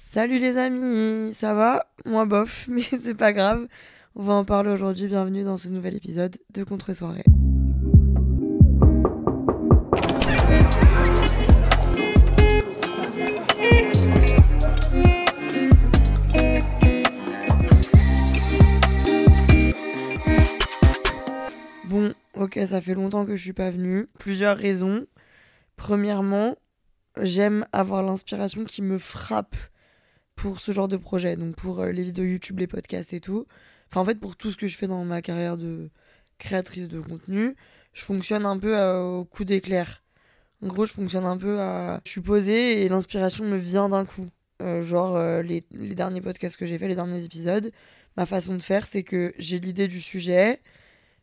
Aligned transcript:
Salut 0.00 0.38
les 0.38 0.56
amis, 0.56 1.34
ça 1.34 1.54
va? 1.54 1.90
Moi 2.06 2.24
bof, 2.24 2.66
mais 2.70 2.82
c'est 2.82 3.16
pas 3.16 3.32
grave. 3.32 3.66
On 4.14 4.22
va 4.22 4.34
en 4.34 4.44
parler 4.44 4.70
aujourd'hui. 4.70 5.08
Bienvenue 5.08 5.42
dans 5.42 5.56
ce 5.56 5.66
nouvel 5.68 5.96
épisode 5.96 6.36
de 6.54 6.62
Contre-soirée. 6.62 7.24
Bon, 21.86 22.14
ok, 22.36 22.60
ça 22.70 22.80
fait 22.80 22.94
longtemps 22.94 23.26
que 23.26 23.34
je 23.34 23.42
suis 23.42 23.52
pas 23.52 23.70
venue. 23.70 24.06
Plusieurs 24.20 24.56
raisons. 24.56 25.06
Premièrement, 25.76 26.54
j'aime 27.20 27.66
avoir 27.72 28.04
l'inspiration 28.04 28.64
qui 28.64 28.80
me 28.80 28.98
frappe 28.98 29.56
pour 30.38 30.60
ce 30.60 30.70
genre 30.70 30.88
de 30.88 30.96
projet. 30.96 31.36
Donc 31.36 31.56
pour 31.56 31.80
euh, 31.80 31.90
les 31.90 32.04
vidéos 32.04 32.24
YouTube, 32.24 32.60
les 32.60 32.68
podcasts 32.68 33.12
et 33.12 33.20
tout. 33.20 33.46
Enfin, 33.90 34.00
en 34.00 34.04
fait, 34.04 34.20
pour 34.20 34.36
tout 34.36 34.50
ce 34.50 34.56
que 34.56 34.68
je 34.68 34.76
fais 34.76 34.86
dans 34.86 35.04
ma 35.04 35.20
carrière 35.20 35.58
de 35.58 35.90
créatrice 36.38 36.88
de 36.88 37.00
contenu, 37.00 37.56
je 37.92 38.02
fonctionne 38.02 38.46
un 38.46 38.56
peu 38.56 38.78
euh, 38.78 39.02
au 39.02 39.24
coup 39.24 39.44
d'éclair. 39.44 40.04
En 40.62 40.68
gros, 40.68 40.86
je 40.86 40.92
fonctionne 40.92 41.24
un 41.24 41.36
peu 41.36 41.60
à. 41.60 42.00
Je 42.04 42.10
suis 42.12 42.20
posée 42.20 42.82
et 42.84 42.88
l'inspiration 42.88 43.44
me 43.44 43.56
vient 43.56 43.88
d'un 43.88 44.04
coup. 44.04 44.28
Euh, 44.62 44.82
genre, 44.82 45.18
les, 45.42 45.62
les 45.72 45.94
derniers 45.94 46.20
podcasts 46.20 46.56
que 46.56 46.66
j'ai 46.66 46.78
fait, 46.78 46.88
les 46.88 46.96
derniers 46.96 47.24
épisodes, 47.24 47.70
ma 48.16 48.26
façon 48.26 48.54
de 48.54 48.62
faire, 48.62 48.86
c'est 48.86 49.02
que 49.04 49.32
j'ai 49.38 49.58
l'idée 49.60 49.86
du 49.88 50.00
sujet, 50.00 50.60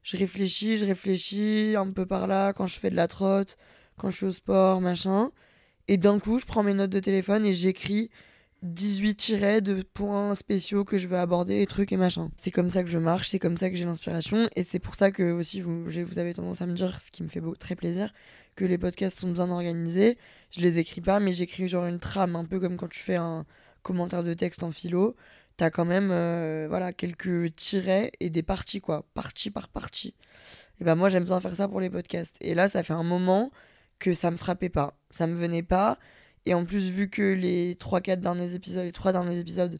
je 0.03 0.17
réfléchis, 0.17 0.77
je 0.77 0.85
réfléchis 0.85 1.75
un 1.77 1.89
peu 1.91 2.05
par 2.05 2.27
là 2.27 2.53
quand 2.53 2.67
je 2.67 2.79
fais 2.79 2.89
de 2.89 2.95
la 2.95 3.07
trotte, 3.07 3.57
quand 3.97 4.09
je 4.11 4.15
suis 4.17 4.25
au 4.25 4.31
sport, 4.31 4.81
machin. 4.81 5.31
Et 5.87 5.97
d'un 5.97 6.19
coup, 6.19 6.39
je 6.39 6.45
prends 6.45 6.63
mes 6.63 6.73
notes 6.73 6.89
de 6.89 6.99
téléphone 6.99 7.45
et 7.45 7.53
j'écris 7.53 8.09
18 8.65 9.15
tirets 9.15 9.61
de 9.61 9.81
points 9.81 10.35
spéciaux 10.35 10.83
que 10.83 10.97
je 10.97 11.07
veux 11.07 11.17
aborder, 11.17 11.61
et 11.61 11.65
trucs 11.65 11.91
et 11.91 11.97
machin. 11.97 12.31
C'est 12.35 12.51
comme 12.51 12.69
ça 12.69 12.83
que 12.83 12.89
je 12.89 12.97
marche, 12.97 13.29
c'est 13.29 13.39
comme 13.39 13.57
ça 13.57 13.69
que 13.69 13.75
j'ai 13.75 13.85
l'inspiration, 13.85 14.49
et 14.55 14.63
c'est 14.63 14.79
pour 14.79 14.95
ça 14.95 15.11
que 15.11 15.31
aussi 15.31 15.61
vous, 15.61 15.85
vous 15.85 16.19
avez 16.19 16.33
tendance 16.33 16.61
à 16.61 16.65
me 16.65 16.73
dire, 16.73 16.99
ce 16.99 17.11
qui 17.11 17.23
me 17.23 17.27
fait 17.29 17.41
très 17.59 17.75
plaisir, 17.75 18.13
que 18.55 18.65
les 18.65 18.77
podcasts 18.77 19.19
sont 19.19 19.31
bien 19.31 19.49
organisés. 19.49 20.17
Je 20.51 20.61
les 20.61 20.79
écris 20.79 21.01
pas, 21.01 21.19
mais 21.19 21.31
j'écris 21.31 21.67
genre 21.67 21.85
une 21.85 21.99
trame, 21.99 22.35
un 22.35 22.45
peu 22.45 22.59
comme 22.59 22.77
quand 22.77 22.87
tu 22.87 22.99
fais 22.99 23.15
un 23.15 23.45
commentaire 23.83 24.23
de 24.23 24.33
texte 24.33 24.63
en 24.63 24.71
philo. 24.71 25.15
T'as 25.57 25.69
quand 25.69 25.85
même 25.85 26.09
euh, 26.11 26.65
voilà, 26.67 26.91
quelques 26.91 27.55
tirets 27.55 28.11
et 28.19 28.29
des 28.29 28.43
parties, 28.43 28.81
quoi, 28.81 29.05
partie 29.13 29.51
par 29.51 29.69
partie. 29.69 30.15
Et 30.81 30.83
ben 30.83 30.95
moi, 30.95 31.09
j'aime 31.09 31.23
bien 31.23 31.39
faire 31.39 31.55
ça 31.55 31.67
pour 31.67 31.79
les 31.79 31.89
podcasts. 31.89 32.35
Et 32.41 32.55
là, 32.55 32.67
ça 32.67 32.83
fait 32.83 32.93
un 32.93 33.03
moment 33.03 33.51
que 33.99 34.13
ça 34.13 34.31
me 34.31 34.37
frappait 34.37 34.69
pas, 34.69 34.97
ça 35.11 35.27
me 35.27 35.35
venait 35.35 35.63
pas. 35.63 35.97
Et 36.45 36.53
en 36.53 36.65
plus, 36.65 36.89
vu 36.89 37.09
que 37.09 37.33
les 37.33 37.75
3-4 37.75 38.17
derniers 38.17 38.53
épisodes, 38.53 38.85
les 38.85 38.91
3 38.91 39.11
derniers 39.11 39.39
épisodes 39.39 39.79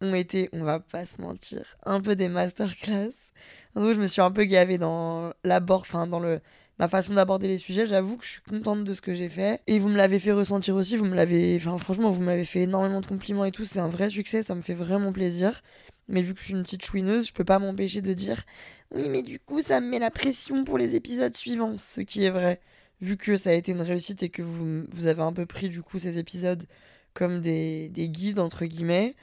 ont 0.00 0.14
été, 0.14 0.48
on 0.52 0.64
va 0.64 0.80
pas 0.80 1.04
se 1.04 1.20
mentir, 1.20 1.76
un 1.84 2.00
peu 2.00 2.16
des 2.16 2.28
masterclass. 2.28 3.12
Gros, 3.76 3.94
je 3.94 4.00
me 4.00 4.06
suis 4.06 4.20
un 4.20 4.30
peu 4.30 4.44
gavée 4.44 4.78
dans 4.78 5.32
l'abord, 5.44 5.82
enfin, 5.82 6.06
dans 6.06 6.18
le, 6.18 6.40
ma 6.80 6.88
façon 6.88 7.14
d'aborder 7.14 7.46
les 7.46 7.58
sujets. 7.58 7.86
J'avoue 7.86 8.16
que 8.16 8.24
je 8.24 8.30
suis 8.30 8.40
contente 8.42 8.82
de 8.84 8.94
ce 8.94 9.00
que 9.00 9.14
j'ai 9.14 9.28
fait. 9.28 9.60
Et 9.68 9.78
vous 9.78 9.88
me 9.88 9.96
l'avez 9.96 10.18
fait 10.18 10.32
ressentir 10.32 10.74
aussi. 10.74 10.96
Vous 10.96 11.04
me 11.04 11.14
l'avez, 11.14 11.56
enfin, 11.56 11.78
franchement, 11.78 12.10
vous 12.10 12.22
m'avez 12.22 12.44
fait 12.44 12.62
énormément 12.62 13.00
de 13.00 13.06
compliments 13.06 13.44
et 13.44 13.52
tout. 13.52 13.64
C'est 13.64 13.78
un 13.78 13.88
vrai 13.88 14.10
succès. 14.10 14.42
Ça 14.42 14.56
me 14.56 14.62
fait 14.62 14.74
vraiment 14.74 15.12
plaisir. 15.12 15.62
Mais 16.08 16.22
vu 16.22 16.34
que 16.34 16.40
je 16.40 16.46
suis 16.46 16.54
une 16.54 16.64
petite 16.64 16.84
chouineuse, 16.84 17.28
je 17.28 17.32
peux 17.32 17.44
pas 17.44 17.60
m'empêcher 17.60 18.02
de 18.02 18.12
dire 18.12 18.42
oui, 18.92 19.08
mais 19.08 19.22
du 19.22 19.38
coup, 19.38 19.62
ça 19.62 19.80
me 19.80 19.88
met 19.88 20.00
la 20.00 20.10
pression 20.10 20.64
pour 20.64 20.76
les 20.76 20.96
épisodes 20.96 21.36
suivants. 21.36 21.76
Ce 21.76 22.00
qui 22.00 22.24
est 22.24 22.30
vrai 22.30 22.60
vu 23.00 23.16
que 23.16 23.36
ça 23.36 23.50
a 23.50 23.52
été 23.54 23.72
une 23.72 23.82
réussite 23.82 24.22
et 24.22 24.28
que 24.28 24.42
vous, 24.42 24.84
vous 24.90 25.06
avez 25.06 25.22
un 25.22 25.32
peu 25.32 25.46
pris 25.46 25.68
du 25.68 25.82
coup 25.82 25.98
ces 25.98 26.18
épisodes 26.18 26.66
comme 27.14 27.40
des, 27.40 27.88
des 27.88 28.08
guides 28.08 28.38
entre 28.38 28.64
guillemets, 28.66 29.16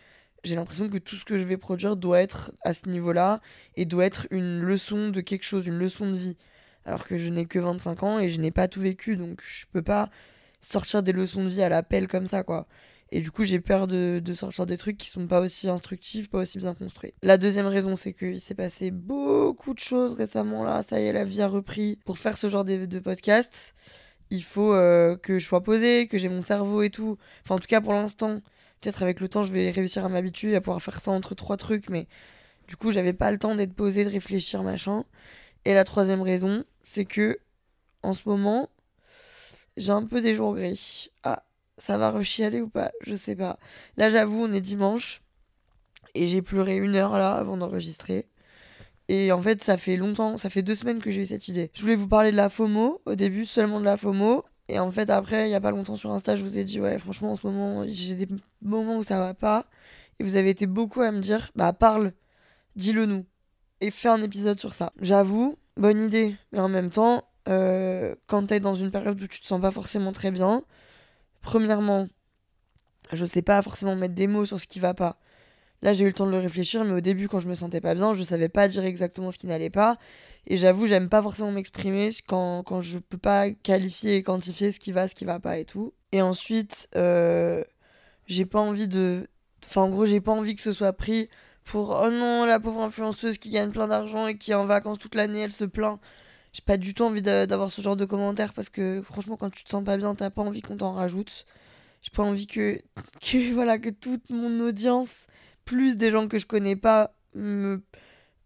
j'ai 0.44 0.56
l'impression 0.56 0.90
que 0.90 0.98
tout 0.98 1.16
ce 1.16 1.26
que 1.26 1.38
je 1.38 1.44
vais 1.44 1.58
produire 1.58 1.96
doit 1.96 2.22
être 2.22 2.52
à 2.64 2.74
ce 2.74 2.90
niveau-là 2.90 3.42
et 3.76 3.86
doit 3.86 4.06
être 4.06 4.28
une 4.32 4.62
leçon 4.62 5.10
de 5.10 5.22
quelque 5.22 5.44
chose, 5.44 5.68
une 5.68 5.78
leçon 5.78 6.10
de 6.10 6.16
vie. 6.18 6.38
Alors 6.86 7.06
que 7.06 7.18
je 7.18 7.30
n'ai 7.30 7.46
que 7.46 7.60
25 7.60 8.04
ans 8.04 8.20
et 8.20 8.30
je 8.30 8.40
n'ai 8.40 8.52
pas 8.52 8.68
tout 8.68 8.82
vécu, 8.82 9.18
donc 9.18 9.42
je 9.46 9.66
peux 9.72 9.82
pas 9.82 10.10
sortir 10.62 11.04
des 11.04 11.12
leçons 11.12 11.44
de 11.44 11.50
vie 11.50 11.62
à 11.62 11.70
l'appel 11.70 12.08
comme 12.08 12.28
ça 12.28 12.44
quoi. 12.44 12.68
Et 13.12 13.22
du 13.22 13.32
coup, 13.32 13.46
j'ai 13.46 13.60
peur 13.60 13.88
de, 13.88 14.22
de 14.24 14.34
sortir 14.34 14.66
des 14.66 14.78
trucs 14.78 14.98
qui 14.98 15.08
sont 15.10 15.28
pas 15.28 15.40
aussi 15.40 15.70
instructifs, 15.70 16.30
pas 16.30 16.40
aussi 16.40 16.58
bien 16.58 16.74
construits. 16.74 17.14
La 17.22 17.38
deuxième 17.38 17.68
raison, 17.68 17.96
c'est 17.96 18.14
qu'il 18.14 18.42
s'est 18.42 18.56
passé 18.56 18.92
beaucoup 18.92 19.74
de 19.74 19.80
choses 19.80 20.14
récemment 20.14 20.64
là. 20.64 20.84
Ça 20.88 21.00
y 21.00 21.06
est, 21.06 21.14
la 21.14 21.24
vie 21.24 21.42
a 21.42 21.48
repris. 21.48 22.00
Pour 22.06 22.18
faire 22.18 22.38
ce 22.38 22.50
genre 22.50 22.66
de, 22.66 22.86
de 22.86 23.00
podcast, 23.00 23.74
il 24.30 24.44
faut 24.44 24.74
euh, 24.74 25.16
que 25.16 25.40
je 25.40 25.46
sois 25.46 25.64
posée, 25.64 26.08
que 26.08 26.18
j'ai 26.18 26.30
mon 26.30 26.42
cerveau 26.42 26.82
et 26.82 26.90
tout. 26.90 27.18
Enfin, 27.44 27.56
en 27.56 27.60
tout 27.60 27.68
cas, 27.68 27.82
pour 27.82 27.94
l'instant, 27.94 28.42
peut-être 28.82 29.04
avec 29.04 29.20
le 29.20 29.30
temps, 29.30 29.44
je 29.44 29.54
vais 29.54 29.72
réussir 29.72 30.04
à 30.04 30.10
m'habituer 30.10 30.56
à 30.56 30.62
pouvoir 30.62 30.82
faire 30.82 31.00
ça 31.00 31.12
entre 31.12 31.34
trois 31.34 31.58
trucs. 31.58 31.90
Mais 31.90 32.08
du 32.68 32.76
coup, 32.76 32.92
j'avais 32.92 33.14
pas 33.14 33.32
le 33.32 33.38
temps 33.38 33.56
d'être 33.56 33.74
posée, 33.74 34.04
de 34.04 34.10
réfléchir, 34.10 34.64
machin. 34.64 35.06
Et 35.66 35.74
la 35.74 35.84
troisième 35.84 36.22
raison, 36.22 36.66
c'est 36.84 37.06
que 37.06 37.40
en 38.04 38.14
ce 38.14 38.28
moment, 38.28 38.70
j'ai 39.78 39.92
un 39.92 40.04
peu 40.06 40.22
des 40.22 40.36
jours 40.36 40.56
gris. 40.56 41.10
Ah, 41.24 41.44
ça 41.78 41.98
va 41.98 42.12
rechialer 42.12 42.62
ou 42.62 42.70
pas 42.70 42.92
Je 43.02 43.16
sais 43.16 43.36
pas. 43.36 43.60
Là, 43.98 44.10
j'avoue, 44.10 44.44
on 44.44 44.52
est 44.52 44.62
dimanche. 44.62 45.22
Et 46.16 46.28
j'ai 46.28 46.42
pleuré 46.42 46.78
une 46.78 46.96
heure 46.96 47.14
là 47.14 47.34
avant 47.34 47.58
d'enregistrer. 47.58 48.28
Et 49.10 49.32
en 49.32 49.42
fait, 49.42 49.64
ça 49.64 49.78
fait 49.78 49.98
longtemps, 49.98 50.38
ça 50.38 50.50
fait 50.50 50.64
deux 50.64 50.76
semaines 50.76 51.02
que 51.02 51.12
j'ai 51.12 51.22
eu 51.22 51.26
cette 51.26 51.48
idée. 51.48 51.72
Je 51.74 51.82
voulais 51.82 51.96
vous 51.96 52.08
parler 52.08 52.32
de 52.32 52.36
la 52.36 52.50
FOMO, 52.50 53.02
au 53.06 53.16
début 53.16 53.46
seulement 53.46 53.80
de 53.80 53.86
la 53.86 53.98
FOMO. 53.98 54.44
Et 54.68 54.80
en 54.80 54.92
fait, 54.92 55.10
après, 55.10 55.48
il 55.48 55.52
y 55.52 55.56
a 55.56 55.62
pas 55.62 55.72
longtemps 55.72 55.96
sur 55.96 56.12
Insta, 56.12 56.36
je 56.36 56.44
vous 56.44 56.58
ai 56.58 56.66
dit, 56.66 56.82
ouais, 56.82 57.00
franchement, 57.00 57.32
en 57.32 57.36
ce 57.38 57.48
moment, 57.48 57.86
j'ai 57.88 58.16
des 58.16 58.28
moments 58.62 58.98
où 58.98 59.04
ça 59.04 59.20
va 59.20 59.34
pas. 59.34 59.66
Et 60.20 60.24
vous 60.24 60.36
avez 60.36 60.50
été 60.50 60.68
beaucoup 60.68 61.02
à 61.02 61.12
me 61.12 61.20
dire, 61.20 61.52
bah 61.56 61.72
parle, 61.72 62.12
dis-le 62.76 63.06
nous. 63.06 63.26
Et 63.80 63.92
fais 63.92 64.10
un 64.10 64.22
épisode 64.22 64.60
sur 64.60 64.74
ça. 64.74 64.92
J'avoue, 65.00 65.58
bonne 65.78 66.02
idée. 66.02 66.36
Mais 66.52 66.60
en 66.60 66.68
même 66.68 66.90
temps, 66.90 67.24
euh, 67.48 68.16
quand 68.28 68.48
t'es 68.48 68.60
dans 68.60 68.76
une 68.76 68.92
période 68.92 69.22
où 69.22 69.28
tu 69.28 69.40
te 69.40 69.46
sens 69.46 69.62
pas 69.62 69.72
forcément 69.72 70.12
très 70.12 70.32
bien, 70.32 70.64
premièrement, 71.48 72.10
je 73.14 73.24
sais 73.26 73.42
pas 73.42 73.62
forcément 73.62 73.96
mettre 73.96 74.16
des 74.16 74.28
mots 74.28 74.44
sur 74.44 74.60
ce 74.60 74.68
qui 74.68 74.82
va 74.82 74.94
pas. 74.94 75.18
Là, 75.82 75.94
j'ai 75.94 76.04
eu 76.04 76.08
le 76.08 76.14
temps 76.14 76.26
de 76.26 76.32
le 76.32 76.40
réfléchir, 76.40 76.84
mais 76.84 76.92
au 76.92 77.00
début, 77.00 77.30
quand 77.30 77.40
je 77.40 77.48
me 77.48 77.56
sentais 77.56 77.80
pas 77.80 77.96
bien, 77.96 78.14
je 78.14 78.22
savais 78.22 78.50
pas 78.50 78.68
dire 78.68 78.84
exactement 78.84 79.32
ce 79.32 79.38
qui 79.38 79.48
n'allait 79.48 79.70
pas. 79.70 79.98
Et 80.48 80.58
j'avoue, 80.58 80.88
j'aime 80.88 81.08
pas 81.08 81.24
forcément 81.24 81.52
m'exprimer 81.52 82.10
quand, 82.28 82.64
quand 82.64 82.82
je 82.82 83.00
peux 83.00 83.18
pas 83.18 83.50
qualifier 83.52 84.18
et 84.18 84.24
quantifier 84.24 84.74
ce 84.74 84.80
qui 84.80 84.92
va, 84.92 85.08
ce 85.08 85.16
qui 85.16 85.24
va 85.24 85.40
pas 85.40 85.58
et 85.58 85.64
tout. 85.64 85.94
Et 86.12 86.22
ensuite, 86.22 86.90
euh, 86.98 87.64
j'ai 88.26 88.46
pas 88.46 88.60
envie 88.60 88.90
de. 88.90 89.30
Enfin, 89.66 89.84
en 89.84 89.90
gros, 89.90 90.06
j'ai 90.06 90.20
pas 90.20 90.34
envie 90.34 90.56
que 90.56 90.62
ce 90.62 90.74
soit 90.74 90.94
pris 90.94 91.30
pour 91.64 91.98
oh 92.04 92.10
non, 92.12 92.44
la 92.46 92.60
pauvre 92.60 92.82
influenceuse 92.82 93.38
qui 93.38 93.52
gagne 93.52 93.72
plein 93.72 93.88
d'argent 93.88 94.28
et 94.28 94.38
qui 94.38 94.52
est 94.52 94.56
en 94.56 94.66
vacances 94.66 95.00
toute 95.00 95.16
l'année, 95.16 95.40
elle 95.40 95.54
se 95.54 95.64
plaint. 95.66 96.02
J'ai 96.58 96.64
pas 96.66 96.78
du 96.78 96.96
tout 96.96 97.04
envie 97.04 97.22
d'a- 97.22 97.46
d'avoir 97.46 97.72
ce 97.72 97.82
genre 97.84 97.96
de 97.96 98.04
commentaires 98.06 98.52
parce 98.52 98.70
que 98.70 99.04
franchement, 99.04 99.38
quand 99.38 99.52
tu 99.52 99.64
te 99.64 99.70
sens 99.70 99.84
pas 99.84 99.96
bien, 99.96 100.16
t'as 100.16 100.32
pas 100.32 100.42
envie 100.42 100.62
qu'on 100.64 100.76
t'en 100.78 100.92
rajoute. 100.92 101.46
J'ai 102.02 102.10
pas 102.12 102.24
envie 102.24 102.48
que, 102.48 102.82
que, 103.22 103.54
voilà, 103.54 103.80
que 103.80 103.90
toute 103.90 104.30
mon 104.32 104.62
audience 104.62 105.28
plus 105.66 105.98
des 105.98 106.12
gens 106.12 106.28
que 106.28 106.40
je 106.40 106.48
connais 106.48 106.76
pas 106.76 107.14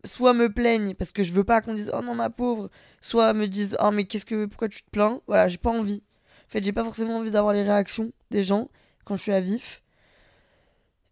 soit 0.06 0.34
me 0.34 0.52
plaignent 0.52 0.94
parce 0.96 1.12
que 1.12 1.24
je 1.24 1.32
veux 1.32 1.44
pas 1.44 1.62
qu'on 1.62 1.74
dise 1.74 1.92
oh 1.96 2.02
non 2.02 2.16
ma 2.16 2.30
pauvre 2.30 2.70
soit 3.02 3.34
me 3.34 3.48
disent 3.48 3.78
oh 3.82 3.92
mais 3.92 4.06
qu'est-ce 4.06 4.26
que 4.26 4.46
pourquoi 4.46 4.70
tu 4.70 4.84
te 4.84 4.90
plains? 4.90 5.22
Voilà 5.28 5.48
j'ai 5.48 5.58
pas 5.58 5.70
envie. 5.72 6.04
En 6.48 6.52
fait 6.52 6.64
j'ai 6.64 6.74
pas 6.74 6.84
forcément 6.84 7.18
envie 7.18 7.32
d'avoir 7.32 7.54
les 7.54 7.64
réactions 7.64 8.12
des 8.32 8.44
gens 8.44 8.70
quand 9.06 9.16
je 9.18 9.22
suis 9.22 9.32
à 9.34 9.42
vif. 9.42 9.82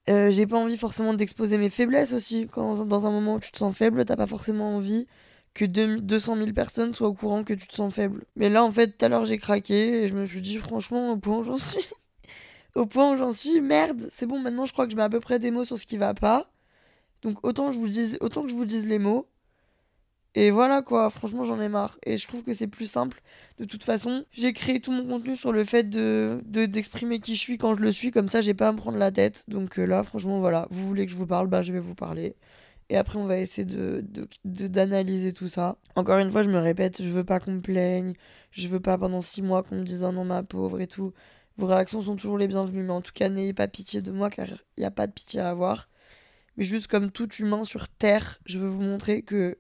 Euh, 0.10 0.32
j'ai 0.32 0.48
pas 0.48 0.58
envie 0.58 0.78
forcément 0.78 1.14
d'exposer 1.14 1.58
mes 1.58 1.70
faiblesses 1.70 2.14
aussi. 2.14 2.48
Quand 2.52 2.86
dans 2.86 3.06
un 3.06 3.12
moment 3.12 3.36
où 3.36 3.40
tu 3.40 3.52
te 3.52 3.58
sens 3.58 3.76
faible 3.76 4.06
t'as 4.06 4.16
pas 4.16 4.28
forcément 4.28 4.76
envie 4.76 5.08
que 5.54 5.66
deux- 5.66 6.00
200 6.02 6.36
000 6.36 6.54
personnes 6.54 6.94
soient 6.94 7.08
au 7.10 7.14
courant 7.14 7.44
que 7.44 7.54
tu 7.54 7.68
te 7.68 7.76
sens 7.76 7.94
faible 7.94 8.26
mais 8.36 8.50
là 8.50 8.64
en 8.64 8.72
fait 8.72 8.98
tout 8.98 9.06
à 9.06 9.10
l'heure 9.10 9.26
j'ai 9.26 9.38
craqué 9.38 10.04
et 10.04 10.08
je 10.08 10.16
me 10.16 10.26
suis 10.26 10.42
dit 10.42 10.58
franchement 10.58 11.12
au 11.12 11.18
point 11.18 11.40
où 11.40 11.44
j'en 11.44 11.58
suis 11.58 11.86
au 12.76 12.86
point 12.86 13.14
où 13.14 13.18
j'en 13.18 13.32
suis, 13.34 13.62
merde, 13.62 14.08
c'est 14.12 14.26
bon, 14.28 14.40
maintenant 14.40 14.66
je 14.66 14.74
crois 14.74 14.86
que 14.86 14.92
je 14.92 14.98
mets 14.98 15.04
à 15.04 15.10
peu 15.10 15.20
près 15.20 15.40
des 15.40 15.52
mots 15.52 15.66
sur 15.66 15.80
ce 15.80 15.86
qui 15.86 15.98
va 15.98 16.14
pas. 16.14 16.52
Donc 17.24 17.40
autant, 17.46 17.72
je 17.72 17.80
vous 17.80 18.16
autant 18.22 18.44
que 18.44 18.50
je 18.50 18.56
vous 18.56 18.66
dise 18.66 18.86
les 18.86 19.00
mots, 19.00 19.28
Et 20.36 20.52
voilà 20.52 20.82
quoi, 20.84 21.10
franchement 21.10 21.44
j'en 21.44 21.60
ai 21.60 21.70
marre. 21.70 21.98
Et 22.06 22.18
je 22.18 22.28
trouve 22.28 22.44
que 22.44 22.54
c'est 22.54 22.68
plus 22.68 22.86
simple. 22.90 23.22
De 23.58 23.66
toute 23.66 23.84
façon, 23.84 24.26
j'ai 24.32 24.54
créé 24.54 24.80
tout 24.80 24.92
mon 24.92 25.06
contenu 25.06 25.36
sur 25.36 25.52
le 25.52 25.64
fait 25.66 25.90
de 25.90 26.42
d'exprimer 26.46 27.20
qui 27.20 27.36
je 27.36 27.40
suis 27.42 27.58
quand 27.58 27.76
je 27.76 27.82
le 27.82 27.92
suis, 27.92 28.12
comme 28.12 28.30
ça 28.30 28.42
j'ai 28.42 28.54
pas 28.54 28.68
à 28.70 28.72
me 28.72 28.78
prendre 28.78 28.98
la 29.00 29.12
tête. 29.12 29.44
Donc 29.48 29.80
euh, 29.80 29.86
là, 29.86 30.04
franchement, 30.04 30.40
voilà, 30.40 30.68
vous 30.72 30.88
voulez 30.88 31.06
que 31.08 31.12
je 31.12 31.18
vous 31.18 31.26
parle, 31.28 31.48
bah 31.48 31.64
je 31.64 31.74
vais 31.74 31.80
vous 31.80 31.96
parler. 31.96 32.36
Et 32.90 32.98
après, 32.98 33.20
on 33.20 33.26
va 33.26 33.38
essayer 33.38 33.66
de, 33.66 34.04
d'analyser 34.44 35.32
tout 35.34 35.48
ça. 35.48 35.78
Encore 35.96 36.18
une 36.18 36.32
fois, 36.32 36.44
je 36.44 36.50
me 36.50 36.58
répète, 36.58 37.02
je 37.02 37.10
veux 37.10 37.24
pas 37.24 37.40
qu'on 37.40 37.52
me 37.52 37.62
plaigne. 37.62 38.14
Je 38.52 38.68
veux 38.68 38.80
pas 38.80 38.98
pendant 38.98 39.22
six 39.22 39.44
mois 39.44 39.62
qu'on 39.64 39.76
me 39.76 39.84
dise 39.84 40.04
oh 40.04 40.12
non, 40.12 40.26
ma 40.26 40.42
pauvre 40.42 40.82
et 40.82 40.88
tout. 40.88 41.14
Vos 41.58 41.68
réactions 41.68 42.02
sont 42.02 42.16
toujours 42.16 42.38
les 42.38 42.48
bienvenues, 42.48 42.84
mais 42.84 42.94
en 42.94 43.02
tout 43.02 43.12
cas, 43.14 43.30
n'ayez 43.30 43.54
pas 43.54 43.68
pitié 43.68 44.02
de 44.02 44.12
moi 44.12 44.30
car 44.30 44.48
il 44.48 44.80
n'y 44.80 44.86
a 44.86 44.92
pas 44.92 45.08
de 45.08 45.12
pitié 45.12 45.40
à 45.40 45.50
avoir. 45.50 45.90
Mais 46.58 46.64
juste 46.64 46.88
comme 46.88 47.12
tout 47.12 47.30
humain 47.36 47.64
sur 47.64 47.88
Terre, 47.90 48.40
je 48.46 48.60
veux 48.60 48.68
vous 48.68 48.82
montrer 48.82 49.22
que 49.22 49.60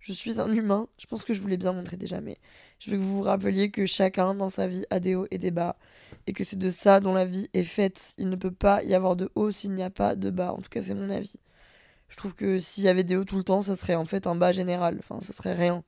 je 0.00 0.12
suis 0.12 0.40
un 0.40 0.50
humain. 0.52 0.88
Je 0.98 1.06
pense 1.06 1.24
que 1.24 1.34
je 1.34 1.42
vous 1.42 1.48
l'ai 1.48 1.56
bien 1.56 1.72
montré 1.72 1.96
déjà, 1.96 2.20
mais 2.20 2.38
je 2.78 2.90
veux 2.90 2.96
que 2.96 3.02
vous 3.02 3.18
vous 3.18 3.22
rappeliez 3.22 3.70
que 3.70 3.86
chacun 3.86 4.34
dans 4.34 4.50
sa 4.50 4.66
vie 4.66 4.84
a 4.90 4.98
des 4.98 5.14
hauts 5.14 5.26
et 5.30 5.38
des 5.38 5.50
bas. 5.50 5.76
Et 6.26 6.32
que 6.32 6.44
c'est 6.44 6.58
de 6.58 6.70
ça 6.70 7.00
dont 7.00 7.14
la 7.14 7.24
vie 7.24 7.48
est 7.54 7.64
faite. 7.64 8.14
Il 8.18 8.28
ne 8.28 8.36
peut 8.36 8.50
pas 8.50 8.82
y 8.82 8.94
avoir 8.94 9.16
de 9.16 9.30
haut 9.34 9.50
s'il 9.50 9.72
n'y 9.72 9.82
a 9.82 9.90
pas 9.90 10.16
de 10.16 10.30
bas. 10.30 10.52
En 10.52 10.58
tout 10.58 10.70
cas, 10.70 10.82
c'est 10.82 10.94
mon 10.94 11.10
avis. 11.10 11.34
Je 12.12 12.18
trouve 12.18 12.34
que 12.34 12.58
s'il 12.58 12.84
y 12.84 12.88
avait 12.88 13.04
des 13.04 13.16
hauts 13.16 13.24
tout 13.24 13.38
le 13.38 13.42
temps, 13.42 13.62
ça 13.62 13.74
serait 13.74 13.94
en 13.94 14.04
fait 14.04 14.26
un 14.26 14.34
bas 14.34 14.52
général. 14.52 14.98
Enfin, 15.00 15.24
ça 15.24 15.32
serait 15.32 15.54
rien. 15.54 15.82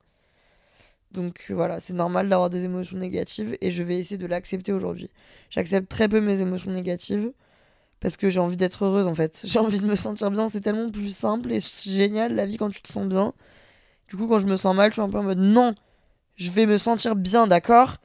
Donc 1.11 1.45
voilà, 1.49 1.79
c'est 1.79 1.93
normal 1.93 2.27
d'avoir 2.27 2.49
des 2.49 2.63
émotions 2.63 2.97
négatives 2.97 3.55
et 3.61 3.69
je 3.71 3.83
vais 3.83 3.97
essayer 3.97 4.17
de 4.17 4.25
l'accepter 4.25 4.73
aujourd'hui. 4.73 5.11
J'accepte 5.51 5.87
très 5.87 6.09
peu 6.09 6.19
mes 6.21 6.41
émotions 6.41 6.71
négatives 6.71 7.31
parce 7.99 8.17
que 8.17 8.31
j'ai 8.31 8.39
envie 8.39 8.57
d'être 8.57 8.85
heureuse 8.85 9.07
en 9.07 9.13
fait. 9.13 9.43
J'ai 9.45 9.59
envie 9.59 9.79
de 9.79 9.85
me 9.85 9.95
sentir 9.95 10.31
bien, 10.31 10.49
c'est 10.49 10.61
tellement 10.61 10.89
plus 10.89 11.15
simple 11.15 11.51
et 11.51 11.59
génial 11.61 12.35
la 12.35 12.47
vie 12.47 12.57
quand 12.57 12.69
tu 12.69 12.81
te 12.81 12.91
sens 12.91 13.07
bien. 13.07 13.33
Du 14.09 14.17
coup, 14.17 14.27
quand 14.27 14.39
je 14.39 14.47
me 14.47 14.57
sens 14.57 14.75
mal, 14.75 14.89
je 14.91 14.93
suis 14.95 15.01
un 15.01 15.09
peu 15.09 15.19
en 15.19 15.23
mode 15.23 15.37
non, 15.39 15.75
je 16.37 16.51
vais 16.51 16.65
me 16.65 16.77
sentir 16.79 17.15
bien, 17.15 17.47
d'accord? 17.47 17.97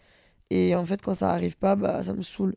Et 0.51 0.75
en 0.77 0.87
fait, 0.87 1.03
quand 1.03 1.17
ça 1.17 1.33
arrive 1.33 1.57
pas, 1.57 1.77
bah 1.77 2.05
ça 2.05 2.13
me 2.15 2.23
saoule. 2.23 2.57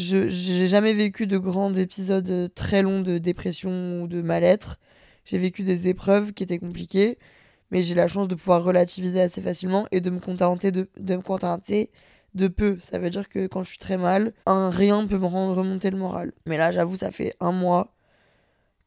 Je 0.00 0.28
j'ai 0.28 0.66
jamais 0.66 0.94
vécu 0.94 1.26
de 1.26 1.36
grands 1.36 1.74
épisodes 1.74 2.50
très 2.54 2.80
longs 2.80 3.02
de 3.02 3.18
dépression 3.18 4.02
ou 4.02 4.06
de 4.08 4.22
mal-être. 4.22 4.78
J'ai 5.26 5.36
vécu 5.36 5.62
des 5.62 5.88
épreuves 5.88 6.32
qui 6.32 6.42
étaient 6.42 6.58
compliquées, 6.58 7.18
mais 7.70 7.82
j'ai 7.82 7.94
la 7.94 8.08
chance 8.08 8.26
de 8.26 8.34
pouvoir 8.34 8.64
relativiser 8.64 9.20
assez 9.20 9.42
facilement 9.42 9.86
et 9.92 10.00
de 10.00 10.08
me 10.08 10.18
contenter 10.18 10.72
de, 10.72 10.88
de 10.98 11.16
me 11.16 11.20
contenter 11.22 11.90
de 12.34 12.48
peu. 12.48 12.78
Ça 12.80 12.98
veut 12.98 13.10
dire 13.10 13.28
que 13.28 13.46
quand 13.46 13.62
je 13.62 13.68
suis 13.68 13.78
très 13.78 13.98
mal, 13.98 14.32
un 14.46 14.70
rien 14.70 15.06
peut 15.06 15.18
me 15.18 15.26
rendre 15.26 15.54
remonter 15.54 15.90
le 15.90 15.98
moral. 15.98 16.32
Mais 16.46 16.56
là, 16.56 16.72
j'avoue, 16.72 16.96
ça 16.96 17.10
fait 17.10 17.34
un 17.38 17.52
mois 17.52 17.92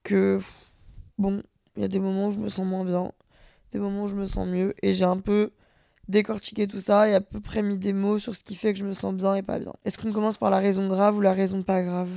que 0.04 0.40
bon, 1.20 1.44
il 1.76 1.84
y 1.84 1.86
a 1.86 1.90
des 1.90 2.00
moments 2.00 2.30
où 2.30 2.32
je 2.32 2.40
me 2.40 2.50
sens 2.50 2.66
moins 2.66 2.86
bien, 2.86 3.12
des 3.72 3.78
moments 3.78 4.06
où 4.06 4.08
je 4.08 4.16
me 4.16 4.26
sens 4.26 4.48
mieux 4.48 4.74
et 4.82 4.96
j'ai 4.96 5.06
un 5.06 5.20
peu 5.20 5.52
décortiqué 6.08 6.68
tout 6.68 6.82
ça 6.82 7.08
et 7.08 7.16
à 7.16 7.22
peu 7.22 7.40
près 7.40 7.62
mis 7.62 7.78
des 7.78 7.94
mots 7.94 8.20
sur 8.20 8.36
ce 8.36 8.44
qui 8.44 8.56
fait 8.56 8.74
que 8.74 8.80
je 8.80 8.86
me 8.86 8.94
sens 8.94 9.14
bien 9.14 9.36
et 9.36 9.42
pas 9.42 9.60
bien. 9.60 9.74
Est-ce 9.86 9.98
qu'on 9.98 10.12
commence 10.12 10.38
par 10.38 10.50
la 10.50 10.58
raison 10.58 10.88
grave 10.88 11.16
ou 11.18 11.22
la 11.22 11.34
raison 11.34 11.62
pas 11.62 11.84
grave? 11.84 12.10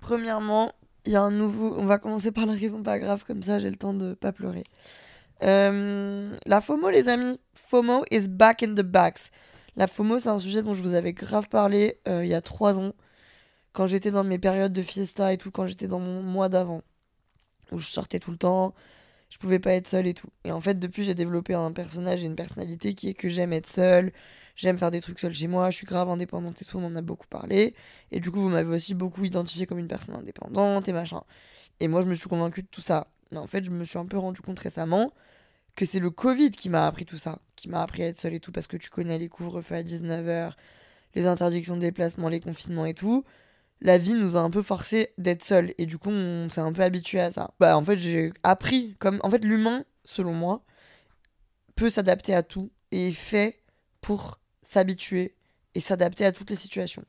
Premièrement, 0.00 0.72
il 1.04 1.12
y 1.12 1.16
a 1.16 1.22
un 1.22 1.30
nouveau. 1.30 1.74
On 1.78 1.86
va 1.86 1.98
commencer 1.98 2.32
par 2.32 2.46
la 2.46 2.52
raison 2.52 2.82
pas 2.82 2.98
grave, 2.98 3.24
comme 3.26 3.42
ça 3.42 3.58
j'ai 3.58 3.70
le 3.70 3.76
temps 3.76 3.94
de 3.94 4.14
pas 4.14 4.32
pleurer. 4.32 4.64
Euh, 5.42 6.26
la 6.46 6.60
FOMO, 6.60 6.90
les 6.90 7.08
amis. 7.08 7.38
FOMO 7.54 8.04
is 8.10 8.28
back 8.28 8.62
in 8.62 8.74
the 8.74 8.82
backs. 8.82 9.30
La 9.76 9.86
FOMO, 9.86 10.18
c'est 10.18 10.28
un 10.28 10.40
sujet 10.40 10.62
dont 10.62 10.74
je 10.74 10.82
vous 10.82 10.94
avais 10.94 11.12
grave 11.12 11.48
parlé 11.48 12.00
euh, 12.08 12.24
il 12.24 12.28
y 12.28 12.34
a 12.34 12.40
trois 12.40 12.80
ans, 12.80 12.92
quand 13.72 13.86
j'étais 13.86 14.10
dans 14.10 14.24
mes 14.24 14.38
périodes 14.38 14.72
de 14.72 14.82
fiesta 14.82 15.32
et 15.32 15.36
tout, 15.36 15.50
quand 15.50 15.66
j'étais 15.66 15.86
dans 15.86 16.00
mon 16.00 16.22
mois 16.22 16.48
d'avant, 16.48 16.82
où 17.70 17.78
je 17.78 17.86
sortais 17.86 18.18
tout 18.18 18.32
le 18.32 18.38
temps, 18.38 18.74
je 19.30 19.38
pouvais 19.38 19.58
pas 19.58 19.72
être 19.72 19.88
seule 19.88 20.06
et 20.06 20.14
tout. 20.14 20.28
Et 20.44 20.52
en 20.52 20.60
fait, 20.60 20.78
depuis, 20.78 21.04
j'ai 21.04 21.14
développé 21.14 21.54
un 21.54 21.72
personnage 21.72 22.22
et 22.22 22.26
une 22.26 22.36
personnalité 22.36 22.94
qui 22.94 23.08
est 23.08 23.14
que 23.14 23.28
j'aime 23.28 23.52
être 23.52 23.66
seule, 23.66 24.12
j'aime 24.56 24.78
faire 24.78 24.90
des 24.90 25.00
trucs 25.00 25.20
seule 25.20 25.34
chez 25.34 25.46
moi, 25.48 25.70
je 25.70 25.76
suis 25.76 25.86
grave 25.86 26.08
indépendante 26.10 26.60
et 26.62 26.64
tout, 26.64 26.78
on 26.78 26.84
en 26.84 26.96
a 26.96 27.02
beaucoup 27.02 27.26
parlé. 27.28 27.74
Et 28.10 28.20
du 28.20 28.30
coup, 28.30 28.40
vous 28.40 28.48
m'avez 28.48 28.74
aussi 28.74 28.94
beaucoup 28.94 29.24
identifié 29.24 29.66
comme 29.66 29.78
une 29.78 29.88
personne 29.88 30.16
indépendante 30.16 30.88
et 30.88 30.92
machin. 30.92 31.22
Et 31.80 31.88
moi, 31.88 32.02
je 32.02 32.06
me 32.06 32.14
suis 32.14 32.28
convaincue 32.28 32.62
de 32.62 32.68
tout 32.68 32.80
ça. 32.80 33.08
Mais 33.30 33.38
en 33.38 33.46
fait, 33.46 33.64
je 33.64 33.70
me 33.70 33.84
suis 33.84 33.98
un 33.98 34.06
peu 34.06 34.18
rendu 34.18 34.40
compte 34.40 34.58
récemment 34.58 35.12
que 35.76 35.84
c'est 35.84 36.00
le 36.00 36.10
Covid 36.10 36.50
qui 36.50 36.70
m'a 36.70 36.86
appris 36.86 37.04
tout 37.04 37.18
ça, 37.18 37.38
qui 37.54 37.68
m'a 37.68 37.82
appris 37.82 38.02
à 38.02 38.08
être 38.08 38.18
seule 38.18 38.34
et 38.34 38.40
tout, 38.40 38.52
parce 38.52 38.66
que 38.66 38.76
tu 38.76 38.90
connais 38.90 39.18
les 39.18 39.28
couvre-feux 39.28 39.76
à 39.76 39.82
19h, 39.82 40.52
les 41.14 41.26
interdictions 41.26 41.76
de 41.76 41.82
déplacement, 41.82 42.28
les 42.28 42.40
confinements 42.40 42.86
et 42.86 42.94
tout 42.94 43.24
la 43.80 43.98
vie 43.98 44.14
nous 44.14 44.36
a 44.36 44.40
un 44.40 44.50
peu 44.50 44.62
forcé 44.62 45.12
d'être 45.18 45.44
seul 45.44 45.74
et 45.78 45.86
du 45.86 45.98
coup 45.98 46.10
on 46.10 46.50
s'est 46.50 46.60
un 46.60 46.72
peu 46.72 46.82
habitué 46.82 47.20
à 47.20 47.30
ça. 47.30 47.52
Bah 47.60 47.76
en 47.76 47.84
fait 47.84 47.98
j'ai 47.98 48.32
appris 48.42 48.96
comme 48.98 49.20
en 49.22 49.30
fait 49.30 49.44
l'humain 49.44 49.84
selon 50.04 50.32
moi 50.32 50.64
peut 51.76 51.90
s'adapter 51.90 52.34
à 52.34 52.42
tout 52.42 52.70
et 52.90 53.08
est 53.08 53.12
fait 53.12 53.60
pour 54.00 54.40
s'habituer 54.62 55.36
et 55.74 55.80
s'adapter 55.80 56.24
à 56.24 56.32
toutes 56.32 56.50
les 56.50 56.56
situations. 56.56 57.04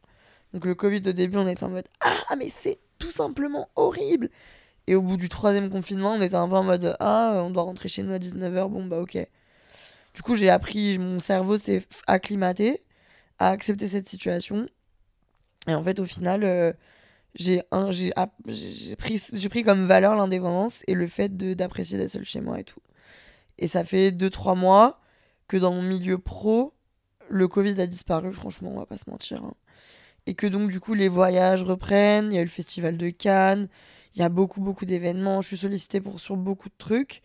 Donc 0.53 0.65
le 0.65 0.75
Covid 0.75 1.01
au 1.07 1.13
début 1.13 1.37
on 1.37 1.47
était 1.47 1.63
en 1.63 1.69
mode 1.69 1.87
ah 2.01 2.35
mais 2.37 2.49
c'est 2.49 2.79
tout 2.99 3.11
simplement 3.11 3.69
horrible 3.75 4.29
et 4.87 4.95
au 4.95 5.01
bout 5.01 5.17
du 5.17 5.29
troisième 5.29 5.69
confinement 5.69 6.13
on 6.13 6.21
était 6.21 6.35
un 6.35 6.47
peu 6.47 6.55
en 6.55 6.63
mode 6.63 6.95
ah 6.99 7.41
on 7.43 7.49
doit 7.49 7.63
rentrer 7.63 7.89
chez 7.89 8.03
nous 8.03 8.13
à 8.13 8.19
19h 8.19 8.69
bon 8.69 8.85
bah 8.85 8.99
ok. 8.99 9.17
Du 10.13 10.21
coup 10.21 10.35
j'ai 10.35 10.49
appris 10.49 10.99
mon 10.99 11.19
cerveau 11.19 11.57
s'est 11.57 11.83
acclimaté 12.07 12.83
à 13.39 13.49
accepter 13.49 13.87
cette 13.87 14.07
situation 14.07 14.67
et 15.67 15.73
en 15.73 15.83
fait, 15.83 15.99
au 15.99 16.05
final, 16.05 16.43
euh, 16.43 16.73
j'ai 17.35 17.61
pris, 18.97 19.21
pris 19.49 19.63
comme 19.63 19.85
valeur 19.85 20.15
l'indépendance 20.15 20.81
et 20.87 20.95
le 20.95 21.07
fait 21.07 21.35
d'apprécier 21.37 21.97
d'être 21.97 22.11
seul 22.11 22.25
chez 22.25 22.41
moi 22.41 22.59
et 22.59 22.63
tout. 22.63 22.81
Et 23.57 23.67
ça 23.67 23.83
fait 23.83 24.11
2-3 24.11 24.57
mois 24.57 25.01
que 25.47 25.57
dans 25.57 25.73
mon 25.73 25.81
milieu 25.81 26.17
pro, 26.17 26.73
le 27.29 27.47
Covid 27.47 27.79
a 27.81 27.87
disparu, 27.87 28.33
franchement, 28.33 28.71
on 28.73 28.79
va 28.79 28.85
pas 28.85 28.97
se 28.97 29.09
mentir. 29.09 29.43
Hein. 29.43 29.53
Et 30.25 30.33
que 30.33 30.47
donc, 30.47 30.69
du 30.69 30.79
coup, 30.79 30.93
les 30.93 31.09
voyages 31.09 31.63
reprennent. 31.63 32.31
Il 32.31 32.35
y 32.35 32.37
a 32.37 32.41
eu 32.41 32.45
le 32.45 32.49
festival 32.49 32.97
de 32.97 33.09
Cannes. 33.09 33.67
Il 34.15 34.21
y 34.21 34.23
a 34.23 34.29
beaucoup, 34.29 34.61
beaucoup 34.61 34.85
d'événements. 34.85 35.41
Je 35.41 35.47
suis 35.47 35.57
sollicitée 35.57 36.01
pour, 36.01 36.19
sur 36.19 36.37
beaucoup 36.37 36.69
de 36.69 36.75
trucs. 36.77 37.21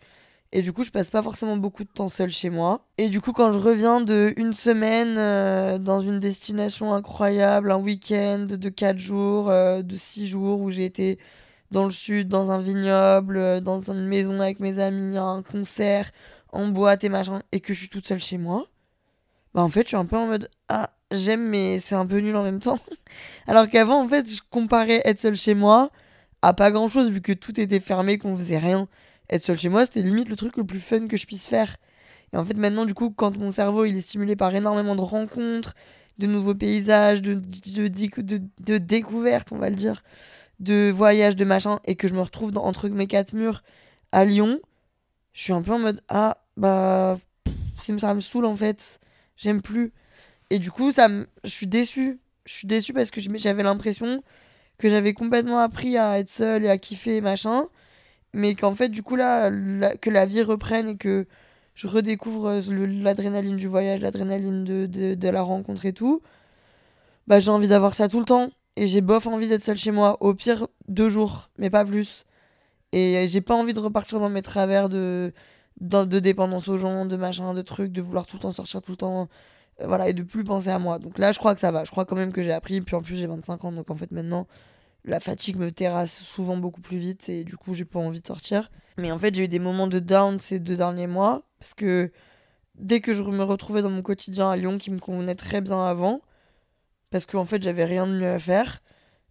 Et 0.55 0.61
du 0.61 0.71
coup, 0.71 0.85
je 0.85 0.89
passe 0.89 1.09
pas 1.09 1.21
forcément 1.21 1.57
beaucoup 1.57 1.83
de 1.83 1.89
temps 1.89 2.07
seul 2.07 2.29
chez 2.29 2.49
moi. 2.49 2.87
Et 2.97 3.09
du 3.09 3.19
coup, 3.19 3.33
quand 3.33 3.51
je 3.51 3.59
reviens 3.59 3.99
de 3.99 4.33
une 4.37 4.53
semaine 4.53 5.17
euh, 5.17 5.77
dans 5.77 5.99
une 5.99 6.21
destination 6.21 6.93
incroyable, 6.93 7.73
un 7.73 7.77
week-end 7.77 8.47
de 8.49 8.69
4 8.69 8.97
jours, 8.97 9.49
euh, 9.49 9.81
de 9.81 9.97
6 9.97 10.27
jours 10.27 10.61
où 10.61 10.71
j'ai 10.71 10.85
été 10.85 11.19
dans 11.71 11.83
le 11.83 11.91
sud, 11.91 12.29
dans 12.29 12.51
un 12.51 12.61
vignoble, 12.61 13.35
euh, 13.35 13.59
dans 13.59 13.91
une 13.91 14.05
maison 14.05 14.39
avec 14.39 14.61
mes 14.61 14.79
amis, 14.79 15.17
un 15.17 15.43
concert, 15.43 16.11
en 16.53 16.69
boîte 16.69 17.03
et 17.03 17.09
machin, 17.09 17.41
et 17.51 17.59
que 17.59 17.73
je 17.73 17.79
suis 17.79 17.89
toute 17.89 18.07
seule 18.07 18.21
chez 18.21 18.37
moi, 18.37 18.65
bah 19.53 19.61
en 19.61 19.67
fait, 19.67 19.81
je 19.81 19.87
suis 19.89 19.97
un 19.97 20.05
peu 20.05 20.15
en 20.15 20.27
mode 20.27 20.49
ah, 20.69 20.91
j'aime, 21.11 21.49
mais 21.49 21.81
c'est 21.81 21.95
un 21.95 22.05
peu 22.05 22.19
nul 22.19 22.37
en 22.37 22.43
même 22.43 22.61
temps. 22.61 22.79
Alors 23.47 23.67
qu'avant, 23.67 24.01
en 24.01 24.07
fait, 24.07 24.33
je 24.33 24.39
comparais 24.49 25.01
être 25.03 25.19
seule 25.19 25.35
chez 25.35 25.53
moi 25.53 25.91
à 26.41 26.53
pas 26.53 26.71
grand 26.71 26.87
chose 26.87 27.11
vu 27.11 27.19
que 27.19 27.33
tout 27.33 27.59
était 27.59 27.81
fermé, 27.81 28.17
qu'on 28.17 28.37
faisait 28.37 28.57
rien 28.57 28.87
être 29.29 29.43
seul 29.43 29.57
chez 29.57 29.69
moi, 29.69 29.85
c'était 29.85 30.01
limite 30.01 30.29
le 30.29 30.35
truc 30.35 30.57
le 30.57 30.63
plus 30.63 30.79
fun 30.79 31.07
que 31.07 31.17
je 31.17 31.25
puisse 31.25 31.47
faire. 31.47 31.77
Et 32.33 32.37
en 32.37 32.45
fait, 32.45 32.55
maintenant, 32.55 32.85
du 32.85 32.93
coup, 32.93 33.11
quand 33.11 33.37
mon 33.37 33.51
cerveau 33.51 33.85
il 33.85 33.95
est 33.97 34.01
stimulé 34.01 34.35
par 34.35 34.53
énormément 34.53 34.95
de 34.95 35.01
rencontres, 35.01 35.73
de 36.17 36.27
nouveaux 36.27 36.55
paysages, 36.55 37.21
de, 37.21 37.35
de, 37.35 38.77
découvertes, 38.77 39.51
on 39.51 39.57
va 39.57 39.69
le 39.69 39.75
dire, 39.75 40.03
de 40.59 40.91
voyages, 40.95 41.35
de 41.35 41.45
machin, 41.45 41.79
et 41.85 41.95
que 41.95 42.07
je 42.07 42.13
me 42.13 42.21
retrouve 42.21 42.51
entre 42.57 42.87
mes 42.89 43.07
quatre 43.07 43.33
murs 43.33 43.63
à 44.11 44.25
Lyon, 44.25 44.59
je 45.33 45.43
suis 45.43 45.53
un 45.53 45.61
peu 45.61 45.73
en 45.73 45.79
mode 45.79 46.01
Ah, 46.07 46.37
bah, 46.55 47.19
ça 47.77 48.13
me 48.13 48.21
saoule 48.21 48.45
en 48.45 48.55
fait, 48.55 48.99
j'aime 49.35 49.61
plus. 49.61 49.91
Et 50.49 50.59
du 50.59 50.71
coup, 50.71 50.91
ça 50.91 51.09
je 51.43 51.49
suis 51.49 51.67
déçue. 51.67 52.19
Je 52.45 52.53
suis 52.53 52.67
déçue 52.67 52.93
parce 52.93 53.09
que 53.09 53.19
j'avais 53.19 53.63
l'impression 53.63 54.23
que 54.77 54.89
j'avais 54.89 55.13
complètement 55.13 55.59
appris 55.59 55.97
à 55.97 56.19
être 56.19 56.29
seule 56.29 56.63
et 56.63 56.69
à 56.69 56.77
kiffer, 56.77 57.19
machin 57.19 57.67
mais 58.35 58.53
qu'en 58.55 58.75
fait, 58.75 58.89
du 58.89 59.01
coup, 59.01 59.15
là, 59.15 59.49
que 59.97 60.09
la 60.09 60.25
vie 60.25 60.43
reprenne 60.43 60.89
et 60.89 60.97
que 60.97 61.25
je 61.73 61.87
redécouvre 61.87 62.47
euh, 62.47 62.61
l'adrénaline 63.01 63.55
du 63.57 63.67
voyage, 63.67 64.01
l'adrénaline 64.01 64.63
de, 64.65 64.85
de, 65.15 65.29
la 65.29 65.41
rencontre 65.41 65.85
et 65.85 65.93
tout, 65.93 66.21
bah 67.27 67.39
j'ai 67.39 67.51
envie 67.51 67.67
d'avoir 67.67 67.95
ça 67.95 68.09
tout 68.09 68.19
le 68.19 68.25
temps. 68.25 68.51
Et 68.77 68.87
j'ai 68.87 69.01
bof 69.01 69.25
envie 69.27 69.47
d'être 69.47 69.63
seule 69.63 69.77
chez 69.77 69.91
moi. 69.91 70.17
Au 70.21 70.33
pire, 70.33 70.67
deux 70.89 71.09
jours, 71.09 71.49
mais 71.57 71.69
pas 71.69 71.85
plus. 71.85 72.25
Et 72.91 73.27
j'ai 73.29 73.41
pas 73.41 73.55
envie 73.55 73.73
de 73.73 73.79
repartir 73.79 74.19
dans 74.19 74.29
mes 74.29 74.41
travers 74.41 74.89
de, 74.89 75.33
de, 75.81 76.19
dépendance 76.19 76.67
aux 76.67 76.77
gens, 76.77 77.05
de 77.05 77.15
machin, 77.17 77.53
de 77.53 77.61
trucs, 77.61 77.91
de 77.91 78.01
vouloir 78.01 78.25
tout 78.25 78.37
le 78.37 78.41
temps 78.41 78.53
sortir 78.53 78.81
tout 78.81 78.91
le 78.91 78.97
temps. 78.97 79.29
Euh, 79.81 79.87
voilà, 79.87 80.09
et 80.09 80.13
de 80.13 80.23
plus 80.23 80.43
penser 80.43 80.69
à 80.69 80.79
moi. 80.79 80.99
Donc 80.99 81.17
là, 81.19 81.31
je 81.31 81.39
crois 81.39 81.53
que 81.53 81.61
ça 81.61 81.71
va. 81.71 81.85
Je 81.85 81.91
crois 81.91 82.05
quand 82.05 82.15
même 82.15 82.31
que 82.33 82.43
j'ai 82.43 82.53
appris. 82.53 82.81
Puis 82.81 82.95
en 82.95 83.01
plus, 83.01 83.15
j'ai 83.15 83.27
25 83.27 83.65
ans. 83.65 83.71
Donc 83.71 83.89
en 83.91 83.95
fait, 83.95 84.11
maintenant, 84.11 84.47
la 85.05 85.19
fatigue 85.19 85.57
me 85.57 85.71
terrasse 85.71 86.21
souvent 86.21 86.57
beaucoup 86.57 86.81
plus 86.81 86.97
vite 86.97 87.29
et 87.29 87.43
du 87.43 87.57
coup 87.57 87.73
j'ai 87.73 87.85
pas 87.85 87.99
envie 87.99 88.21
de 88.21 88.27
sortir. 88.27 88.71
Mais 88.97 89.11
en 89.11 89.19
fait 89.19 89.33
j'ai 89.33 89.45
eu 89.45 89.47
des 89.47 89.59
moments 89.59 89.87
de 89.87 89.99
down 89.99 90.39
ces 90.39 90.59
deux 90.59 90.75
derniers 90.75 91.07
mois 91.07 91.43
parce 91.59 91.73
que 91.73 92.11
dès 92.75 93.01
que 93.01 93.13
je 93.13 93.23
me 93.23 93.43
retrouvais 93.43 93.81
dans 93.81 93.89
mon 93.89 94.01
quotidien 94.01 94.49
à 94.49 94.57
Lyon 94.57 94.77
qui 94.77 94.91
me 94.91 94.99
convenait 94.99 95.35
très 95.35 95.61
bien 95.61 95.83
avant, 95.85 96.21
parce 97.11 97.25
qu'en 97.25 97.45
fait 97.45 97.61
j'avais 97.61 97.85
rien 97.85 98.07
de 98.07 98.13
mieux 98.13 98.27
à 98.27 98.39
faire, 98.39 98.81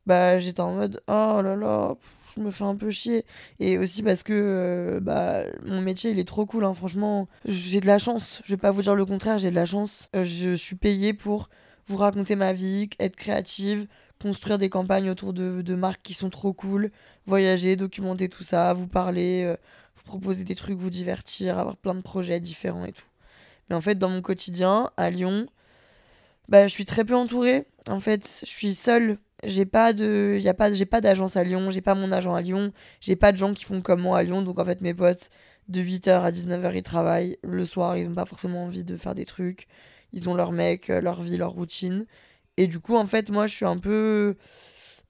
bah 0.06 0.38
j'étais 0.38 0.60
en 0.60 0.74
mode 0.74 1.02
oh 1.08 1.40
là 1.42 1.56
là, 1.56 1.96
je 2.36 2.40
me 2.40 2.50
fais 2.50 2.64
un 2.64 2.76
peu 2.76 2.90
chier. 2.90 3.24
Et 3.60 3.78
aussi 3.78 4.02
parce 4.02 4.22
que 4.22 4.32
euh, 4.32 5.00
bah, 5.00 5.42
mon 5.64 5.80
métier, 5.80 6.10
il 6.10 6.18
est 6.18 6.26
trop 6.26 6.46
cool. 6.46 6.64
Hein. 6.64 6.74
Franchement, 6.74 7.28
j'ai 7.44 7.80
de 7.80 7.86
la 7.86 7.98
chance. 7.98 8.42
Je 8.44 8.54
vais 8.54 8.60
pas 8.60 8.70
vous 8.70 8.82
dire 8.82 8.94
le 8.94 9.04
contraire, 9.04 9.38
j'ai 9.38 9.50
de 9.50 9.54
la 9.54 9.66
chance. 9.66 10.08
Euh, 10.16 10.24
je 10.24 10.54
suis 10.54 10.76
payée 10.76 11.14
pour 11.14 11.48
vous 11.86 11.96
raconter 11.96 12.34
ma 12.34 12.52
vie, 12.52 12.88
être 12.98 13.16
créative, 13.16 13.86
construire 14.20 14.58
des 14.58 14.68
campagnes 14.68 15.10
autour 15.10 15.32
de, 15.32 15.62
de 15.62 15.74
marques 15.74 16.02
qui 16.02 16.14
sont 16.14 16.30
trop 16.30 16.52
cool, 16.52 16.90
voyager, 17.26 17.76
documenter 17.76 18.28
tout 18.28 18.44
ça, 18.44 18.72
vous 18.72 18.88
parler, 18.88 19.42
euh, 19.44 19.56
vous 19.96 20.04
proposer 20.04 20.44
des 20.44 20.54
trucs, 20.54 20.78
vous 20.78 20.90
divertir, 20.90 21.58
avoir 21.58 21.76
plein 21.76 21.94
de 21.94 22.00
projets 22.00 22.40
différents 22.40 22.84
et 22.84 22.92
tout. 22.92 23.04
Mais 23.68 23.76
en 23.76 23.80
fait, 23.80 23.96
dans 23.96 24.08
mon 24.08 24.22
quotidien, 24.22 24.90
à 24.96 25.10
Lyon, 25.10 25.46
bah, 26.48 26.66
je 26.66 26.72
suis 26.72 26.84
très 26.84 27.04
peu 27.04 27.14
entourée. 27.14 27.66
En 27.88 28.00
fait, 28.00 28.42
je 28.44 28.50
suis 28.50 28.74
seule. 28.74 29.18
J'ai 29.42 29.66
pas 29.66 29.92
de 29.92 30.38
y 30.40 30.48
a 30.48 30.54
pas 30.54 30.72
j'ai 30.72 30.86
pas 30.86 31.02
d'agence 31.02 31.36
à 31.36 31.44
Lyon, 31.44 31.70
j'ai 31.70 31.82
pas 31.82 31.94
mon 31.94 32.12
agent 32.12 32.34
à 32.34 32.40
Lyon, 32.40 32.72
j'ai 33.02 33.14
pas 33.16 33.30
de 33.30 33.36
gens 33.36 33.52
qui 33.52 33.64
font 33.64 33.82
comme 33.82 34.00
moi 34.00 34.18
à 34.18 34.22
Lyon. 34.22 34.40
Donc 34.40 34.58
en 34.58 34.64
fait 34.64 34.80
mes 34.80 34.94
potes 34.94 35.28
de 35.68 35.82
8h 35.82 36.22
à 36.22 36.30
19h 36.30 36.72
ils 36.74 36.82
travaillent, 36.82 37.36
le 37.42 37.64
soir 37.66 37.98
ils 37.98 38.08
ont 38.08 38.14
pas 38.14 38.24
forcément 38.24 38.64
envie 38.64 38.84
de 38.84 38.96
faire 38.96 39.14
des 39.14 39.26
trucs, 39.26 39.66
ils 40.14 40.30
ont 40.30 40.34
leur 40.34 40.50
mec, 40.52 40.88
euh, 40.88 41.00
leur 41.02 41.20
vie, 41.20 41.36
leur 41.36 41.50
routine 41.50 42.06
et 42.56 42.66
du 42.66 42.80
coup 42.80 42.96
en 42.96 43.06
fait 43.06 43.30
moi 43.30 43.46
je 43.46 43.54
suis 43.54 43.66
un 43.66 43.78
peu 43.78 44.36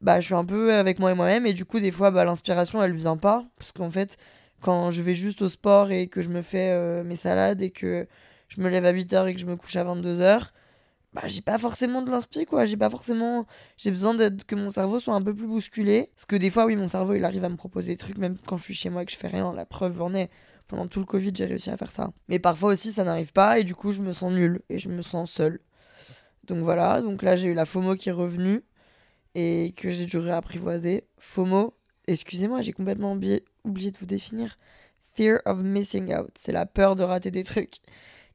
bah 0.00 0.20
je 0.20 0.26
suis 0.26 0.34
un 0.34 0.44
peu 0.44 0.74
avec 0.74 0.98
moi 0.98 1.12
et 1.12 1.14
moi-même. 1.14 1.46
Et 1.46 1.52
du 1.54 1.64
coup 1.64 1.80
des 1.80 1.90
fois 1.90 2.10
bah 2.10 2.24
l'inspiration 2.24 2.82
elle 2.82 2.94
vient 2.94 3.16
pas. 3.16 3.44
Parce 3.58 3.72
qu'en 3.72 3.90
fait 3.90 4.16
quand 4.60 4.90
je 4.90 5.02
vais 5.02 5.14
juste 5.14 5.42
au 5.42 5.48
sport 5.48 5.90
et 5.90 6.08
que 6.08 6.22
je 6.22 6.28
me 6.28 6.42
fais 6.42 6.70
euh, 6.70 7.04
mes 7.04 7.16
salades 7.16 7.62
et 7.62 7.70
que 7.70 8.06
je 8.48 8.60
me 8.60 8.68
lève 8.68 8.84
à 8.86 8.92
8h 8.92 9.28
et 9.28 9.34
que 9.34 9.40
je 9.40 9.46
me 9.46 9.56
couche 9.56 9.76
à 9.76 9.84
22h 9.84 10.48
bah, 11.14 11.22
j'ai 11.26 11.42
pas 11.42 11.58
forcément 11.58 12.02
de 12.02 12.10
l'inspi 12.10 12.44
quoi. 12.44 12.66
J'ai 12.66 12.76
pas 12.76 12.90
forcément 12.90 13.46
j'ai 13.76 13.90
besoin 13.90 14.14
de 14.14 14.30
que 14.46 14.56
mon 14.56 14.70
cerveau 14.70 15.00
soit 15.00 15.14
un 15.14 15.22
peu 15.22 15.34
plus 15.34 15.46
bousculé. 15.46 16.10
Parce 16.16 16.26
que 16.26 16.36
des 16.36 16.50
fois 16.50 16.66
oui 16.66 16.76
mon 16.76 16.88
cerveau 16.88 17.14
il 17.14 17.24
arrive 17.24 17.44
à 17.44 17.48
me 17.48 17.56
proposer 17.56 17.92
des 17.92 17.96
trucs 17.96 18.18
même 18.18 18.36
quand 18.46 18.56
je 18.56 18.64
suis 18.64 18.74
chez 18.74 18.90
moi 18.90 19.02
et 19.02 19.06
que 19.06 19.12
je 19.12 19.16
fais 19.16 19.28
rien. 19.28 19.52
La 19.54 19.64
preuve 19.64 20.02
en 20.02 20.14
est. 20.14 20.30
Pendant 20.66 20.86
tout 20.86 20.98
le 20.98 21.06
covid 21.06 21.30
j'ai 21.34 21.46
réussi 21.46 21.70
à 21.70 21.76
faire 21.76 21.92
ça. 21.92 22.10
Mais 22.28 22.38
parfois 22.38 22.72
aussi 22.72 22.92
ça 22.92 23.04
n'arrive 23.04 23.32
pas 23.32 23.58
et 23.58 23.64
du 23.64 23.74
coup 23.74 23.92
je 23.92 24.02
me 24.02 24.12
sens 24.12 24.32
nulle 24.32 24.62
et 24.68 24.78
je 24.78 24.88
me 24.88 25.02
sens 25.02 25.30
seule 25.30 25.60
donc 26.46 26.58
voilà 26.58 27.02
donc 27.02 27.22
là 27.22 27.36
j'ai 27.36 27.48
eu 27.48 27.54
la 27.54 27.66
FOMO 27.66 27.96
qui 27.96 28.08
est 28.08 28.12
revenue 28.12 28.62
et 29.34 29.72
que 29.76 29.90
j'ai 29.90 30.06
dû 30.06 30.18
réapprivoiser. 30.18 31.04
FOMO 31.18 31.74
excusez-moi 32.06 32.62
j'ai 32.62 32.72
complètement 32.72 33.12
oublié, 33.12 33.42
de 33.64 33.98
vous 33.98 34.06
définir. 34.06 34.58
Fear 35.14 35.40
of 35.46 35.58
missing 35.60 36.14
out 36.14 36.30
c'est 36.38 36.52
la 36.52 36.66
peur 36.66 36.96
de 36.96 37.02
rater 37.02 37.30
des 37.30 37.44
trucs. 37.44 37.80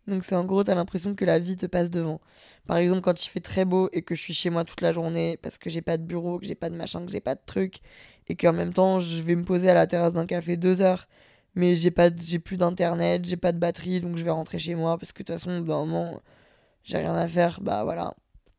Donc 0.07 0.23
c'est 0.23 0.35
en 0.35 0.43
gros, 0.45 0.63
t'as 0.63 0.75
l'impression 0.75 1.13
que 1.15 1.23
la 1.25 1.39
vie 1.39 1.55
te 1.55 1.67
passe 1.67 1.91
devant. 1.91 2.19
Par 2.67 2.77
exemple, 2.77 3.01
quand 3.01 3.23
il 3.23 3.29
fait 3.29 3.39
très 3.39 3.65
beau 3.65 3.89
et 3.93 4.01
que 4.01 4.15
je 4.15 4.21
suis 4.21 4.33
chez 4.33 4.49
moi 4.49 4.63
toute 4.63 4.81
la 4.81 4.91
journée 4.91 5.37
parce 5.41 5.57
que 5.57 5.69
j'ai 5.69 5.81
pas 5.81 5.97
de 5.97 6.03
bureau, 6.03 6.39
que 6.39 6.45
j'ai 6.45 6.55
pas 6.55 6.69
de 6.69 6.75
machin, 6.75 7.05
que 7.05 7.11
j'ai 7.11 7.21
pas 7.21 7.35
de 7.35 7.41
truc, 7.45 7.79
et 8.27 8.35
qu'en 8.35 8.53
même 8.53 8.73
temps 8.73 8.99
je 8.99 9.21
vais 9.21 9.35
me 9.35 9.43
poser 9.43 9.69
à 9.69 9.73
la 9.73 9.87
terrasse 9.87 10.13
d'un 10.13 10.25
café 10.25 10.57
deux 10.57 10.81
heures, 10.81 11.07
mais 11.55 11.75
j'ai 11.75 11.91
pas, 11.91 12.09
j'ai 12.15 12.39
plus 12.39 12.57
d'internet, 12.57 13.25
j'ai 13.25 13.37
pas 13.37 13.51
de 13.51 13.59
batterie, 13.59 14.01
donc 14.01 14.17
je 14.17 14.23
vais 14.23 14.31
rentrer 14.31 14.59
chez 14.59 14.75
moi 14.75 14.97
parce 14.97 15.11
que 15.11 15.23
de 15.23 15.27
toute 15.27 15.35
façon, 15.35 15.61
d'un 15.61 15.85
moment, 15.85 16.21
j'ai 16.83 16.97
rien 16.97 17.15
à 17.15 17.27
faire. 17.27 17.61
Bah 17.61 17.83
voilà, 17.83 18.13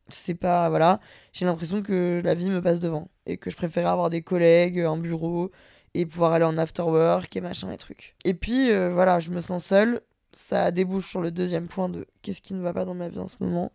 c'est 0.08 0.34
pas 0.34 0.68
voilà. 0.68 1.00
J'ai 1.32 1.44
l'impression 1.44 1.82
que 1.82 2.20
la 2.24 2.34
vie 2.34 2.50
me 2.50 2.62
passe 2.62 2.80
devant 2.80 3.08
et 3.26 3.36
que 3.36 3.50
je 3.50 3.56
préférais 3.56 3.88
avoir 3.88 4.10
des 4.10 4.22
collègues, 4.22 4.80
un 4.80 4.96
bureau 4.96 5.50
et 5.94 6.06
pouvoir 6.06 6.32
aller 6.32 6.44
en 6.44 6.56
after 6.58 6.82
work 6.82 7.34
et 7.36 7.40
machin 7.40 7.70
et 7.72 7.78
trucs. 7.78 8.16
Et 8.24 8.34
puis 8.34 8.70
euh, 8.70 8.92
voilà, 8.92 9.20
je 9.20 9.30
me 9.30 9.40
sens 9.40 9.64
seule 9.64 10.00
ça 10.32 10.70
débouche 10.70 11.08
sur 11.08 11.20
le 11.20 11.30
deuxième 11.30 11.68
point 11.68 11.88
de 11.88 12.06
qu'est-ce 12.22 12.40
qui 12.40 12.54
ne 12.54 12.62
va 12.62 12.72
pas 12.72 12.84
dans 12.84 12.94
ma 12.94 13.08
vie 13.08 13.18
en 13.18 13.28
ce 13.28 13.36
moment. 13.40 13.72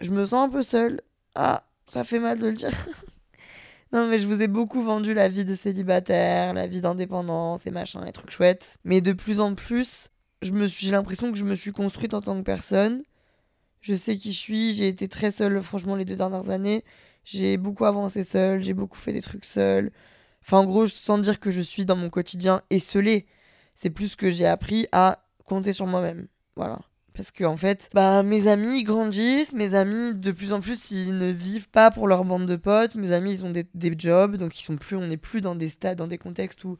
Je 0.00 0.10
me 0.10 0.24
sens 0.26 0.48
un 0.48 0.50
peu 0.50 0.62
seule. 0.62 1.00
Ah, 1.34 1.64
ça 1.88 2.04
fait 2.04 2.18
mal 2.18 2.38
de 2.38 2.48
le 2.48 2.54
dire. 2.54 2.70
non, 3.92 4.06
mais 4.06 4.18
je 4.18 4.26
vous 4.26 4.42
ai 4.42 4.48
beaucoup 4.48 4.82
vendu 4.82 5.14
la 5.14 5.28
vie 5.28 5.44
de 5.44 5.54
célibataire, 5.54 6.54
la 6.54 6.66
vie 6.66 6.80
d'indépendance 6.80 7.66
et 7.66 7.70
machin, 7.70 8.04
les 8.04 8.12
trucs 8.12 8.30
chouettes. 8.30 8.78
Mais 8.84 9.00
de 9.00 9.12
plus 9.12 9.40
en 9.40 9.54
plus, 9.54 10.08
je 10.42 10.52
me 10.52 10.66
suis, 10.66 10.86
j'ai 10.86 10.92
l'impression 10.92 11.30
que 11.30 11.38
je 11.38 11.44
me 11.44 11.54
suis 11.54 11.72
construite 11.72 12.14
en 12.14 12.20
tant 12.20 12.36
que 12.36 12.42
personne. 12.44 13.02
Je 13.82 13.94
sais 13.94 14.16
qui 14.16 14.32
je 14.32 14.38
suis, 14.38 14.74
j'ai 14.74 14.88
été 14.88 15.08
très 15.08 15.32
seule, 15.32 15.60
franchement, 15.62 15.96
les 15.96 16.04
deux 16.04 16.16
dernières 16.16 16.50
années. 16.50 16.84
J'ai 17.24 17.56
beaucoup 17.56 17.84
avancé 17.84 18.24
seule, 18.24 18.62
j'ai 18.62 18.74
beaucoup 18.74 18.98
fait 18.98 19.12
des 19.12 19.22
trucs 19.22 19.44
seule. 19.44 19.90
Enfin, 20.42 20.58
en 20.58 20.64
gros, 20.64 20.86
sans 20.88 21.18
dire 21.18 21.40
que 21.40 21.50
je 21.50 21.60
suis 21.60 21.84
dans 21.84 21.96
mon 21.96 22.08
quotidien 22.08 22.62
esselée, 22.70 23.26
c'est 23.74 23.90
plus 23.90 24.16
que 24.16 24.30
j'ai 24.30 24.46
appris 24.46 24.86
à 24.92 25.24
compter 25.44 25.72
sur 25.72 25.86
moi-même. 25.86 26.28
Voilà. 26.56 26.80
Parce 27.14 27.30
que 27.30 27.44
en 27.44 27.56
fait, 27.56 27.90
bah 27.92 28.22
mes 28.22 28.46
amis 28.48 28.84
grandissent, 28.84 29.52
mes 29.52 29.74
amis 29.74 30.14
de 30.14 30.32
plus 30.32 30.52
en 30.54 30.60
plus 30.60 30.90
ils 30.92 31.16
ne 31.18 31.30
vivent 31.30 31.68
pas 31.68 31.90
pour 31.90 32.08
leur 32.08 32.24
bande 32.24 32.46
de 32.46 32.56
potes, 32.56 32.94
mes 32.94 33.12
amis 33.12 33.34
ils 33.34 33.44
ont 33.44 33.50
des, 33.50 33.94
jobs, 33.98 34.36
donc 34.36 34.58
ils 34.58 34.62
sont 34.62 34.76
plus, 34.76 34.96
on 34.96 35.06
n'est 35.06 35.18
plus 35.18 35.42
dans 35.42 35.54
des 35.54 35.68
stades, 35.68 35.98
dans 35.98 36.06
des 36.06 36.16
contextes 36.16 36.64
où, 36.64 36.78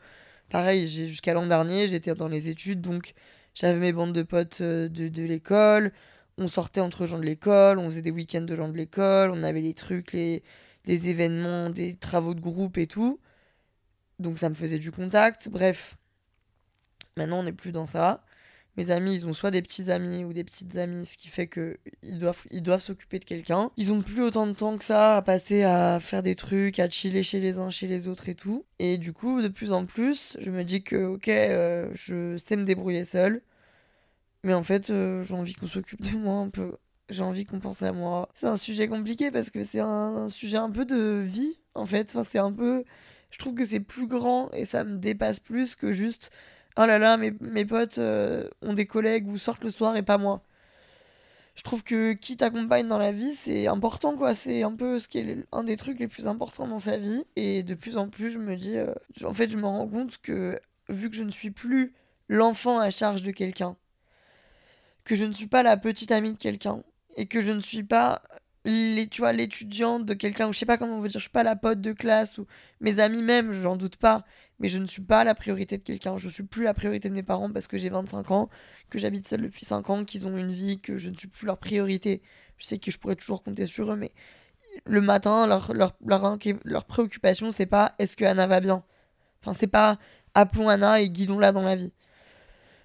pareil, 0.49 0.89
jusqu'à 0.89 1.35
l'an 1.35 1.47
dernier 1.47 1.87
j'étais 1.87 2.15
dans 2.15 2.29
les 2.29 2.49
études, 2.49 2.81
donc 2.81 3.13
j'avais 3.55 3.79
mes 3.79 3.93
bandes 3.93 4.15
de 4.15 4.23
potes 4.23 4.63
euh, 4.63 4.89
de 4.89 5.23
l'école, 5.23 5.93
on 6.39 6.49
sortait 6.49 6.81
entre 6.81 7.07
gens 7.07 7.19
de 7.19 7.25
l'école, 7.25 7.79
on 7.79 7.87
faisait 7.87 8.03
des 8.03 8.11
week-ends 8.11 8.43
de 8.43 8.57
gens 8.57 8.69
de 8.69 8.77
l'école, 8.77 9.31
on 9.31 9.43
avait 9.43 9.61
les 9.61 9.75
trucs, 9.75 10.13
les, 10.13 10.43
les 10.87 11.09
événements, 11.09 11.71
des 11.71 11.95
travaux 11.95 12.35
de 12.35 12.41
groupe 12.41 12.79
et 12.79 12.87
tout, 12.87 13.21
donc 14.19 14.39
ça 14.39 14.49
me 14.49 14.55
faisait 14.55 14.79
du 14.79 14.91
contact, 14.91 15.49
bref. 15.49 15.97
Maintenant 17.17 17.41
on 17.41 17.43
n'est 17.43 17.53
plus 17.53 17.73
dans 17.73 17.87
ça 17.87 18.25
mes 18.77 18.91
amis, 18.91 19.17
ils 19.17 19.27
ont 19.27 19.33
soit 19.33 19.51
des 19.51 19.61
petits 19.63 19.91
amis 19.91 20.25
ou 20.25 20.33
des 20.33 20.45
petites 20.45 20.77
amies, 20.77 21.05
ce 21.05 21.19
qui 21.19 21.29
fait 21.29 21.47
que 21.47 21.79
ils 22.03 22.19
doivent 22.19 22.43
ils 22.51 22.63
doivent 22.63 22.81
s'occuper 22.83 23.19
de 23.19 23.25
quelqu'un. 23.25 23.71
Ils 23.77 23.93
ont 23.93 24.01
plus 24.01 24.23
autant 24.23 24.47
de 24.47 24.53
temps 24.53 24.79
que 24.79 24.85
ça 24.85 25.17
à 25.17 25.23
passer 25.23 25.63
à 25.63 26.01
faire 26.01 26.23
des 26.23 26.35
trucs, 26.35 26.79
à 26.79 26.89
chiller 26.89 27.23
chez 27.23 27.41
les 27.41 27.59
uns, 27.59 27.71
chez 27.71 27.87
les 27.87 28.09
autres 28.09 28.29
et 28.29 28.35
tout. 28.35 28.65
Et 28.79 28.97
du 28.99 29.13
coup, 29.13 29.43
de 29.43 29.49
plus 29.49 29.73
en 29.73 29.85
plus, 29.85 30.37
je 30.41 30.51
me 30.51 30.65
dis 30.65 30.83
que 30.83 30.97
ok, 30.97 31.29
euh, 31.29 31.91
je 31.95 32.37
sais 32.39 32.57
me 32.57 32.65
débrouiller 32.65 33.05
seule, 33.05 33.43
mais 34.45 34.55
en 34.55 34.63
fait, 34.63 34.91
euh, 34.91 35.23
j'ai 35.25 35.35
envie 35.35 35.55
qu'on 35.55 35.67
s'occupe 35.67 36.03
de 36.03 36.17
moi 36.17 36.35
un 36.37 36.49
peu. 36.51 36.77
J'ai 37.09 37.23
envie 37.23 37.45
qu'on 37.45 37.61
pense 37.61 37.83
à 37.83 37.93
moi. 37.93 38.29
C'est 38.35 38.47
un 38.47 38.57
sujet 38.57 38.89
compliqué 38.89 39.31
parce 39.31 39.51
que 39.51 39.65
c'est 39.65 39.81
un, 39.81 40.29
sujet 40.29 40.57
un 40.57 40.71
peu 40.71 40.85
de 40.85 41.21
vie 41.25 41.59
en 41.75 41.87
fait. 41.87 42.11
Enfin, 42.15 42.25
c'est 42.29 42.39
un 42.39 42.53
peu. 42.53 42.85
Je 43.31 43.39
trouve 43.39 43.55
que 43.55 43.65
c'est 43.65 43.81
plus 43.81 44.07
grand 44.07 44.51
et 44.53 44.65
ça 44.65 44.85
me 44.85 44.99
dépasse 44.99 45.41
plus 45.41 45.77
que 45.77 45.93
juste 45.93 46.31
oh 46.77 46.87
là 46.87 46.99
là, 46.99 47.17
mes, 47.17 47.33
mes 47.41 47.65
potes 47.65 47.99
euh, 47.99 48.49
ont 48.63 48.75
des 48.75 48.87
collègues 48.87 49.29
ou 49.29 49.39
sortent 49.39 49.65
le 49.65 49.71
soir 49.71 49.97
et 49.97 50.03
pas 50.03 50.19
moi. 50.19 50.43
Je 51.55 51.63
trouve 51.63 51.83
que 51.83 52.15
qui 52.15 52.37
t'accompagne 52.37 52.89
dans 52.89 52.99
la 52.99 53.13
vie, 53.13 53.35
c'est 53.35 53.67
important, 53.67 54.17
quoi. 54.17 54.35
C'est 54.35 54.63
un 54.63 54.73
peu 54.73 54.99
ce 54.99 55.07
qui 55.09 55.19
est 55.19 55.45
un 55.53 55.65
des 55.65 55.77
trucs 55.77 55.99
les 55.99 56.09
plus 56.09 56.27
importants 56.27 56.67
dans 56.67 56.79
sa 56.79 56.97
vie. 56.97 57.25
Et 57.37 57.63
de 57.63 57.75
plus 57.75 57.99
en 57.99 58.09
plus, 58.09 58.31
je 58.31 58.39
me 58.39 58.57
dis, 58.57 58.79
euh, 58.79 58.95
en 59.25 59.35
fait, 59.35 59.51
je 59.51 59.59
me 59.59 59.67
rends 59.67 59.87
compte 59.87 60.19
que 60.19 60.59
vu 60.89 61.11
que 61.11 61.17
je 61.17 61.23
ne 61.25 61.31
suis 61.31 61.51
plus 61.51 61.93
l'enfant 62.29 62.79
à 62.79 62.91
charge 62.91 63.23
de 63.23 63.31
quelqu'un, 63.33 63.77
que 65.05 65.17
je 65.17 65.25
ne 65.25 65.33
suis 65.33 65.47
pas 65.47 65.63
la 65.63 65.77
petite 65.77 66.13
amie 66.13 66.33
de 66.33 66.39
quelqu'un, 66.39 66.83
et 67.17 67.27
que 67.27 67.43
je 67.43 67.53
ne 67.53 67.61
suis 67.61 67.83
pas 67.83 68.23
les, 68.65 69.07
de 69.07 70.15
quelqu'un, 70.15 70.49
ou 70.49 70.53
je 70.53 70.59
sais 70.59 70.67
pas 70.67 70.79
comment 70.79 70.97
on 70.97 71.01
veut 71.01 71.09
dire, 71.09 71.19
je 71.19 71.25
suis 71.25 71.31
pas 71.31 71.43
la 71.43 71.57
pote 71.57 71.81
de 71.81 71.93
classe, 71.93 72.39
ou 72.39 72.47
mes 72.81 73.01
amis 73.01 73.23
même, 73.23 73.53
j'en 73.53 73.77
doute 73.77 73.97
pas, 73.97 74.25
mais 74.61 74.69
je 74.69 74.79
ne 74.79 74.87
suis 74.87 75.03
pas 75.03 75.25
la 75.25 75.35
priorité 75.35 75.77
de 75.77 75.83
quelqu'un. 75.83 76.17
Je 76.19 76.29
suis 76.29 76.45
plus 76.45 76.63
la 76.63 76.75
priorité 76.75 77.09
de 77.09 77.15
mes 77.15 77.25
parents 77.25 77.51
parce 77.51 77.67
que 77.67 77.77
j'ai 77.77 77.89
25 77.89 78.31
ans, 78.31 78.49
que 78.91 78.99
j'habite 78.99 79.27
seule 79.27 79.43
depuis 79.43 79.65
5 79.65 79.91
ans, 79.91 80.05
qu'ils 80.05 80.27
ont 80.27 80.37
une 80.37 80.53
vie, 80.53 80.81
que 80.81 80.99
je 80.99 81.09
ne 81.09 81.17
suis 81.17 81.29
plus 81.29 81.47
leur 81.47 81.59
priorité. 81.59 82.23
Je 82.59 82.67
sais 82.67 82.79
que 82.79 82.91
je 82.91 82.99
pourrais 82.99 83.17
toujours 83.17 83.43
compter 83.43 83.67
sur 83.67 83.93
eux, 83.93 83.97
mais 83.97 84.13
le 84.85 85.01
matin, 85.01 85.47
leur, 85.47 85.75
leur, 85.75 85.97
leur, 86.05 86.39
leur 86.65 86.85
préoccupation, 86.85 87.51
c'est 87.51 87.67
pas 87.67 87.93
est-ce 87.99 88.17
que 88.17 88.25
Anna 88.25 88.47
va 88.47 88.61
bien? 88.61 88.85
Enfin, 89.41 89.57
c'est 89.59 89.67
pas 89.67 89.99
appelons 90.35 90.69
Anna 90.69 91.01
et 91.01 91.11
guidons-la 91.11 91.53
dans 91.53 91.63
la 91.63 91.77
vie. 91.77 91.93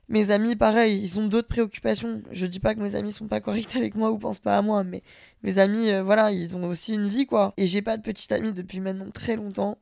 Mes 0.10 0.32
amis, 0.32 0.56
pareil, 0.56 1.02
ils 1.02 1.20
ont 1.20 1.28
d'autres 1.28 1.50
préoccupations. 1.50 2.22
Je 2.32 2.46
dis 2.46 2.60
pas 2.60 2.74
que 2.76 2.80
mes 2.80 2.96
amis 2.96 3.12
sont 3.12 3.28
pas 3.28 3.42
corrects 3.42 3.76
avec 3.76 3.96
moi 3.96 4.12
ou 4.12 4.18
pensent 4.18 4.40
pas 4.40 4.58
à 4.58 4.62
moi, 4.62 4.84
mais 4.84 5.04
mes 5.44 5.58
amis, 5.58 5.92
euh, 5.92 6.02
voilà, 6.04 6.32
ils 6.32 6.56
ont 6.56 6.64
aussi 6.66 6.94
une 6.94 7.10
vie, 7.10 7.26
quoi. 7.26 7.54
Et 7.58 7.68
j'ai 7.68 7.82
pas 7.82 7.98
de 7.98 8.04
petite 8.04 8.32
amie 8.32 8.54
depuis 8.54 8.80
maintenant 8.80 9.12
très 9.12 9.36
longtemps. 9.36 9.78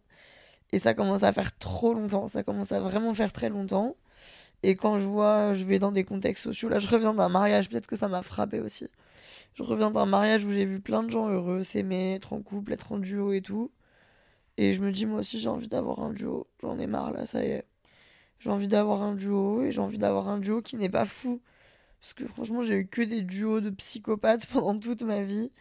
Et 0.71 0.79
ça 0.79 0.93
commence 0.93 1.23
à 1.23 1.33
faire 1.33 1.57
trop 1.57 1.93
longtemps, 1.93 2.27
ça 2.27 2.43
commence 2.43 2.71
à 2.71 2.79
vraiment 2.81 3.13
faire 3.13 3.33
très 3.33 3.49
longtemps. 3.49 3.95
Et 4.63 4.75
quand 4.75 4.99
je 4.99 5.07
vois, 5.07 5.53
je 5.53 5.65
vais 5.65 5.79
dans 5.79 5.91
des 5.91 6.03
contextes 6.03 6.43
sociaux, 6.43 6.69
là 6.69 6.79
je 6.79 6.87
reviens 6.87 7.13
d'un 7.13 7.29
mariage, 7.29 7.69
peut-être 7.69 7.87
que 7.87 7.95
ça 7.97 8.07
m'a 8.07 8.23
frappé 8.23 8.59
aussi. 8.61 8.87
Je 9.55 9.63
reviens 9.63 9.91
d'un 9.91 10.05
mariage 10.05 10.45
où 10.45 10.51
j'ai 10.51 10.65
vu 10.65 10.81
plein 10.81 11.03
de 11.03 11.11
gens 11.11 11.29
heureux, 11.29 11.63
s'aimer, 11.63 12.15
être 12.15 12.33
en 12.33 12.41
couple, 12.41 12.73
être 12.73 12.91
en 12.93 12.99
duo 12.99 13.31
et 13.33 13.41
tout. 13.41 13.71
Et 14.57 14.73
je 14.73 14.81
me 14.81 14.91
dis, 14.91 15.05
moi 15.05 15.19
aussi 15.19 15.39
j'ai 15.39 15.49
envie 15.49 15.67
d'avoir 15.67 15.99
un 16.01 16.13
duo. 16.13 16.47
J'en 16.61 16.79
ai 16.79 16.87
marre 16.87 17.11
là, 17.13 17.25
ça 17.25 17.43
y 17.45 17.49
est. 17.49 17.65
J'ai 18.45 18.51
envie 18.51 18.67
d'avoir 18.67 19.01
un 19.01 19.15
duo 19.15 19.63
et 19.63 19.71
j'ai 19.71 19.81
envie 19.81 19.97
d'avoir 19.97 20.29
un 20.29 20.37
duo 20.37 20.61
qui 20.61 20.75
n'est 20.77 20.87
pas 20.87 21.05
fou. 21.05 21.41
Parce 21.99 22.13
que 22.13 22.27
franchement, 22.27 22.61
j'ai 22.61 22.75
eu 22.75 22.87
que 22.87 23.01
des 23.01 23.23
duos 23.23 23.59
de 23.59 23.71
psychopathes 23.71 24.45
pendant 24.53 24.77
toute 24.79 25.01
ma 25.01 25.23
vie. 25.23 25.51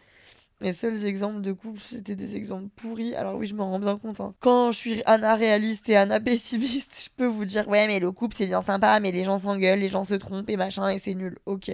Les 0.61 0.71
seuls 0.71 1.03
exemples 1.05 1.41
de 1.41 1.51
couple, 1.51 1.79
c'était 1.81 2.15
des 2.15 2.35
exemples 2.35 2.69
pourris. 2.75 3.15
Alors 3.15 3.37
oui, 3.37 3.47
je 3.47 3.55
m'en 3.55 3.71
rends 3.71 3.79
bien 3.79 3.97
compte. 3.97 4.21
Hein. 4.21 4.35
Quand 4.39 4.71
je 4.71 4.77
suis 4.77 5.01
Anna 5.07 5.33
réaliste 5.35 5.89
et 5.89 5.95
Anna 5.95 6.19
pessimiste, 6.19 7.01
je 7.05 7.09
peux 7.17 7.25
vous 7.25 7.45
dire, 7.45 7.67
ouais, 7.67 7.87
mais 7.87 7.99
le 7.99 8.11
couple, 8.11 8.35
c'est 8.37 8.45
bien 8.45 8.61
sympa, 8.61 8.99
mais 8.99 9.11
les 9.11 9.23
gens 9.23 9.39
s'engueulent, 9.39 9.79
les 9.79 9.89
gens 9.89 10.05
se 10.05 10.13
trompent 10.13 10.49
et 10.51 10.57
machin, 10.57 10.87
et 10.89 10.99
c'est 10.99 11.15
nul. 11.15 11.39
Ok. 11.47 11.71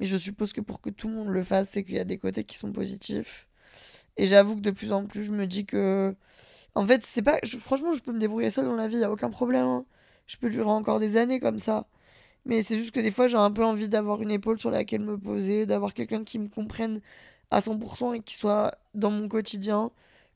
Mais 0.00 0.06
je 0.06 0.16
suppose 0.16 0.54
que 0.54 0.62
pour 0.62 0.80
que 0.80 0.88
tout 0.90 1.08
le 1.08 1.14
monde 1.14 1.28
le 1.28 1.44
fasse, 1.44 1.68
c'est 1.70 1.84
qu'il 1.84 1.96
y 1.96 2.00
a 2.00 2.04
des 2.04 2.16
côtés 2.18 2.44
qui 2.44 2.56
sont 2.56 2.72
positifs. 2.72 3.46
Et 4.16 4.26
j'avoue 4.28 4.56
que 4.56 4.62
de 4.62 4.70
plus 4.70 4.92
en 4.92 5.06
plus, 5.06 5.24
je 5.24 5.32
me 5.32 5.46
dis 5.46 5.66
que. 5.66 6.14
En 6.74 6.86
fait, 6.86 7.04
c'est 7.04 7.22
pas. 7.22 7.38
Franchement, 7.60 7.94
je 7.94 8.00
peux 8.02 8.12
me 8.12 8.20
débrouiller 8.20 8.50
seule 8.50 8.66
dans 8.66 8.76
la 8.76 8.88
vie, 8.88 8.98
y 8.98 9.04
a 9.04 9.12
aucun 9.12 9.30
problème. 9.30 9.66
hein. 9.66 9.84
Je 10.26 10.36
peux 10.36 10.50
durer 10.50 10.70
encore 10.70 11.00
des 11.00 11.16
années 11.16 11.40
comme 11.40 11.58
ça. 11.58 11.86
Mais 12.44 12.62
c'est 12.62 12.76
juste 12.78 12.92
que 12.92 13.00
des 13.00 13.10
fois, 13.10 13.28
j'ai 13.28 13.36
un 13.36 13.50
peu 13.50 13.64
envie 13.64 13.88
d'avoir 13.88 14.22
une 14.22 14.30
épaule 14.30 14.58
sur 14.60 14.70
laquelle 14.70 15.02
me 15.02 15.18
poser, 15.18 15.66
d'avoir 15.66 15.94
quelqu'un 15.94 16.24
qui 16.24 16.38
me 16.38 16.48
comprenne 16.48 17.00
à 17.50 17.60
100% 17.60 18.14
et 18.14 18.20
qui 18.20 18.34
soit 18.36 18.74
dans 18.94 19.10
mon 19.10 19.28
quotidien, 19.28 19.90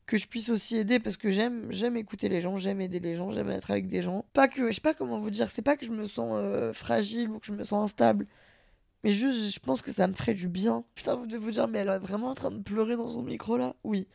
que 0.05 0.17
je 0.17 0.27
puisse 0.27 0.49
aussi 0.49 0.77
aider 0.77 0.99
parce 0.99 1.17
que 1.17 1.29
j'aime 1.29 1.67
j'aime 1.71 1.97
écouter 1.97 2.29
les 2.29 2.41
gens, 2.41 2.57
j'aime 2.57 2.79
aider 2.81 2.99
les 2.99 3.17
gens, 3.17 3.31
j'aime 3.31 3.49
être 3.51 3.71
avec 3.71 3.87
des 3.87 4.01
gens. 4.01 4.25
Pas 4.33 4.47
que, 4.47 4.67
je 4.69 4.73
sais 4.73 4.81
pas 4.81 4.93
comment 4.93 5.19
vous 5.19 5.29
dire, 5.31 5.49
c'est 5.51 5.61
pas 5.61 5.75
que 5.77 5.85
je 5.85 5.91
me 5.91 6.05
sens 6.05 6.31
euh, 6.33 6.73
fragile 6.73 7.29
ou 7.29 7.39
que 7.39 7.47
je 7.47 7.53
me 7.53 7.63
sens 7.65 7.83
instable. 7.85 8.27
Mais 9.03 9.13
juste, 9.13 9.53
je 9.53 9.59
pense 9.59 9.81
que 9.81 9.91
ça 9.91 10.07
me 10.07 10.13
ferait 10.13 10.33
du 10.33 10.47
bien. 10.49 10.83
Putain, 10.95 11.15
vous 11.15 11.27
devez 11.27 11.37
vous 11.39 11.51
dire, 11.51 11.67
mais 11.67 11.79
elle 11.79 11.89
est 11.89 11.99
vraiment 11.99 12.29
en 12.29 12.35
train 12.35 12.51
de 12.51 12.61
pleurer 12.61 12.95
dans 12.97 13.09
son 13.09 13.23
micro 13.23 13.57
là 13.57 13.75
Oui. 13.83 14.07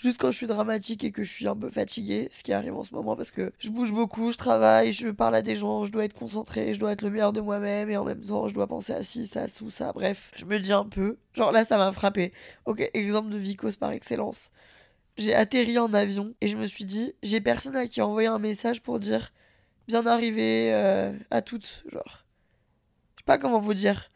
Juste 0.00 0.20
quand 0.20 0.30
je 0.30 0.36
suis 0.36 0.46
dramatique 0.46 1.02
et 1.02 1.10
que 1.10 1.24
je 1.24 1.30
suis 1.30 1.48
un 1.48 1.56
peu 1.56 1.70
fatiguée, 1.70 2.28
ce 2.30 2.44
qui 2.44 2.52
arrive 2.52 2.76
en 2.76 2.84
ce 2.84 2.94
moment 2.94 3.16
parce 3.16 3.32
que 3.32 3.52
je 3.58 3.68
bouge 3.68 3.92
beaucoup, 3.92 4.30
je 4.30 4.36
travaille, 4.36 4.92
je 4.92 5.08
parle 5.08 5.34
à 5.34 5.42
des 5.42 5.56
gens, 5.56 5.84
je 5.84 5.90
dois 5.90 6.04
être 6.04 6.14
concentrée, 6.14 6.72
je 6.72 6.78
dois 6.78 6.92
être 6.92 7.02
le 7.02 7.10
meilleur 7.10 7.32
de 7.32 7.40
moi-même 7.40 7.90
et 7.90 7.96
en 7.96 8.04
même 8.04 8.20
temps 8.20 8.46
je 8.46 8.54
dois 8.54 8.68
penser 8.68 8.92
à 8.92 9.02
ci, 9.02 9.26
ça, 9.26 9.46
ou 9.60 9.70
ça. 9.70 9.92
Bref, 9.92 10.30
je 10.36 10.44
me 10.44 10.60
dis 10.60 10.72
un 10.72 10.84
peu. 10.84 11.18
Genre 11.34 11.50
là, 11.50 11.64
ça 11.64 11.78
m'a 11.78 11.90
frappé. 11.90 12.32
Ok, 12.64 12.88
exemple 12.94 13.30
de 13.30 13.38
Vicos 13.38 13.76
par 13.76 13.90
excellence. 13.90 14.52
J'ai 15.16 15.34
atterri 15.34 15.78
en 15.78 15.92
avion 15.92 16.32
et 16.40 16.46
je 16.46 16.56
me 16.56 16.66
suis 16.68 16.84
dit, 16.84 17.14
j'ai 17.24 17.40
personne 17.40 17.74
à 17.74 17.88
qui 17.88 18.00
envoyer 18.00 18.28
un 18.28 18.38
message 18.38 18.82
pour 18.82 19.00
dire 19.00 19.32
bien 19.88 20.06
arrivé 20.06 20.72
euh, 20.72 21.12
à 21.32 21.42
toutes. 21.42 21.82
Genre, 21.90 22.24
je 23.16 23.22
sais 23.22 23.26
pas 23.26 23.38
comment 23.38 23.58
vous 23.58 23.74
dire. 23.74 24.12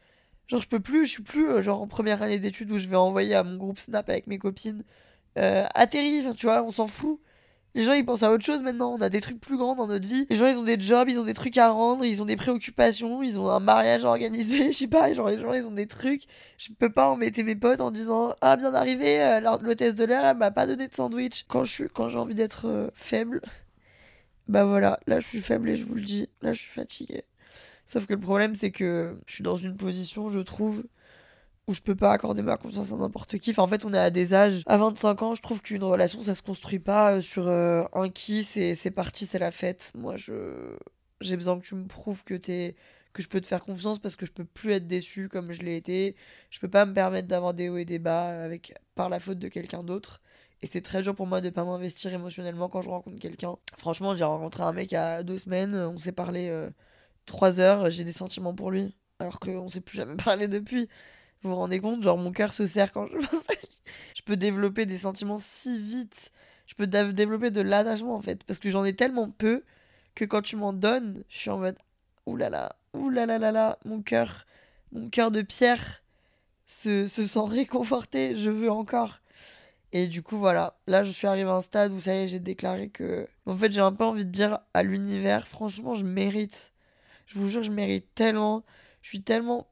Genre, 0.46 0.62
je 0.62 0.68
peux 0.68 0.80
plus, 0.80 1.06
je 1.06 1.10
suis 1.10 1.22
plus 1.24 1.48
euh, 1.48 1.60
genre 1.60 1.82
en 1.82 1.88
première 1.88 2.22
année 2.22 2.38
d'études 2.38 2.70
où 2.70 2.78
je 2.78 2.86
vais 2.86 2.94
envoyer 2.94 3.34
à 3.34 3.42
mon 3.42 3.56
groupe 3.56 3.80
Snap 3.80 4.08
avec 4.08 4.28
mes 4.28 4.38
copines 4.38 4.84
euh, 5.38 5.64
atterri, 5.74 6.24
tu 6.36 6.46
vois, 6.46 6.62
on 6.62 6.72
s'en 6.72 6.86
fout. 6.86 7.20
Les 7.74 7.84
gens 7.84 7.92
ils 7.94 8.04
pensent 8.04 8.22
à 8.22 8.30
autre 8.30 8.44
chose 8.44 8.62
maintenant, 8.62 8.92
on 8.92 9.00
a 9.00 9.08
des 9.08 9.22
trucs 9.22 9.40
plus 9.40 9.56
grands 9.56 9.74
dans 9.74 9.86
notre 9.86 10.06
vie. 10.06 10.26
Les 10.28 10.36
gens 10.36 10.46
ils 10.46 10.58
ont 10.58 10.62
des 10.62 10.78
jobs, 10.78 11.08
ils 11.08 11.18
ont 11.18 11.24
des 11.24 11.32
trucs 11.32 11.56
à 11.56 11.70
rendre, 11.70 12.04
ils 12.04 12.20
ont 12.20 12.26
des 12.26 12.36
préoccupations, 12.36 13.22
ils 13.22 13.40
ont 13.40 13.48
un 13.48 13.60
mariage 13.60 14.04
organisé, 14.04 14.66
je 14.72 14.76
sais 14.76 14.88
pas, 14.88 15.12
genre 15.14 15.28
les 15.28 15.40
gens 15.40 15.54
ils 15.54 15.66
ont 15.66 15.72
des 15.72 15.86
trucs. 15.86 16.24
Je 16.58 16.68
peux 16.78 16.90
pas 16.90 17.08
embêter 17.08 17.42
mes 17.42 17.56
potes 17.56 17.80
en 17.80 17.90
disant 17.90 18.34
Ah 18.42 18.56
bien 18.56 18.74
arrivé, 18.74 19.22
euh, 19.22 19.40
l'hôtesse 19.62 19.96
de 19.96 20.04
l'air 20.04 20.24
elle 20.24 20.36
m'a 20.36 20.50
pas 20.50 20.66
donné 20.66 20.86
de 20.86 20.92
sandwich. 20.94 21.46
Quand 21.48 21.64
je 21.64 21.72
suis 21.72 21.88
quand 21.88 22.10
j'ai 22.10 22.18
envie 22.18 22.34
d'être 22.34 22.66
euh, 22.68 22.90
faible, 22.94 23.40
bah 24.48 24.64
voilà, 24.66 25.00
là 25.06 25.20
je 25.20 25.26
suis 25.26 25.40
faible 25.40 25.70
et 25.70 25.76
je 25.76 25.84
vous 25.84 25.94
le 25.94 26.02
dis, 26.02 26.28
là 26.42 26.52
je 26.52 26.60
suis 26.60 26.70
fatiguée. 26.72 27.24
Sauf 27.86 28.06
que 28.06 28.12
le 28.12 28.20
problème 28.20 28.54
c'est 28.54 28.70
que 28.70 29.16
je 29.26 29.34
suis 29.34 29.44
dans 29.44 29.56
une 29.56 29.76
position, 29.78 30.28
je 30.28 30.40
trouve, 30.40 30.84
où 31.68 31.74
je 31.74 31.80
peux 31.80 31.94
pas 31.94 32.12
accorder 32.12 32.42
ma 32.42 32.56
confiance 32.56 32.92
à 32.92 32.96
n'importe 32.96 33.38
qui. 33.38 33.54
En 33.56 33.68
fait, 33.68 33.84
on 33.84 33.94
est 33.94 33.98
à 33.98 34.10
des 34.10 34.34
âges. 34.34 34.62
À 34.66 34.76
25 34.78 35.22
ans, 35.22 35.34
je 35.34 35.42
trouve 35.42 35.62
qu'une 35.62 35.84
relation, 35.84 36.20
ça 36.20 36.34
se 36.34 36.42
construit 36.42 36.80
pas 36.80 37.12
euh, 37.12 37.20
sur 37.20 37.46
euh, 37.48 37.84
un 37.92 38.06
et 38.06 38.74
c'est 38.74 38.90
parti, 38.90 39.26
c'est 39.26 39.38
la 39.38 39.50
fête. 39.50 39.92
Moi, 39.94 40.16
je 40.16 40.76
j'ai 41.20 41.36
besoin 41.36 41.58
que 41.58 41.64
tu 41.64 41.76
me 41.76 41.86
prouves 41.86 42.24
que 42.24 42.34
t'es 42.34 42.74
que 43.12 43.22
je 43.22 43.28
peux 43.28 43.40
te 43.40 43.46
faire 43.46 43.62
confiance 43.62 43.98
parce 43.98 44.16
que 44.16 44.26
je 44.26 44.32
peux 44.32 44.44
plus 44.44 44.72
être 44.72 44.86
déçu 44.86 45.28
comme 45.28 45.52
je 45.52 45.62
l'ai 45.62 45.76
été. 45.76 46.16
Je 46.50 46.58
peux 46.60 46.68
pas 46.68 46.86
me 46.86 46.94
permettre 46.94 47.28
d'avoir 47.28 47.54
des 47.54 47.68
hauts 47.68 47.76
et 47.76 47.84
des 47.84 47.98
bas 47.98 48.42
avec 48.42 48.74
par 48.94 49.08
la 49.08 49.20
faute 49.20 49.38
de 49.38 49.48
quelqu'un 49.48 49.82
d'autre. 49.82 50.20
Et 50.62 50.66
c'est 50.66 50.80
très 50.80 51.02
dur 51.02 51.14
pour 51.14 51.26
moi 51.26 51.40
de 51.40 51.50
pas 51.50 51.64
m'investir 51.64 52.12
émotionnellement 52.12 52.68
quand 52.68 52.82
je 52.82 52.88
rencontre 52.88 53.18
quelqu'un. 53.18 53.56
Franchement, 53.76 54.14
j'ai 54.14 54.24
rencontré 54.24 54.62
un 54.62 54.72
mec 54.72 54.92
a 54.92 55.22
deux 55.22 55.38
semaines, 55.38 55.74
on 55.74 55.98
s'est 55.98 56.12
parlé 56.12 56.48
euh, 56.48 56.70
trois 57.26 57.60
heures, 57.60 57.90
j'ai 57.90 58.04
des 58.04 58.12
sentiments 58.12 58.54
pour 58.54 58.70
lui, 58.70 58.94
alors 59.18 59.40
qu'on 59.40 59.68
s'est 59.68 59.80
plus 59.80 59.96
jamais 59.96 60.16
parlé 60.24 60.48
depuis. 60.48 60.88
Vous 61.42 61.50
vous 61.50 61.56
rendez 61.56 61.80
compte 61.80 62.02
Genre, 62.02 62.18
mon 62.18 62.32
cœur 62.32 62.52
se 62.52 62.66
serre 62.66 62.92
quand 62.92 63.06
je 63.06 63.16
pense 63.26 63.44
à 63.48 63.54
lui. 63.54 63.80
Je 64.14 64.22
peux 64.22 64.36
développer 64.36 64.86
des 64.86 64.98
sentiments 64.98 65.38
si 65.38 65.78
vite. 65.78 66.30
Je 66.66 66.74
peux 66.74 66.86
développer 66.86 67.50
de 67.50 67.60
l'attachement, 67.60 68.14
en 68.14 68.22
fait. 68.22 68.44
Parce 68.44 68.58
que 68.58 68.70
j'en 68.70 68.84
ai 68.84 68.94
tellement 68.94 69.30
peu 69.30 69.62
que 70.14 70.24
quand 70.24 70.42
tu 70.42 70.56
m'en 70.56 70.72
donnes, 70.72 71.24
je 71.28 71.38
suis 71.38 71.50
en 71.50 71.58
mode 71.58 71.76
oulala, 72.26 72.76
oulala, 72.92 73.38
là 73.38 73.52
là, 73.52 73.78
mon 73.84 74.02
cœur, 74.02 74.46
mon 74.92 75.08
cœur 75.08 75.30
de 75.30 75.42
pierre 75.42 76.02
se, 76.66 77.06
se 77.06 77.22
sent 77.24 77.46
réconforté. 77.46 78.36
Je 78.36 78.50
veux 78.50 78.70
encore. 78.70 79.20
Et 79.92 80.06
du 80.06 80.22
coup, 80.22 80.38
voilà. 80.38 80.78
Là, 80.86 81.04
je 81.04 81.12
suis 81.12 81.26
arrivé 81.26 81.50
à 81.50 81.54
un 81.54 81.62
stade 81.62 81.92
où 81.92 82.00
ça 82.00 82.14
y 82.14 82.18
est, 82.18 82.28
j'ai 82.28 82.40
déclaré 82.40 82.88
que. 82.88 83.28
En 83.46 83.56
fait, 83.56 83.72
j'ai 83.72 83.80
un 83.80 83.92
peu 83.92 84.04
envie 84.04 84.24
de 84.24 84.30
dire 84.30 84.60
à 84.74 84.82
l'univers, 84.82 85.46
franchement, 85.48 85.94
je 85.94 86.04
mérite. 86.04 86.72
Je 87.26 87.38
vous 87.38 87.48
jure, 87.48 87.62
je 87.62 87.70
mérite 87.70 88.08
tellement. 88.14 88.64
Je 89.02 89.08
suis 89.08 89.22
tellement 89.22 89.66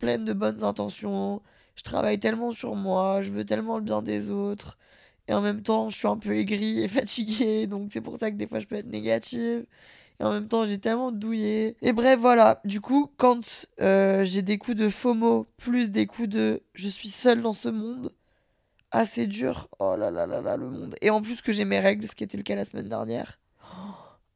pleine 0.00 0.24
de 0.24 0.32
bonnes 0.32 0.62
intentions. 0.64 1.42
Je 1.76 1.82
travaille 1.82 2.18
tellement 2.18 2.52
sur 2.52 2.74
moi, 2.76 3.22
je 3.22 3.30
veux 3.30 3.44
tellement 3.44 3.78
le 3.78 3.84
bien 3.84 4.02
des 4.02 4.30
autres. 4.30 4.78
Et 5.28 5.34
en 5.34 5.40
même 5.40 5.62
temps, 5.62 5.90
je 5.90 5.96
suis 5.96 6.08
un 6.08 6.18
peu 6.18 6.36
aigrie 6.36 6.82
et 6.82 6.88
fatiguée, 6.88 7.66
donc 7.66 7.90
c'est 7.92 8.00
pour 8.00 8.18
ça 8.18 8.30
que 8.30 8.36
des 8.36 8.46
fois 8.46 8.60
je 8.60 8.66
peux 8.66 8.76
être 8.76 8.90
négative. 8.90 9.66
Et 10.20 10.24
en 10.24 10.30
même 10.30 10.46
temps, 10.46 10.64
j'ai 10.64 10.78
tellement 10.78 11.10
douillé. 11.10 11.76
Et 11.82 11.92
bref, 11.92 12.20
voilà. 12.20 12.60
Du 12.64 12.80
coup, 12.80 13.10
quand 13.16 13.66
euh, 13.80 14.22
j'ai 14.24 14.42
des 14.42 14.58
coups 14.58 14.76
de 14.76 14.88
FOMO, 14.88 15.48
plus 15.56 15.90
des 15.90 16.06
coups 16.06 16.28
de 16.28 16.62
je 16.74 16.88
suis 16.88 17.08
seule 17.08 17.42
dans 17.42 17.52
ce 17.52 17.68
monde, 17.68 18.12
assez 18.92 19.26
dur. 19.26 19.68
Oh 19.80 19.96
là 19.96 20.10
là 20.10 20.26
là 20.26 20.40
là, 20.40 20.56
le 20.56 20.70
monde. 20.70 20.94
Et 21.00 21.10
en 21.10 21.20
plus 21.20 21.40
que 21.40 21.52
j'ai 21.52 21.64
mes 21.64 21.80
règles, 21.80 22.06
ce 22.06 22.14
qui 22.14 22.22
était 22.22 22.36
le 22.36 22.44
cas 22.44 22.54
la 22.54 22.64
semaine 22.64 22.88
dernière. 22.88 23.40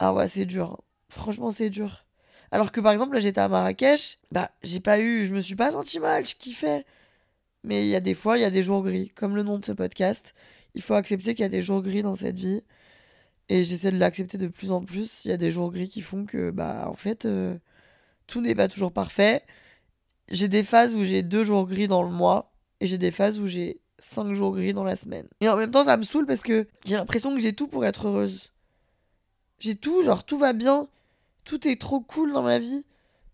Ah 0.00 0.12
ouais, 0.12 0.28
c'est 0.28 0.46
dur. 0.46 0.72
Hein. 0.72 0.84
Franchement, 1.08 1.50
c'est 1.50 1.70
dur. 1.70 2.04
Alors 2.50 2.72
que 2.72 2.80
par 2.80 2.92
exemple, 2.92 3.14
là 3.14 3.20
j'étais 3.20 3.40
à 3.40 3.48
Marrakech, 3.48 4.18
bah 4.30 4.50
j'ai 4.62 4.80
pas 4.80 5.00
eu, 5.00 5.26
je 5.26 5.34
me 5.34 5.40
suis 5.40 5.56
pas 5.56 5.72
senti 5.72 6.00
mal, 6.00 6.26
je 6.26 6.34
kiffais. 6.34 6.84
Mais 7.64 7.84
il 7.86 7.90
y 7.90 7.96
a 7.96 8.00
des 8.00 8.14
fois, 8.14 8.38
il 8.38 8.42
y 8.42 8.44
a 8.44 8.50
des 8.50 8.62
jours 8.62 8.82
gris, 8.82 9.10
comme 9.14 9.36
le 9.36 9.42
nom 9.42 9.58
de 9.58 9.64
ce 9.64 9.72
podcast. 9.72 10.34
Il 10.74 10.82
faut 10.82 10.94
accepter 10.94 11.34
qu'il 11.34 11.42
y 11.42 11.46
a 11.46 11.50
des 11.50 11.62
jours 11.62 11.82
gris 11.82 12.02
dans 12.02 12.16
cette 12.16 12.38
vie. 12.38 12.62
Et 13.48 13.64
j'essaie 13.64 13.90
de 13.90 13.98
l'accepter 13.98 14.38
de 14.38 14.48
plus 14.48 14.70
en 14.70 14.82
plus. 14.82 15.24
Il 15.24 15.30
y 15.30 15.34
a 15.34 15.36
des 15.36 15.50
jours 15.50 15.70
gris 15.70 15.88
qui 15.88 16.02
font 16.02 16.24
que, 16.24 16.50
bah, 16.50 16.86
en 16.88 16.94
fait, 16.94 17.24
euh, 17.24 17.56
tout 18.26 18.40
n'est 18.40 18.54
pas 18.54 18.68
toujours 18.68 18.92
parfait. 18.92 19.42
J'ai 20.28 20.48
des 20.48 20.62
phases 20.62 20.94
où 20.94 21.04
j'ai 21.04 21.22
deux 21.22 21.44
jours 21.44 21.66
gris 21.66 21.88
dans 21.88 22.02
le 22.02 22.10
mois. 22.10 22.52
Et 22.80 22.86
j'ai 22.86 22.98
des 22.98 23.10
phases 23.10 23.38
où 23.40 23.46
j'ai 23.46 23.80
cinq 23.98 24.34
jours 24.34 24.54
gris 24.54 24.74
dans 24.74 24.84
la 24.84 24.96
semaine. 24.96 25.26
Et 25.40 25.48
en 25.48 25.56
même 25.56 25.70
temps, 25.70 25.84
ça 25.84 25.96
me 25.96 26.04
saoule 26.04 26.26
parce 26.26 26.42
que 26.42 26.68
j'ai 26.84 26.96
l'impression 26.96 27.34
que 27.34 27.40
j'ai 27.40 27.54
tout 27.54 27.66
pour 27.66 27.84
être 27.84 28.06
heureuse. 28.06 28.52
J'ai 29.58 29.74
tout, 29.74 30.02
genre, 30.04 30.24
tout 30.24 30.38
va 30.38 30.52
bien 30.52 30.88
tout 31.48 31.66
est 31.66 31.80
trop 31.80 32.00
cool 32.00 32.32
dans 32.32 32.42
ma 32.42 32.58
vie. 32.58 32.84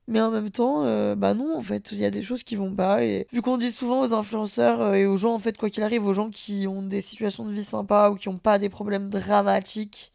Mais 0.07 0.21
en 0.21 0.31
même 0.31 0.51
temps, 0.51 0.85
euh, 0.85 1.15
bah 1.15 1.35
non, 1.35 1.57
en 1.57 1.63
fait, 1.63 1.91
il 1.93 1.99
y 1.99 2.05
a 2.05 2.11
des 2.11 2.23
choses 2.23 2.43
qui 2.43 2.57
vont 2.57 2.75
pas. 2.75 3.03
Et 3.05 3.27
vu 3.33 3.41
qu'on 3.43 3.57
dit 3.57 3.73
souvent 3.73 4.03
aux 4.03 4.13
influenceurs 4.13 4.81
euh, 4.83 4.93
et 4.95 5.07
aux 5.07 5.17
gens, 5.17 5.35
en 5.35 5.39
fait, 5.39 5.57
quoi 5.57 5.71
qu'il 5.71 5.83
arrive, 5.83 6.07
aux 6.07 6.15
gens 6.15 6.31
qui 6.31 6.67
ont 6.69 6.83
des 6.83 7.01
situations 7.01 7.47
de 7.47 7.53
vie 7.53 7.65
sympas 7.65 8.11
ou 8.11 8.15
qui 8.17 8.29
ont 8.29 8.39
pas 8.39 8.59
des 8.59 8.69
problèmes 8.69 9.09
dramatiques, 9.09 10.13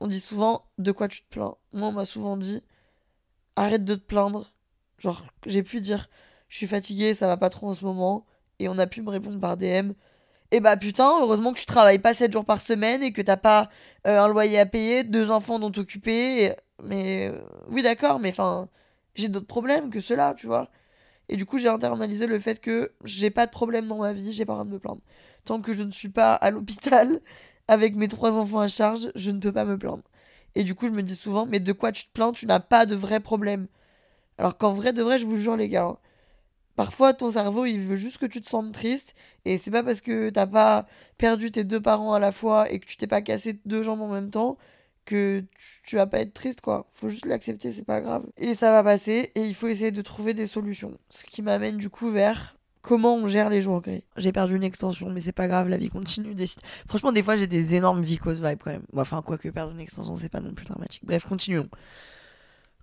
on 0.00 0.06
dit 0.06 0.20
souvent 0.20 0.64
de 0.78 0.92
quoi 0.92 1.08
tu 1.08 1.22
te 1.22 1.28
plains? 1.28 1.56
Moi, 1.74 1.88
on 1.88 1.92
m'a 1.92 2.06
souvent 2.06 2.36
dit 2.36 2.62
arrête 3.56 3.84
de 3.84 3.94
te 3.94 4.04
plaindre. 4.04 4.52
Genre, 4.98 5.26
j'ai 5.46 5.62
pu 5.62 5.80
dire 5.80 6.08
je 6.48 6.56
suis 6.56 6.66
fatiguée, 6.66 7.14
ça 7.14 7.26
va 7.26 7.36
pas 7.36 7.50
trop 7.50 7.68
en 7.68 7.74
ce 7.74 7.84
moment. 7.84 8.26
Et 8.60 8.68
on 8.68 8.78
a 8.78 8.86
pu 8.86 9.02
me 9.02 9.10
répondre 9.10 9.40
par 9.40 9.56
DM 9.56 9.92
et 10.50 10.56
eh 10.56 10.60
bah 10.60 10.78
putain, 10.78 11.20
heureusement 11.20 11.52
que 11.52 11.60
tu 11.60 11.66
travailles 11.66 11.98
pas 11.98 12.14
7 12.14 12.32
jours 12.32 12.46
par 12.46 12.62
semaine 12.62 13.02
et 13.02 13.12
que 13.12 13.20
t'as 13.20 13.36
pas 13.36 13.68
euh, 14.06 14.18
un 14.18 14.28
loyer 14.28 14.58
à 14.58 14.64
payer, 14.64 15.04
deux 15.04 15.30
enfants 15.30 15.58
dont 15.58 15.70
t'occuper. 15.70 16.54
Mais 16.82 17.28
euh, 17.28 17.40
oui, 17.68 17.82
d'accord, 17.82 18.20
mais 18.20 18.30
enfin, 18.30 18.68
j'ai 19.14 19.28
d'autres 19.28 19.46
problèmes 19.46 19.90
que 19.90 20.00
cela, 20.00 20.34
tu 20.34 20.46
vois. 20.46 20.70
Et 21.28 21.36
du 21.36 21.46
coup, 21.46 21.58
j'ai 21.58 21.68
internalisé 21.68 22.26
le 22.26 22.38
fait 22.38 22.60
que 22.60 22.92
j'ai 23.04 23.30
pas 23.30 23.46
de 23.46 23.50
problème 23.52 23.88
dans 23.88 23.98
ma 23.98 24.12
vie, 24.12 24.32
j'ai 24.32 24.46
pas 24.46 24.54
rien 24.54 24.64
de 24.64 24.70
me 24.72 24.78
plaindre. 24.78 25.02
Tant 25.44 25.60
que 25.60 25.72
je 25.72 25.82
ne 25.82 25.90
suis 25.92 26.08
pas 26.08 26.34
à 26.34 26.50
l'hôpital 26.50 27.20
avec 27.68 27.96
mes 27.96 28.08
trois 28.08 28.36
enfants 28.36 28.60
à 28.60 28.68
charge, 28.68 29.10
je 29.14 29.30
ne 29.30 29.40
peux 29.40 29.52
pas 29.52 29.64
me 29.64 29.78
plaindre. 29.78 30.04
Et 30.54 30.64
du 30.64 30.74
coup, 30.74 30.86
je 30.88 30.92
me 30.92 31.02
dis 31.02 31.16
souvent, 31.16 31.46
mais 31.46 31.60
de 31.60 31.72
quoi 31.72 31.92
tu 31.92 32.06
te 32.06 32.12
plains? 32.12 32.32
Tu 32.32 32.46
n'as 32.46 32.60
pas 32.60 32.86
de 32.86 32.96
vrai 32.96 33.20
problème. 33.20 33.68
Alors 34.38 34.58
qu'en 34.58 34.74
vrai, 34.74 34.92
de 34.92 35.02
vrai, 35.02 35.18
je 35.18 35.26
vous 35.26 35.38
jure, 35.38 35.56
les 35.56 35.68
gars, 35.68 35.84
hein, 35.84 35.98
parfois 36.76 37.14
ton 37.14 37.30
cerveau, 37.32 37.66
il 37.66 37.80
veut 37.80 37.96
juste 37.96 38.18
que 38.18 38.26
tu 38.26 38.40
te 38.40 38.48
sentes 38.48 38.72
triste. 38.72 39.14
Et 39.44 39.58
c'est 39.58 39.70
pas 39.70 39.82
parce 39.82 40.00
que 40.00 40.30
t'as 40.30 40.46
pas 40.46 40.86
perdu 41.18 41.50
tes 41.52 41.64
deux 41.64 41.80
parents 41.80 42.14
à 42.14 42.20
la 42.20 42.32
fois 42.32 42.70
et 42.70 42.80
que 42.80 42.86
tu 42.86 42.96
t'es 42.96 43.06
pas 43.06 43.22
cassé 43.22 43.60
deux 43.66 43.82
jambes 43.82 44.02
en 44.02 44.08
même 44.08 44.30
temps 44.30 44.58
que 45.08 45.44
tu, 45.84 45.96
vas 45.96 46.06
pas 46.06 46.20
être 46.20 46.34
triste 46.34 46.60
quoi. 46.60 46.88
Faut 46.94 47.08
juste 47.08 47.26
l'accepter, 47.26 47.72
c'est 47.72 47.84
pas 47.84 48.00
grave. 48.00 48.24
Et 48.36 48.54
ça 48.54 48.70
va 48.70 48.82
passer 48.82 49.32
et 49.34 49.40
il 49.42 49.54
faut 49.54 49.66
essayer 49.66 49.90
de 49.90 50.02
trouver 50.02 50.34
des 50.34 50.46
solutions. 50.46 50.98
Ce 51.10 51.24
qui 51.24 51.42
m'amène 51.42 51.76
du 51.76 51.90
coup 51.90 52.10
vers 52.10 52.56
comment 52.82 53.16
on 53.16 53.28
gère 53.28 53.50
les 53.50 53.62
jours 53.62 53.80
gris. 53.80 54.04
J'ai 54.16 54.32
perdu 54.32 54.56
une 54.56 54.62
extension, 54.62 55.10
mais 55.10 55.20
c'est 55.20 55.32
pas 55.32 55.48
grave, 55.48 55.68
la 55.68 55.76
vie 55.76 55.88
continue. 55.88 56.34
Franchement, 56.86 57.12
des 57.12 57.22
fois, 57.22 57.36
j'ai 57.36 57.46
des 57.46 57.74
énormes 57.74 58.02
vicose 58.02 58.42
vibes 58.42 58.60
quand 58.62 58.70
même. 58.70 58.86
Enfin, 58.96 59.22
quoi 59.22 59.38
que 59.38 59.48
perdre 59.48 59.72
une 59.72 59.80
extension, 59.80 60.14
c'est 60.14 60.28
pas 60.28 60.40
non 60.40 60.54
plus 60.54 60.64
dramatique. 60.64 61.02
Bref, 61.04 61.26
continuons. 61.26 61.68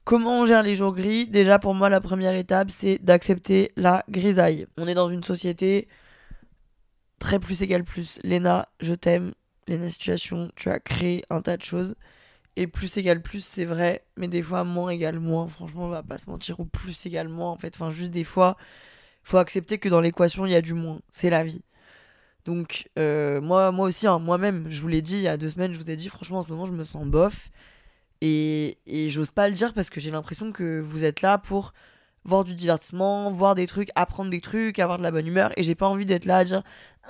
Comment 0.03 0.41
on 0.41 0.45
gère 0.45 0.61
les 0.61 0.75
jours 0.75 0.93
gris? 0.93 1.27
Déjà, 1.27 1.57
pour 1.57 1.73
moi, 1.73 1.89
la 1.89 2.01
première 2.01 2.35
étape, 2.35 2.69
c'est 2.69 2.99
d'accepter 3.03 3.71
la 3.75 4.03
grisaille. 4.09 4.67
On 4.77 4.88
est 4.88 4.93
dans 4.93 5.09
une 5.09 5.23
société 5.23 5.88
très 7.17 7.39
plus 7.39 7.63
égale 7.63 7.83
plus. 7.83 8.19
Léna, 8.23 8.69
je 8.79 8.93
t'aime. 8.93 9.33
Léna 9.67 9.89
Situation, 9.89 10.51
tu 10.55 10.69
as 10.69 10.79
créé 10.79 11.23
un 11.31 11.41
tas 11.41 11.57
de 11.57 11.63
choses. 11.63 11.95
Et 12.57 12.67
plus 12.67 12.95
égale 12.97 13.21
plus, 13.21 13.43
c'est 13.45 13.65
vrai, 13.65 14.05
mais 14.17 14.27
des 14.27 14.41
fois 14.41 14.63
moins 14.63 14.89
égale 14.89 15.19
moins. 15.19 15.47
Franchement, 15.47 15.85
on 15.85 15.89
va 15.89 16.03
pas 16.03 16.17
se 16.17 16.29
mentir, 16.29 16.59
ou 16.59 16.65
plus 16.65 17.05
égale 17.05 17.27
moins 17.27 17.51
en 17.51 17.57
fait. 17.57 17.73
Enfin, 17.75 17.89
juste 17.89 18.11
des 18.11 18.23
fois, 18.23 18.57
faut 19.23 19.37
accepter 19.37 19.77
que 19.77 19.89
dans 19.89 20.01
l'équation, 20.01 20.45
il 20.45 20.51
y 20.53 20.55
a 20.55 20.61
du 20.61 20.73
moins. 20.73 21.01
C'est 21.11 21.29
la 21.29 21.43
vie. 21.43 21.63
Donc, 22.45 22.89
euh, 22.99 23.41
moi, 23.41 23.71
moi 23.71 23.87
aussi, 23.87 24.07
hein, 24.07 24.19
moi-même, 24.19 24.67
je 24.69 24.81
vous 24.81 24.87
l'ai 24.87 25.01
dit 25.01 25.15
il 25.15 25.21
y 25.21 25.27
a 25.27 25.37
deux 25.37 25.49
semaines, 25.49 25.73
je 25.73 25.79
vous 25.79 25.89
ai 25.89 25.95
dit, 25.95 26.09
franchement, 26.09 26.39
en 26.39 26.43
ce 26.43 26.49
moment, 26.49 26.65
je 26.65 26.73
me 26.73 26.83
sens 26.85 27.05
bof. 27.05 27.49
Et, 28.21 28.77
et 28.87 29.09
j'ose 29.09 29.31
pas 29.31 29.49
le 29.49 29.55
dire 29.55 29.73
parce 29.73 29.89
que 29.89 29.99
j'ai 29.99 30.11
l'impression 30.11 30.51
que 30.51 30.79
vous 30.79 31.03
êtes 31.03 31.21
là 31.21 31.37
pour 31.37 31.73
voir 32.25 32.43
du 32.43 32.55
divertissement, 32.55 33.31
voir 33.31 33.55
des 33.55 33.67
trucs, 33.67 33.89
apprendre 33.95 34.31
des 34.31 34.41
trucs, 34.41 34.79
avoir 34.79 34.97
de 34.97 35.03
la 35.03 35.11
bonne 35.11 35.27
humeur. 35.27 35.51
Et 35.57 35.63
j'ai 35.63 35.75
pas 35.75 35.88
envie 35.88 36.05
d'être 36.05 36.25
là 36.25 36.38
à 36.38 36.43
dire 36.43 36.63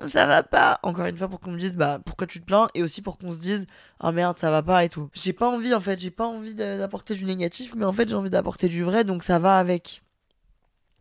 ça 0.05 0.25
va 0.27 0.43
pas. 0.43 0.79
Encore 0.83 1.05
une 1.05 1.17
fois, 1.17 1.29
pour 1.29 1.39
qu'on 1.39 1.51
me 1.51 1.57
dise 1.57 1.75
bah 1.77 1.99
pourquoi 2.05 2.27
tu 2.27 2.41
te 2.41 2.45
plains 2.45 2.67
et 2.75 2.83
aussi 2.83 3.01
pour 3.01 3.17
qu'on 3.17 3.31
se 3.31 3.39
dise 3.39 3.65
ah 3.99 4.11
merde 4.11 4.37
ça 4.37 4.51
va 4.51 4.61
pas 4.61 4.83
et 4.83 4.89
tout. 4.89 5.09
J'ai 5.13 5.33
pas 5.33 5.49
envie 5.49 5.73
en 5.73 5.79
fait, 5.81 5.99
j'ai 5.99 6.11
pas 6.11 6.25
envie 6.25 6.53
d'apporter 6.53 7.15
du 7.15 7.25
négatif, 7.25 7.73
mais 7.75 7.85
en 7.85 7.93
fait 7.93 8.09
j'ai 8.09 8.15
envie 8.15 8.29
d'apporter 8.29 8.67
du 8.67 8.83
vrai 8.83 9.03
donc 9.03 9.23
ça 9.23 9.39
va 9.39 9.57
avec. 9.57 10.01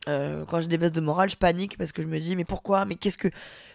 Euh, 0.07 0.44
quand 0.44 0.61
j'ai 0.61 0.66
des 0.66 0.77
baisses 0.77 0.92
de 0.92 1.00
morale, 1.00 1.31
je 1.31 1.37
panique 1.37 1.79
parce 1.79 1.90
que 1.90 2.03
je 2.03 2.07
me 2.07 2.20
dis 2.20 2.37
mais 2.37 2.44
pourquoi? 2.44 2.85
Mais 2.85 2.94
qu'est-ce 2.94 3.18
que 3.18 3.29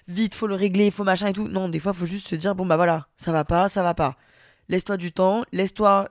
vite 0.08 0.36
faut 0.36 0.48
le 0.48 0.56
régler, 0.56 0.92
faut 0.92 1.04
machin 1.04 1.28
et 1.28 1.34
tout. 1.34 1.48
Non, 1.50 1.68
des 1.70 1.80
fois 1.80 1.92
faut 1.92 2.06
juste 2.06 2.28
se 2.30 2.36
dire 2.36 2.56
bon 2.56 2.66
bah 2.66 2.78
voilà, 2.78 3.08
ça 3.18 3.32
va 3.32 3.44
pas, 3.44 3.68
ça 3.68 3.84
va 3.84 3.94
pas. 3.94 4.16
Laisse-toi 4.70 4.98
du 4.98 5.12
temps, 5.12 5.44
laisse-toi 5.52 6.10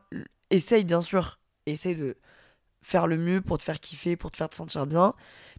essaye 0.50 0.84
bien 0.84 1.00
sûr, 1.00 1.38
essaye 1.66 1.96
de 1.96 2.16
faire 2.82 3.06
le 3.06 3.18
mieux 3.18 3.40
pour 3.40 3.58
te 3.58 3.62
faire 3.62 3.80
kiffer, 3.80 4.16
pour 4.16 4.30
te 4.30 4.36
faire 4.36 4.48
te 4.48 4.54
sentir 4.54 4.86
bien, 4.86 5.14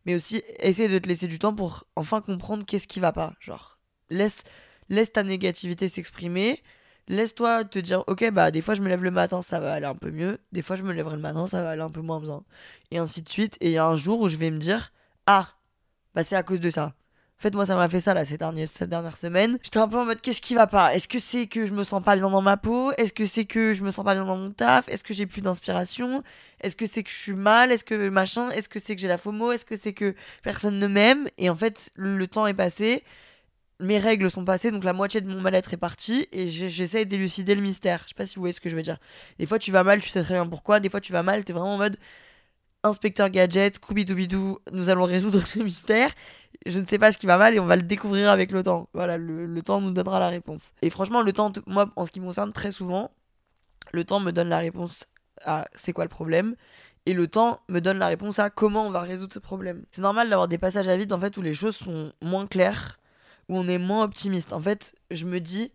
mais 0.06 0.16
aussi 0.16 0.42
essayer 0.60 0.90
de 0.90 1.00
te 1.00 1.08
laisser 1.08 1.28
du 1.28 1.40
temps 1.40 1.54
pour 1.54 1.86
enfin 1.96 2.22
comprendre 2.22 2.66
qu'est-ce 2.66 2.88
qui 2.88 3.00
va 3.00 3.12
pas. 3.12 3.34
Genre, 3.40 3.80
laisse, 4.10 4.44
laisse 4.90 5.12
ta 5.12 5.24
négativité 5.24 5.90
s'exprimer, 5.90 6.64
laisse-toi 7.08 7.66
te 7.66 7.80
dire, 7.80 8.04
ok, 8.08 8.32
bah 8.32 8.52
des 8.52 8.62
fois 8.62 8.76
je 8.76 8.82
me 8.82 8.90
lève 8.90 9.04
le 9.04 9.12
matin, 9.12 9.42
ça 9.42 9.60
va 9.60 9.74
aller 9.74 9.86
un 9.86 9.96
peu 9.96 10.12
mieux, 10.12 10.40
des 10.52 10.62
fois 10.62 10.76
je 10.76 10.84
me 10.84 10.94
lèverai 10.94 11.16
le 11.16 11.22
matin, 11.22 11.48
ça 11.48 11.64
va 11.64 11.72
aller 11.72 11.82
un 11.82 11.92
peu 11.92 12.02
moins 12.02 12.20
bien, 12.22 12.44
et 12.92 12.98
ainsi 12.98 13.22
de 13.22 13.30
suite. 13.30 13.58
Et 13.62 13.68
il 13.68 13.74
y 13.74 13.78
a 13.78 13.86
un 13.88 13.96
jour 13.96 14.22
où 14.22 14.30
je 14.30 14.38
vais 14.38 14.52
me 14.52 14.60
dire, 14.60 14.94
ah, 15.26 15.50
bah 16.16 16.24
c'est 16.24 16.36
à 16.36 16.44
cause 16.44 16.60
de 16.60 16.72
ça. 16.72 16.96
En 17.40 17.42
fait, 17.42 17.56
moi, 17.56 17.66
ça 17.66 17.76
m'a 17.76 17.88
fait 17.88 18.02
ça 18.02 18.14
là, 18.14 18.26
ces 18.26 18.38
dernières, 18.38 18.68
cette 18.68 18.90
dernière 18.90 19.16
semaine. 19.16 19.60
J'étais 19.64 19.80
un 19.80 19.88
peu 19.88 19.98
en 19.98 20.04
mode 20.04 20.20
qu'est-ce 20.20 20.42
qui 20.42 20.56
va 20.56 20.68
pas? 20.68 20.94
Est-ce 20.94 21.08
que 21.08 21.20
c'est 21.20 21.48
que 21.48 21.66
je 21.66 21.72
me 21.72 21.86
sens 21.86 22.04
pas 22.04 22.18
bien 22.18 22.30
dans 22.30 22.42
ma 22.42 22.58
peau? 22.58 22.92
Est-ce 22.98 23.14
que 23.14 23.26
c'est 23.26 23.46
que 23.46 23.74
je 23.74 23.82
me 23.82 23.92
sens 23.92 24.04
pas 24.04 24.14
bien 24.14 24.26
dans 24.26 24.36
mon 24.36 24.52
taf? 24.52 24.90
Est-ce 24.90 25.06
que 25.06 25.14
j'ai 25.14 25.26
plus 25.26 25.40
d'inspiration? 25.40 26.22
Est-ce 26.60 26.76
que 26.76 26.86
c'est 26.86 27.02
que 27.02 27.10
je 27.10 27.16
suis 27.16 27.32
mal? 27.32 27.72
Est-ce 27.72 27.86
que 27.86 28.10
machin? 28.10 28.50
Est-ce 28.50 28.68
que 28.68 28.78
c'est 28.78 28.94
que 28.94 29.02
j'ai 29.02 29.08
la 29.08 29.18
FOMO? 29.18 29.54
Est-ce 29.54 29.64
que 29.64 29.78
c'est 29.78 29.94
que 29.94 30.16
personne 30.44 30.80
ne 30.80 30.88
m'aime? 30.88 31.30
Et 31.38 31.50
en 31.50 31.56
fait, 31.56 31.92
le 31.96 32.28
temps 32.28 32.46
est 32.46 32.54
passé. 32.54 33.06
Mes 33.80 34.00
règles 34.00 34.30
sont 34.30 34.44
passées, 34.44 34.72
donc 34.72 34.84
la 34.84 34.92
moitié 34.92 35.22
de 35.22 35.34
mon 35.34 35.40
mal-être 35.40 35.74
est 35.74 35.78
partie 35.78 36.28
et 36.34 36.48
j'essaye 36.48 37.06
d'élucider 37.06 37.56
le 37.56 37.62
mystère. 37.62 38.02
Je 38.04 38.10
sais 38.10 38.16
pas 38.16 38.26
si 38.26 38.36
vous 38.36 38.42
voyez 38.42 38.52
ce 38.52 38.60
que 38.60 38.70
je 38.70 38.76
veux 38.76 38.82
dire. 38.82 38.98
Des 39.38 39.46
fois, 39.46 39.60
tu 39.60 39.72
vas 39.72 39.86
mal, 39.86 40.02
tu 40.02 40.10
sais 40.10 40.22
très 40.22 40.34
bien 40.34 40.46
pourquoi. 40.46 40.82
Des 40.82 40.90
fois, 40.90 41.00
tu 41.00 41.14
vas 41.14 41.24
mal, 41.24 41.46
t'es 41.46 41.54
vraiment 41.54 41.76
en 41.76 41.78
mode 41.78 41.98
Inspecteur 42.84 43.30
Gadget, 43.30 43.76
Scooby-Doo, 43.76 44.60
nous 44.72 44.90
allons 44.90 45.04
résoudre 45.04 45.46
ce 45.46 45.60
mystère. 45.60 46.12
Je 46.66 46.80
ne 46.80 46.86
sais 46.86 46.98
pas 46.98 47.12
ce 47.12 47.18
qui 47.18 47.26
va 47.26 47.38
mal 47.38 47.54
et 47.54 47.60
on 47.60 47.66
va 47.66 47.76
le 47.76 47.82
découvrir 47.82 48.30
avec 48.30 48.52
le 48.52 48.64
temps. 48.64 48.90
Voilà, 48.94 49.18
le, 49.18 49.62
temps 49.62 49.82
nous 49.82 49.92
donnera 49.92 50.20
la 50.20 50.30
réponse. 50.30 50.72
Et 50.82 50.90
franchement, 50.90 51.22
le 51.22 51.34
temps, 51.34 51.52
moi, 51.68 51.92
en 51.98 52.06
ce 52.06 52.12
qui 52.12 52.22
me 52.22 52.26
concerne, 52.26 52.54
très 52.54 52.72
souvent, 52.72 53.12
le 53.92 54.06
temps 54.06 54.20
me 54.22 54.32
donne 54.32 54.48
la 54.48 54.60
réponse 54.60 55.06
à 55.44 55.68
c'est 55.76 55.92
quoi 55.92 56.06
le 56.06 56.10
problème. 56.10 56.56
Et 57.06 57.14
le 57.14 57.28
temps 57.28 57.62
me 57.68 57.80
donne 57.80 57.98
la 57.98 58.08
réponse 58.08 58.40
à 58.40 58.50
comment 58.50 58.86
on 58.86 58.92
va 58.92 59.02
résoudre 59.02 59.34
ce 59.34 59.40
problème. 59.40 59.84
C'est 59.92 60.02
normal 60.02 60.30
d'avoir 60.30 60.48
des 60.48 60.58
passages 60.58 60.88
à 60.88 60.96
vide 60.96 61.12
en 61.12 61.20
fait 61.20 61.36
où 61.38 61.42
les 61.42 61.54
choses 61.54 61.76
sont 61.76 62.14
moins 62.22 62.48
claires, 62.48 63.00
où 63.50 63.58
on 63.58 63.68
est 63.68 63.78
moins 63.78 64.04
optimiste. 64.04 64.54
En 64.54 64.62
fait, 64.62 64.96
je 65.12 65.26
me 65.26 65.40
dis 65.40 65.72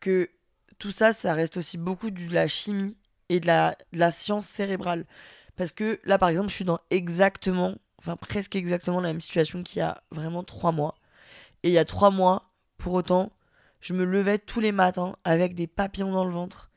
que 0.00 0.30
tout 0.78 0.92
ça, 0.92 1.12
ça 1.12 1.34
reste 1.34 1.58
aussi 1.58 1.76
beaucoup 1.76 2.10
de 2.10 2.32
la 2.32 2.48
chimie 2.48 2.96
et 3.28 3.40
de 3.40 3.46
la 3.46 4.12
science 4.12 4.46
cérébrale. 4.46 5.06
Parce 5.60 5.72
que 5.72 6.00
là, 6.04 6.16
par 6.16 6.30
exemple, 6.30 6.48
je 6.48 6.54
suis 6.54 6.64
dans 6.64 6.80
exactement, 6.88 7.74
enfin 7.98 8.16
presque 8.16 8.56
exactement 8.56 8.98
la 8.98 9.08
même 9.08 9.20
situation 9.20 9.62
qu'il 9.62 9.80
y 9.80 9.82
a 9.82 10.02
vraiment 10.10 10.42
trois 10.42 10.72
mois. 10.72 10.94
Et 11.62 11.68
il 11.68 11.74
y 11.74 11.76
a 11.78 11.84
trois 11.84 12.10
mois, 12.10 12.50
pour 12.78 12.94
autant, 12.94 13.30
je 13.82 13.92
me 13.92 14.06
levais 14.06 14.38
tous 14.38 14.60
les 14.60 14.72
matins 14.72 15.16
avec 15.22 15.54
des 15.54 15.66
papillons 15.66 16.12
dans 16.12 16.24
le 16.24 16.30
ventre. 16.30 16.70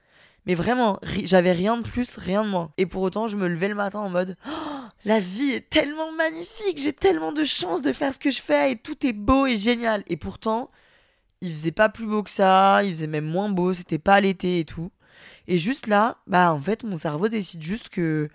Mais 0.46 0.54
vraiment, 0.54 1.00
j'avais 1.24 1.54
rien 1.54 1.78
de 1.78 1.84
plus, 1.84 2.17
rien 2.17 2.43
de 2.43 2.50
moins. 2.50 2.74
Et 2.78 2.86
pour 2.86 3.04
autant, 3.04 3.30
je 3.30 3.38
me 3.38 3.48
levais 3.48 3.69
le 3.69 3.76
matin 3.76 4.00
en 4.00 4.10
mode 4.10 4.36
oh, 4.50 4.82
La 5.06 5.22
vie 5.22 5.52
est 5.52 5.69
tellement 5.69 6.12
magnifique, 6.12 6.78
j'ai 6.84 6.91
tellement 6.91 7.32
de 7.32 7.46
chance 7.46 7.82
de 7.82 7.93
faire 7.93 8.13
ce 8.13 8.19
que 8.19 8.32
je 8.32 8.41
fais 8.41 8.74
et 8.74 8.76
tout 8.76 9.08
est 9.08 9.13
beau 9.13 9.46
et 9.46 9.56
génial. 9.56 10.04
Et 10.08 10.17
pourtant, 10.17 10.67
il 11.39 11.54
faisait 11.54 11.72
pas 11.72 11.88
plus 11.88 12.06
beau 12.06 12.22
que 12.22 12.30
ça, 12.30 12.84
il 12.84 12.89
faisait 12.89 13.08
même 13.08 13.24
moins 13.24 13.48
beau, 13.48 13.74
c'était 13.74 13.98
pas 13.98 14.19
l'été 14.19 14.60
et 14.60 14.65
tout. 14.65 14.91
Et 15.48 15.58
juste 15.58 15.88
là, 15.88 16.17
bah 16.28 16.52
en 16.52 16.60
fait, 16.60 16.84
mon 16.84 16.98
cerveau 16.98 17.30
décide 17.30 17.63
juste 17.63 17.88
que 17.88 18.30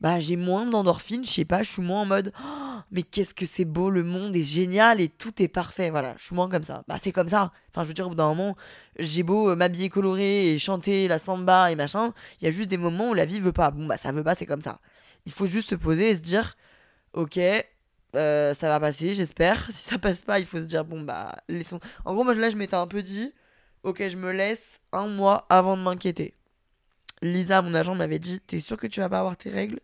bah 0.00 0.20
j'ai 0.20 0.36
moins 0.36 0.64
d'endorphine, 0.64 1.24
je 1.24 1.30
sais 1.30 1.44
pas, 1.44 1.62
je 1.62 1.70
suis 1.70 1.82
moins 1.82 2.02
en 2.02 2.06
mode 2.06 2.32
oh, 2.40 2.78
mais 2.90 3.02
qu'est-ce 3.02 3.34
que 3.34 3.46
c'est 3.46 3.64
beau, 3.64 3.90
le 3.90 4.04
monde 4.04 4.34
est 4.36 4.42
génial 4.42 5.00
et 5.00 5.08
tout 5.08 5.42
est 5.42 5.48
parfait. 5.48 5.90
Voilà, 5.90 6.14
je 6.18 6.24
suis 6.24 6.34
moins 6.34 6.48
comme 6.48 6.62
ça. 6.62 6.84
Bah 6.88 6.96
c'est 7.02 7.12
comme 7.12 7.28
ça. 7.28 7.52
Enfin, 7.70 7.82
je 7.82 7.88
veux 7.88 7.94
dire 7.94 8.06
au 8.06 8.10
bout 8.10 8.14
d'un 8.14 8.28
moment, 8.28 8.56
j'ai 8.98 9.22
beau 9.22 9.50
euh, 9.50 9.56
m'habiller 9.56 9.88
coloré 9.88 10.52
et 10.52 10.58
chanter 10.58 11.08
la 11.08 11.18
samba 11.18 11.70
et 11.70 11.74
machin, 11.74 12.12
il 12.40 12.44
y 12.44 12.48
a 12.48 12.50
juste 12.50 12.68
des 12.68 12.76
moments 12.76 13.10
où 13.10 13.14
la 13.14 13.24
vie 13.24 13.40
veut 13.40 13.52
pas. 13.52 13.70
Bon 13.70 13.86
bah 13.86 13.96
ça 13.96 14.12
veut 14.12 14.24
pas, 14.24 14.34
c'est 14.34 14.46
comme 14.46 14.62
ça. 14.62 14.80
Il 15.26 15.32
faut 15.32 15.46
juste 15.46 15.70
se 15.70 15.74
poser 15.74 16.10
et 16.10 16.14
se 16.14 16.20
dire 16.20 16.56
OK, 17.14 17.38
euh, 18.16 18.54
ça 18.54 18.68
va 18.68 18.80
passer, 18.80 19.14
j'espère. 19.14 19.66
Si 19.72 19.82
ça 19.82 19.98
passe 19.98 20.22
pas, 20.22 20.38
il 20.38 20.46
faut 20.46 20.58
se 20.58 20.62
dire 20.64 20.84
bon 20.84 21.00
bah 21.02 21.36
laissons. 21.48 21.80
En 22.04 22.14
gros, 22.14 22.24
moi 22.24 22.34
là 22.34 22.50
je 22.50 22.56
m'étais 22.56 22.76
un 22.76 22.86
peu 22.86 23.02
dit 23.02 23.32
OK, 23.82 24.02
je 24.08 24.16
me 24.16 24.32
laisse 24.32 24.80
un 24.92 25.08
mois 25.08 25.46
avant 25.50 25.76
de 25.76 25.82
m'inquiéter. 25.82 26.34
Lisa, 27.22 27.62
mon 27.62 27.74
agent, 27.74 27.94
m'avait 27.94 28.18
dit 28.18 28.40
T'es 28.40 28.60
sûr 28.60 28.76
que 28.76 28.86
tu 28.86 29.00
vas 29.00 29.08
pas 29.08 29.20
avoir 29.20 29.36
tes 29.36 29.50
règles? 29.50 29.80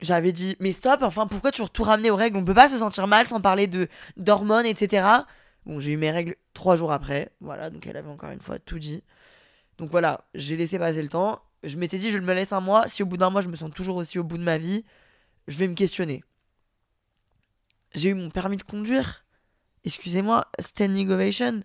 J'avais 0.00 0.32
dit, 0.32 0.56
mais 0.60 0.72
stop, 0.72 1.02
enfin, 1.02 1.26
pourquoi 1.26 1.50
tu 1.52 1.62
tout 1.72 1.82
ramener 1.82 2.10
aux 2.10 2.16
règles? 2.16 2.36
On 2.36 2.44
peut 2.44 2.54
pas 2.54 2.68
se 2.68 2.78
sentir 2.78 3.06
mal 3.06 3.26
sans 3.26 3.40
parler 3.40 3.66
de 3.66 3.88
d'hormones, 4.16 4.66
etc. 4.66 5.06
Bon, 5.66 5.80
j'ai 5.80 5.92
eu 5.92 5.96
mes 5.96 6.10
règles 6.10 6.36
trois 6.54 6.76
jours 6.76 6.92
après. 6.92 7.30
Voilà, 7.40 7.70
donc 7.70 7.86
elle 7.86 7.96
avait 7.96 8.08
encore 8.08 8.30
une 8.30 8.40
fois 8.40 8.58
tout 8.58 8.78
dit. 8.78 9.02
Donc 9.78 9.90
voilà, 9.90 10.24
j'ai 10.34 10.56
laissé 10.56 10.78
passer 10.78 11.02
le 11.02 11.08
temps. 11.08 11.42
Je 11.62 11.76
m'étais 11.76 11.98
dit, 11.98 12.10
je 12.10 12.18
me 12.18 12.34
laisse 12.34 12.52
un 12.52 12.60
mois. 12.60 12.88
Si 12.88 13.02
au 13.02 13.06
bout 13.06 13.16
d'un 13.16 13.30
mois, 13.30 13.40
je 13.40 13.48
me 13.48 13.56
sens 13.56 13.70
toujours 13.70 13.96
aussi 13.96 14.18
au 14.18 14.24
bout 14.24 14.38
de 14.38 14.42
ma 14.42 14.58
vie, 14.58 14.84
je 15.48 15.58
vais 15.58 15.68
me 15.68 15.74
questionner. 15.74 16.24
J'ai 17.94 18.10
eu 18.10 18.14
mon 18.14 18.30
permis 18.30 18.56
de 18.56 18.62
conduire. 18.62 19.24
Excusez-moi, 19.84 20.46
standing 20.60 21.10
ovation. 21.10 21.60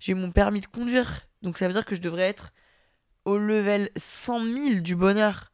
J'ai 0.00 0.12
eu 0.12 0.14
mon 0.14 0.30
permis 0.30 0.60
de 0.60 0.66
conduire. 0.66 1.28
Donc 1.42 1.58
ça 1.58 1.66
veut 1.66 1.72
dire 1.72 1.84
que 1.84 1.94
je 1.94 2.00
devrais 2.00 2.28
être 2.28 2.50
au 3.24 3.38
level 3.38 3.90
100 3.96 4.44
000 4.44 4.80
du 4.80 4.96
bonheur. 4.96 5.52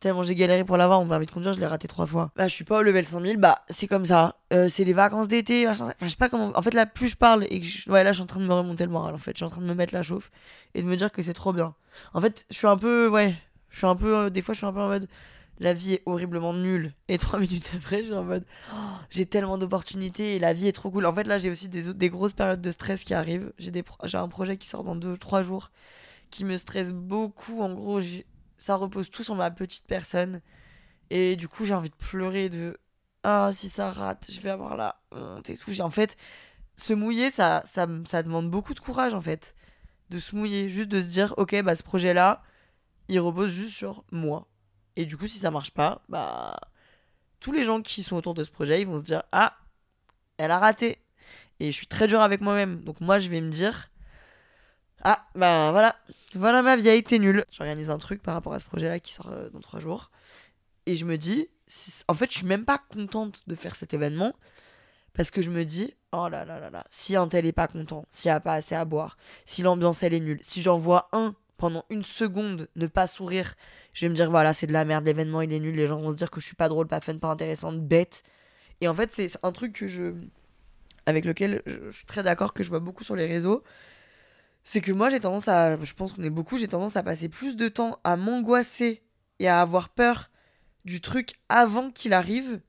Tellement 0.00 0.22
j'ai 0.22 0.34
galéré 0.34 0.62
pour 0.62 0.76
l'avoir, 0.76 1.00
mon 1.00 1.08
permis 1.08 1.24
de 1.24 1.30
conduire, 1.30 1.54
je 1.54 1.60
l'ai 1.60 1.66
raté 1.66 1.88
trois 1.88 2.06
fois. 2.06 2.30
Bah, 2.36 2.48
je 2.48 2.54
suis 2.54 2.64
pas 2.64 2.78
au 2.78 2.82
level 2.82 3.06
100 3.06 3.20
000, 3.22 3.38
bah, 3.38 3.64
c'est 3.70 3.86
comme 3.86 4.04
ça. 4.04 4.36
Euh, 4.52 4.68
c'est 4.68 4.84
les 4.84 4.92
vacances 4.92 5.26
d'été, 5.26 5.66
Enfin, 5.66 5.90
je 6.02 6.08
sais 6.08 6.16
pas 6.16 6.28
comment. 6.28 6.52
En 6.54 6.60
fait, 6.60 6.74
là, 6.74 6.84
plus 6.84 7.08
je 7.08 7.16
parle 7.16 7.46
et 7.48 7.60
que 7.60 7.66
je... 7.66 7.90
Ouais, 7.90 8.04
là, 8.04 8.12
je 8.12 8.16
suis 8.16 8.22
en 8.22 8.26
train 8.26 8.40
de 8.40 8.46
me 8.46 8.52
remonter 8.52 8.84
le 8.84 8.90
moral, 8.90 9.14
en 9.14 9.18
fait. 9.18 9.32
Je 9.32 9.38
suis 9.38 9.44
en 9.44 9.48
train 9.48 9.62
de 9.62 9.66
me 9.66 9.74
mettre 9.74 9.94
la 9.94 10.02
chauffe 10.02 10.30
et 10.74 10.82
de 10.82 10.86
me 10.86 10.96
dire 10.96 11.10
que 11.10 11.22
c'est 11.22 11.32
trop 11.32 11.54
bien. 11.54 11.74
En 12.12 12.20
fait, 12.20 12.44
je 12.50 12.56
suis 12.56 12.66
un 12.66 12.76
peu. 12.76 13.08
Ouais. 13.08 13.34
Je 13.70 13.78
suis 13.78 13.86
un 13.86 13.96
peu. 13.96 14.16
Euh, 14.16 14.30
des 14.30 14.42
fois, 14.42 14.52
je 14.52 14.58
suis 14.58 14.66
un 14.66 14.72
peu 14.72 14.80
en 14.80 14.88
mode. 14.88 15.08
La 15.58 15.72
vie 15.72 15.94
est 15.94 16.02
horriblement 16.04 16.52
nulle. 16.52 16.92
Et 17.08 17.16
trois 17.16 17.38
minutes 17.40 17.70
après, 17.74 17.98
je 17.98 18.08
suis 18.08 18.14
en 18.14 18.24
mode. 18.24 18.44
Oh, 18.74 18.76
j'ai 19.08 19.24
tellement 19.24 19.56
d'opportunités 19.56 20.36
et 20.36 20.38
la 20.38 20.52
vie 20.52 20.68
est 20.68 20.72
trop 20.72 20.90
cool. 20.90 21.06
En 21.06 21.14
fait, 21.14 21.26
là, 21.26 21.38
j'ai 21.38 21.50
aussi 21.50 21.68
des, 21.68 22.10
grosses 22.10 22.34
périodes 22.34 22.60
de 22.60 22.70
stress 22.70 23.02
qui 23.02 23.14
arrivent. 23.14 23.50
J'ai 23.58 23.72
un 24.14 24.28
projet 24.28 24.58
qui 24.58 24.68
sort 24.68 24.84
dans 24.84 24.94
deux, 24.94 25.16
trois 25.16 25.42
jours 25.42 25.70
qui 26.30 26.44
me 26.44 26.58
stresse 26.58 26.92
beaucoup. 26.92 27.62
En 27.62 27.72
gros, 27.72 28.00
j'ai 28.00 28.26
ça 28.58 28.76
repose 28.76 29.10
tout 29.10 29.24
sur 29.24 29.34
ma 29.34 29.50
petite 29.50 29.86
personne. 29.86 30.40
Et 31.10 31.36
du 31.36 31.48
coup, 31.48 31.64
j'ai 31.64 31.74
envie 31.74 31.90
de 31.90 31.96
pleurer 31.96 32.48
de 32.48 32.78
Ah, 33.22 33.50
si 33.52 33.68
ça 33.68 33.90
rate, 33.90 34.30
je 34.30 34.40
vais 34.40 34.50
avoir 34.50 34.76
la 34.76 35.00
honte 35.12 35.50
et 35.50 35.56
tout. 35.56 35.78
En 35.80 35.90
fait, 35.90 36.16
se 36.76 36.92
mouiller, 36.94 37.30
ça, 37.30 37.64
ça, 37.66 37.86
ça 38.06 38.22
demande 38.22 38.50
beaucoup 38.50 38.74
de 38.74 38.80
courage, 38.80 39.14
en 39.14 39.22
fait. 39.22 39.54
De 40.10 40.18
se 40.18 40.36
mouiller, 40.36 40.70
juste 40.70 40.88
de 40.88 41.00
se 41.00 41.08
dire 41.08 41.34
Ok, 41.38 41.60
bah 41.62 41.76
ce 41.76 41.82
projet-là, 41.82 42.42
il 43.08 43.20
repose 43.20 43.50
juste 43.50 43.74
sur 43.76 44.04
moi. 44.12 44.48
Et 44.96 45.04
du 45.06 45.16
coup, 45.16 45.28
si 45.28 45.38
ça 45.38 45.50
marche 45.50 45.72
pas, 45.72 46.02
bah. 46.08 46.56
Tous 47.40 47.52
les 47.52 47.64
gens 47.64 47.82
qui 47.82 48.02
sont 48.02 48.16
autour 48.16 48.34
de 48.34 48.44
ce 48.44 48.50
projet, 48.50 48.80
ils 48.82 48.86
vont 48.86 48.98
se 49.00 49.04
dire 49.04 49.22
Ah, 49.32 49.56
elle 50.38 50.50
a 50.50 50.58
raté. 50.58 50.98
Et 51.60 51.66
je 51.72 51.76
suis 51.76 51.86
très 51.86 52.06
dur 52.08 52.20
avec 52.20 52.40
moi-même. 52.40 52.82
Donc, 52.84 53.00
moi, 53.00 53.18
je 53.18 53.28
vais 53.28 53.40
me 53.40 53.50
dire 53.50 53.90
ah, 55.02 55.26
ben 55.34 55.70
voilà. 55.70 55.96
Voilà 56.34 56.62
ma 56.62 56.76
vieille, 56.76 57.02
t'es 57.02 57.18
nulle. 57.18 57.44
J'organise 57.50 57.90
un 57.90 57.98
truc 57.98 58.22
par 58.22 58.34
rapport 58.34 58.52
à 58.52 58.58
ce 58.58 58.64
projet-là 58.64 59.00
qui 59.00 59.12
sort 59.12 59.30
euh, 59.30 59.48
dans 59.50 59.60
trois 59.60 59.80
jours. 59.80 60.10
Et 60.86 60.96
je 60.96 61.04
me 61.04 61.16
dis, 61.16 61.48
en 62.08 62.14
fait, 62.14 62.30
je 62.30 62.38
suis 62.38 62.46
même 62.46 62.64
pas 62.64 62.78
contente 62.78 63.42
de 63.46 63.54
faire 63.54 63.76
cet 63.76 63.94
événement. 63.94 64.34
Parce 65.14 65.30
que 65.30 65.40
je 65.40 65.50
me 65.50 65.64
dis, 65.64 65.94
oh 66.12 66.28
là 66.28 66.44
là 66.44 66.60
là 66.60 66.68
là, 66.68 66.84
si 66.90 67.16
un 67.16 67.26
tel 67.26 67.46
est 67.46 67.52
pas 67.52 67.68
content, 67.68 68.04
s'il 68.10 68.30
a 68.30 68.38
pas 68.38 68.52
assez 68.52 68.74
à 68.74 68.84
boire, 68.84 69.16
si 69.46 69.62
l'ambiance 69.62 70.02
elle 70.02 70.12
est 70.12 70.20
nulle, 70.20 70.40
si 70.42 70.60
j'en 70.60 70.76
vois 70.76 71.08
un 71.12 71.34
pendant 71.56 71.86
une 71.88 72.04
seconde 72.04 72.68
ne 72.76 72.86
pas 72.86 73.06
sourire, 73.06 73.54
je 73.94 74.04
vais 74.04 74.10
me 74.10 74.14
dire, 74.14 74.30
voilà, 74.30 74.52
c'est 74.52 74.66
de 74.66 74.74
la 74.74 74.84
merde, 74.84 75.06
l'événement 75.06 75.40
il 75.40 75.50
est 75.54 75.60
nul, 75.60 75.74
les 75.74 75.86
gens 75.86 75.98
vont 75.98 76.10
se 76.10 76.16
dire 76.16 76.30
que 76.30 76.38
je 76.38 76.44
suis 76.44 76.54
pas 76.54 76.68
drôle, 76.68 76.86
pas 76.86 77.00
fun, 77.00 77.16
pas 77.16 77.28
intéressante, 77.28 77.80
bête. 77.80 78.24
Et 78.82 78.88
en 78.88 78.94
fait, 78.94 79.10
c'est 79.10 79.30
un 79.42 79.52
truc 79.52 79.72
que 79.72 79.88
je. 79.88 80.12
avec 81.06 81.24
lequel 81.24 81.62
je 81.66 81.90
suis 81.92 82.04
très 82.04 82.22
d'accord, 82.22 82.52
que 82.52 82.62
je 82.62 82.68
vois 82.68 82.80
beaucoup 82.80 83.02
sur 83.02 83.16
les 83.16 83.26
réseaux 83.26 83.64
c'est 84.66 84.82
que 84.82 84.92
moi 84.92 85.08
j'ai 85.08 85.20
tendance 85.20 85.48
à, 85.48 85.82
je 85.82 85.94
pense 85.94 86.12
qu'on 86.12 86.24
est 86.24 86.28
beaucoup, 86.30 86.58
j'ai 86.58 86.68
tendance 86.68 86.96
à 86.96 87.02
passer 87.02 87.30
plus 87.30 87.56
de 87.56 87.68
temps 87.68 87.98
à 88.04 88.16
m'angoisser 88.16 89.02
et 89.38 89.48
à 89.48 89.60
avoir 89.62 89.88
peur 89.88 90.30
du 90.84 91.00
truc 91.00 91.36
avant 91.48 91.90
qu'il 91.90 92.12
arrive 92.12 92.60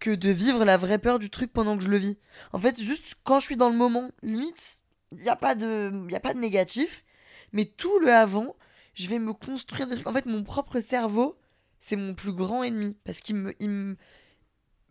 que 0.00 0.10
de 0.10 0.30
vivre 0.30 0.64
la 0.64 0.76
vraie 0.78 0.98
peur 0.98 1.18
du 1.18 1.30
truc 1.30 1.52
pendant 1.52 1.76
que 1.76 1.84
je 1.84 1.88
le 1.88 1.98
vis. 1.98 2.16
En 2.52 2.58
fait, 2.58 2.80
juste 2.80 3.14
quand 3.24 3.40
je 3.40 3.44
suis 3.46 3.56
dans 3.56 3.68
le 3.70 3.76
moment, 3.76 4.10
limite, 4.22 4.80
il 5.12 5.18
n'y 5.22 5.28
a, 5.28 5.36
pas 5.36 5.54
de- 5.54 6.10
y 6.10 6.14
a 6.16 6.20
pas 6.20 6.34
de 6.34 6.40
négatif, 6.40 7.04
mais 7.52 7.66
tout 7.66 7.98
le 8.00 8.12
avant, 8.12 8.56
je 8.94 9.08
vais 9.08 9.18
me 9.18 9.32
construire 9.34 9.86
des 9.86 9.94
trucs. 9.96 10.06
En 10.08 10.12
fait, 10.12 10.26
mon 10.26 10.42
propre 10.44 10.80
cerveau, 10.80 11.38
c'est 11.78 11.96
mon 11.96 12.14
plus 12.14 12.32
grand 12.32 12.62
ennemi. 12.64 12.96
Parce 13.04 13.20
qu'il 13.20 13.36
me, 13.36 13.54
il 13.60 13.70
me- 13.70 13.96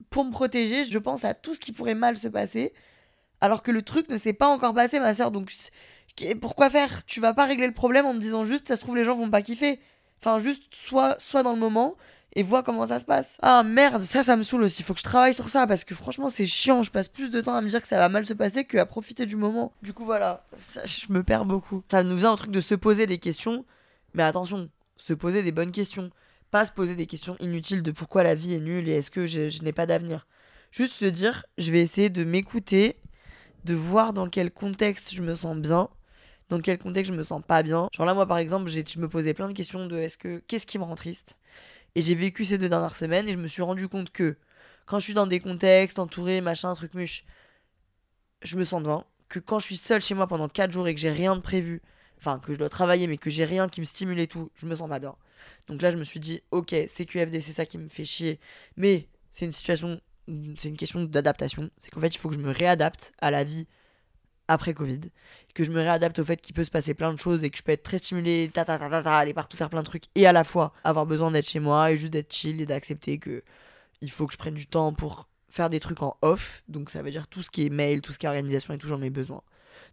Pour 0.10 0.24
me 0.26 0.32
protéger, 0.32 0.86
je 0.86 0.98
pense 1.00 1.26
à 1.26 1.34
tout 1.34 1.54
ce 1.54 1.60
qui 1.60 1.72
pourrait 1.72 1.96
mal 1.96 2.18
se 2.18 2.28
passer, 2.28 2.74
alors 3.44 3.62
que 3.62 3.72
le 3.72 3.82
truc 3.82 4.08
ne 4.08 4.18
s'est 4.18 4.32
pas 4.32 4.48
encore 4.48 4.74
passé, 4.74 5.02
ma 5.02 5.14
soeur. 5.14 5.30
Donc, 5.30 5.52
qu- 6.16 6.34
pourquoi 6.36 6.70
faire? 6.70 7.06
Tu 7.06 7.20
vas 7.20 7.34
pas 7.34 7.46
régler 7.46 7.68
le 7.68 7.74
problème 7.74 8.06
en 8.06 8.14
me 8.14 8.20
disant 8.20 8.46
juste, 8.46 8.70
ça 8.70 8.78
se 8.78 8.82
trouve, 8.82 8.96
les 8.96 9.04
gens 9.04 9.16
vont 9.18 9.30
pas 9.30 9.42
kiffer. 9.42 9.82
Enfin, 10.22 10.40
juste, 10.40 10.64
sois, 10.74 11.16
sois 11.20 11.44
dans 11.44 11.52
le 11.52 11.60
moment 11.60 11.98
et 12.36 12.42
vois 12.42 12.64
comment 12.64 12.88
ça 12.88 13.02
se 13.02 13.06
passe. 13.06 13.36
Ah 13.42 13.62
merde, 13.64 14.02
ça, 14.02 14.24
ça 14.24 14.38
me 14.38 14.44
saoule 14.44 14.64
aussi. 14.64 14.82
Faut 14.82 14.94
que 14.94 15.02
je 15.02 15.04
travaille 15.04 15.34
sur 15.34 15.50
ça 15.50 15.68
parce 15.68 15.84
que 15.84 15.94
franchement, 15.94 16.30
c'est 16.30 16.46
chiant. 16.46 16.84
Je 16.84 16.90
passe 16.90 17.10
plus 17.10 17.32
de 17.32 17.42
temps 17.42 17.54
à 17.54 17.60
me 17.60 17.68
dire 17.68 17.82
que 17.82 17.88
ça 17.90 17.98
va 17.98 18.08
mal 18.08 18.26
se 18.26 18.34
passer 18.34 18.64
qu'à 18.64 18.86
profiter 18.86 19.26
du 19.26 19.36
moment. 19.36 19.74
Du 19.82 19.92
coup, 19.92 20.06
voilà, 20.06 20.46
ça, 20.66 20.86
je 20.86 21.12
me 21.12 21.22
perds 21.22 21.44
beaucoup. 21.44 21.84
Ça 21.92 22.04
nous 22.04 22.16
vient 22.16 22.32
un 22.32 22.38
truc 22.38 22.52
de 22.52 22.62
se 22.62 22.76
poser 22.76 23.08
des 23.08 23.18
questions, 23.18 23.66
mais 24.14 24.24
attention, 24.24 24.70
se 24.96 25.14
poser 25.14 25.44
des 25.44 25.52
bonnes 25.52 25.74
questions. 25.74 26.12
Pas 26.50 26.66
se 26.66 26.72
poser 26.72 26.96
des 26.96 27.08
questions 27.08 27.36
inutiles 27.42 27.84
de 27.84 27.92
pourquoi 27.92 28.24
la 28.24 28.36
vie 28.36 28.54
est 28.54 28.62
nulle 28.62 28.88
et 28.88 28.94
est-ce 28.94 29.12
que 29.12 29.28
je, 29.28 29.50
je 29.50 29.62
n'ai 29.64 29.74
pas 29.74 29.86
d'avenir. 29.86 30.28
Juste 30.72 30.94
se 30.94 31.06
dire, 31.06 31.46
je 31.58 31.72
vais 31.72 31.82
essayer 31.82 32.10
de 32.10 32.24
m'écouter, 32.24 32.96
de 33.64 33.74
voir 33.74 34.14
dans 34.14 34.30
quel 34.30 34.52
contexte 34.52 35.14
je 35.14 35.22
me 35.22 35.36
sens 35.36 35.56
bien, 35.58 35.90
dans 36.50 36.60
quel 36.60 36.78
contexte 36.78 37.12
je 37.12 37.18
me 37.18 37.24
sens 37.24 37.42
pas 37.46 37.64
bien. 37.64 37.88
Genre 37.94 38.06
là, 38.06 38.14
moi, 38.14 38.26
par 38.26 38.38
exemple, 38.38 38.70
je 38.70 39.00
me 39.00 39.08
posais 39.08 39.34
plein 39.34 39.48
de 39.48 39.54
questions 39.54 39.86
de 39.86 39.98
est-ce 39.98 40.18
que 40.18 40.44
qu'est-ce 40.48 40.66
qui 40.66 40.78
me 40.78 40.84
rend 40.84 40.96
triste? 40.96 41.36
Et 41.96 42.02
j'ai 42.02 42.16
vécu 42.16 42.46
ces 42.46 42.58
deux 42.58 42.70
dernières 42.70 42.96
semaines 42.96 43.28
et 43.28 43.34
je 43.34 43.38
me 43.38 43.48
suis 43.48 43.62
rendu 43.62 43.88
compte 43.88 44.12
que 44.12 44.38
quand 44.86 45.00
je 45.00 45.06
suis 45.06 45.14
dans 45.14 45.28
des 45.28 45.40
contextes 45.40 46.00
entouré, 46.00 46.42
machin, 46.42 46.74
truc 46.76 46.94
muche, 46.94 47.24
je 48.42 48.58
me 48.58 48.66
sens 48.66 48.82
bien. 48.84 49.06
Que 49.30 49.40
quand 49.40 49.60
je 49.60 49.66
suis 49.66 49.78
seule 49.78 50.02
chez 50.02 50.14
moi 50.14 50.28
pendant 50.28 50.50
4 50.50 50.72
jours 50.72 50.88
et 50.88 50.94
que 50.94 51.00
j'ai 51.00 51.12
rien 51.12 51.36
de 51.36 51.42
prévu, 51.42 51.82
enfin 52.20 52.40
que 52.40 52.54
je 52.54 52.60
dois 52.60 52.70
travailler 52.70 53.08
mais 53.08 53.18
que 53.18 53.30
j'ai 53.30 53.46
rien 53.46 53.70
qui 53.70 53.80
me 53.80 53.86
stimule 53.86 54.20
et 54.20 54.28
tout, 54.28 54.52
je 54.56 54.66
me 54.66 54.76
sens 54.76 54.90
pas 54.90 55.00
bien. 55.00 55.16
Donc 55.68 55.82
là, 55.82 55.92
je 55.92 55.98
me 55.98 56.04
suis 56.04 56.20
dit, 56.20 56.42
ok, 56.52 56.76
CQFD, 56.88 57.42
c'est 57.42 57.54
ça 57.54 57.66
qui 57.66 57.78
me 57.78 57.90
fait 57.90 58.06
chier, 58.06 58.40
mais 58.76 59.08
c'est 59.32 59.46
une 59.46 59.52
situation, 59.52 60.00
c'est 60.58 60.70
une 60.70 60.78
question 60.78 61.04
d'adaptation. 61.04 61.70
C'est 61.80 61.92
qu'en 61.92 62.00
fait, 62.00 62.16
il 62.16 62.18
faut 62.18 62.30
que 62.30 62.36
je 62.36 62.40
me 62.40 62.52
réadapte 62.52 63.14
à 63.20 63.32
la 63.32 63.44
vie 63.44 63.68
après 64.48 64.74
Covid, 64.74 65.00
que 65.54 65.64
je 65.64 65.72
me 65.72 65.80
réadapte 65.80 66.20
au 66.20 66.26
fait 66.26 66.42
qu'il 66.42 66.54
peut 66.54 66.64
se 66.64 66.72
passer 66.72 66.94
plein 66.94 67.14
de 67.14 67.20
choses 67.20 67.44
et 67.44 67.50
que 67.50 67.58
je 67.58 67.64
peux 67.64 67.72
être 67.72 67.84
très 67.84 67.98
stimulé, 67.98 68.50
ta 68.54 68.66
ta 68.66 68.78
ta 68.78 68.90
ta, 68.90 69.18
aller 69.18 69.34
partout 69.34 69.58
faire 69.58 69.70
plein 69.70 69.82
de 69.82 69.88
trucs 69.88 70.06
et 70.16 70.28
à 70.28 70.34
la 70.34 70.44
fois 70.44 70.74
avoir 70.84 71.06
besoin 71.06 71.32
d'être 71.32 71.48
chez 71.48 71.60
moi 71.60 71.92
et 71.92 71.98
juste 71.98 72.12
d'être 72.14 72.34
chill 72.34 72.60
et 72.62 72.66
d'accepter 72.66 73.20
que 73.20 73.44
il 74.02 74.12
faut 74.12 74.28
que 74.28 74.34
je 74.34 74.38
prenne 74.38 74.54
du 74.54 74.68
temps 74.68 74.94
pour 74.94 75.30
faire 75.50 75.70
des 75.70 75.80
trucs 75.80 76.02
en 76.02 76.18
off. 76.22 76.64
Donc 76.68 76.90
ça 76.90 77.02
veut 77.02 77.12
dire 77.12 77.28
tout 77.28 77.42
ce 77.42 77.50
qui 77.50 77.66
est 77.66 77.70
mail, 77.70 78.02
tout 78.02 78.12
ce 78.12 78.20
qui 78.20 78.26
est 78.26 78.30
organisation 78.30 78.74
et 78.74 78.78
tout, 78.78 78.88
j'en 78.88 79.02
ai 79.02 79.10
besoin. 79.10 79.42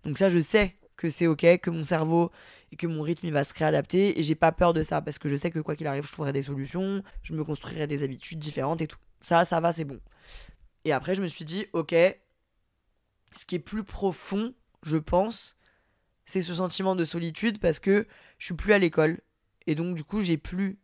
Donc 0.04 0.18
ça, 0.18 0.30
je 0.30 0.38
sais 0.38 0.76
que 0.96 1.10
c'est 1.10 1.26
ok, 1.26 1.58
que 1.58 1.70
mon 1.70 1.84
cerveau 1.84 2.30
et 2.72 2.76
que 2.76 2.86
mon 2.86 3.02
rythme 3.02 3.26
il 3.26 3.32
va 3.32 3.44
se 3.44 3.54
réadapter 3.54 4.18
et 4.18 4.22
j'ai 4.22 4.34
pas 4.34 4.52
peur 4.52 4.74
de 4.74 4.82
ça 4.82 5.00
parce 5.00 5.18
que 5.18 5.28
je 5.28 5.36
sais 5.36 5.50
que 5.50 5.60
quoi 5.60 5.76
qu'il 5.76 5.86
arrive, 5.86 6.06
je 6.06 6.12
trouverai 6.12 6.32
des 6.32 6.42
solutions, 6.42 7.02
je 7.22 7.32
me 7.34 7.44
construirai 7.44 7.86
des 7.86 8.02
habitudes 8.02 8.38
différentes 8.38 8.80
et 8.82 8.86
tout. 8.86 8.98
Ça, 9.22 9.44
ça 9.44 9.60
va, 9.60 9.72
c'est 9.72 9.84
bon. 9.84 10.00
Et 10.84 10.92
après, 10.92 11.14
je 11.14 11.22
me 11.22 11.28
suis 11.28 11.44
dit, 11.44 11.66
ok, 11.72 11.94
ce 13.32 13.44
qui 13.44 13.54
est 13.54 13.60
plus 13.60 13.84
profond, 13.84 14.54
je 14.82 14.96
pense, 14.96 15.56
c'est 16.24 16.42
ce 16.42 16.54
sentiment 16.54 16.96
de 16.96 17.04
solitude 17.04 17.58
parce 17.60 17.78
que 17.78 18.06
je 18.38 18.46
suis 18.46 18.54
plus 18.54 18.72
à 18.72 18.78
l'école 18.78 19.20
et 19.66 19.74
donc 19.74 19.94
du 19.94 20.04
coup, 20.04 20.22
j'ai 20.22 20.36
plus 20.36 20.78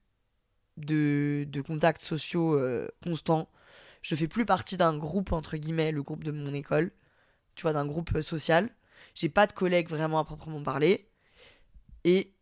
de, 0.76 1.46
contacts 1.66 2.02
sociaux 2.02 2.54
euh, 2.54 2.88
constants. 3.02 3.48
Je 4.02 4.14
fais 4.14 4.28
plus 4.28 4.44
partie 4.44 4.76
d'un 4.76 4.96
groupe, 4.96 5.32
entre 5.32 5.56
guillemets, 5.56 5.92
le 5.92 6.02
groupe 6.02 6.24
de 6.24 6.30
mon 6.30 6.52
école, 6.52 6.92
tu 7.54 7.62
vois, 7.62 7.72
d'un 7.72 7.86
groupe 7.86 8.14
euh, 8.14 8.22
social. 8.22 8.70
J'ai 9.14 9.28
pas 9.28 9.46
de 9.46 9.52
collègues 9.52 9.88
vraiment 9.88 10.18
à 10.18 10.24
proprement 10.24 10.62
parler. 10.62 11.08
Et 12.04 12.32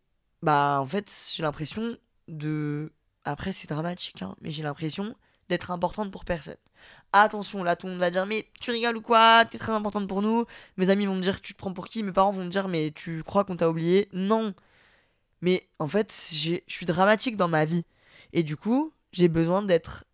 bah 0.41 0.79
en 0.81 0.85
fait, 0.85 1.11
j'ai 1.33 1.43
l'impression 1.43 1.97
de 2.27 2.93
après 3.23 3.53
c'est 3.53 3.67
dramatique 3.69 4.21
hein, 4.21 4.35
mais 4.41 4.51
j'ai 4.51 4.61
l'impression 4.63 5.15
d'être 5.49 5.71
importante 5.71 6.11
pour 6.11 6.25
personne. 6.25 6.57
Attention, 7.13 7.63
là 7.63 7.75
tout 7.75 7.87
le 7.87 7.93
monde 7.93 8.01
va 8.01 8.11
dire 8.11 8.25
mais 8.25 8.47
tu 8.59 8.71
rigoles 8.71 8.97
ou 8.97 9.01
quoi? 9.01 9.45
T'es 9.45 9.57
très 9.57 9.71
importante 9.73 10.07
pour 10.07 10.21
nous. 10.21 10.45
Mes 10.77 10.89
amis 10.89 11.05
vont 11.05 11.15
me 11.15 11.21
dire 11.21 11.41
tu 11.41 11.53
te 11.53 11.57
prends 11.57 11.73
pour 11.73 11.87
qui? 11.87 12.03
Mes 12.03 12.11
parents 12.11 12.31
vont 12.31 12.43
me 12.45 12.49
dire 12.49 12.67
mais 12.67 12.91
tu 12.91 13.23
crois 13.23 13.43
qu'on 13.45 13.55
t'a 13.57 13.69
oublié? 13.69 14.09
Non. 14.13 14.53
Mais 15.41 15.67
en 15.79 15.87
fait, 15.87 16.13
je 16.33 16.57
suis 16.67 16.85
dramatique 16.85 17.37
dans 17.37 17.47
ma 17.47 17.65
vie 17.65 17.85
et 18.33 18.43
du 18.43 18.57
coup, 18.57 18.93
j'ai 19.11 19.27
besoin 19.27 19.61
d'être 19.61 20.05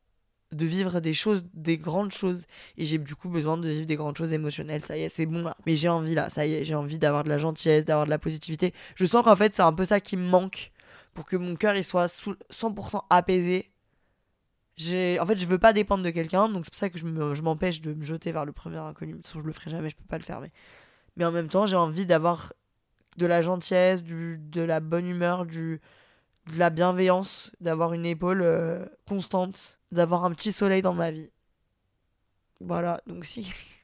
de 0.51 0.65
vivre 0.65 0.99
des 0.99 1.13
choses, 1.13 1.43
des 1.53 1.77
grandes 1.77 2.11
choses. 2.11 2.45
Et 2.77 2.85
j'ai 2.85 2.97
du 2.97 3.15
coup 3.15 3.29
besoin 3.29 3.57
de 3.57 3.69
vivre 3.69 3.85
des 3.85 3.95
grandes 3.95 4.17
choses 4.17 4.33
émotionnelles. 4.33 4.83
Ça 4.83 4.97
y 4.97 5.03
est, 5.03 5.09
c'est 5.09 5.25
bon 5.25 5.43
là. 5.43 5.55
Mais 5.65 5.75
j'ai 5.75 5.89
envie 5.89 6.13
là, 6.15 6.29
ça 6.29 6.45
y 6.45 6.53
est, 6.55 6.65
j'ai 6.65 6.75
envie 6.75 6.99
d'avoir 6.99 7.23
de 7.23 7.29
la 7.29 7.37
gentillesse, 7.37 7.85
d'avoir 7.85 8.05
de 8.05 8.09
la 8.11 8.19
positivité. 8.19 8.73
Je 8.95 9.05
sens 9.05 9.23
qu'en 9.23 9.35
fait, 9.35 9.55
c'est 9.55 9.61
un 9.61 9.73
peu 9.73 9.85
ça 9.85 9.99
qui 10.01 10.17
me 10.17 10.27
manque 10.27 10.71
pour 11.13 11.25
que 11.25 11.37
mon 11.37 11.55
cœur 11.55 11.75
il 11.75 11.83
soit 11.85 12.07
sous- 12.09 12.35
100% 12.49 13.05
apaisé. 13.09 13.70
En 14.79 15.25
fait, 15.25 15.35
je 15.37 15.45
veux 15.45 15.59
pas 15.59 15.73
dépendre 15.73 16.03
de 16.03 16.09
quelqu'un, 16.09 16.49
donc 16.49 16.65
c'est 16.65 16.71
pour 16.71 16.79
ça 16.79 16.89
que 16.89 16.97
je 16.97 17.41
m'empêche 17.41 17.81
de 17.81 17.93
me 17.93 18.03
jeter 18.03 18.31
vers 18.31 18.45
le 18.45 18.51
premier 18.51 18.77
inconnu. 18.77 19.11
De 19.13 19.17
toute 19.17 19.27
façon, 19.27 19.41
je 19.41 19.45
le 19.45 19.53
ferai 19.53 19.69
jamais, 19.69 19.89
je 19.89 19.95
peux 19.95 20.05
pas 20.05 20.17
le 20.17 20.23
faire. 20.23 20.41
Mais, 20.41 20.51
mais 21.17 21.25
en 21.25 21.31
même 21.31 21.49
temps, 21.49 21.67
j'ai 21.67 21.75
envie 21.75 22.05
d'avoir 22.05 22.53
de 23.17 23.25
la 23.25 23.41
gentillesse, 23.41 24.01
du, 24.01 24.37
de 24.39 24.61
la 24.61 24.79
bonne 24.79 25.05
humeur, 25.05 25.45
du, 25.45 25.81
de 26.51 26.57
la 26.57 26.69
bienveillance, 26.69 27.51
d'avoir 27.59 27.93
une 27.93 28.05
épaule 28.05 28.41
euh, 28.41 28.85
constante, 29.07 29.79
d'avoir 29.91 30.25
un 30.25 30.31
petit 30.31 30.51
soleil 30.51 30.81
dans 30.81 30.93
ma 30.93 31.11
vie. 31.11 31.31
Voilà, 32.59 33.01
donc 33.07 33.25
si. 33.25 33.51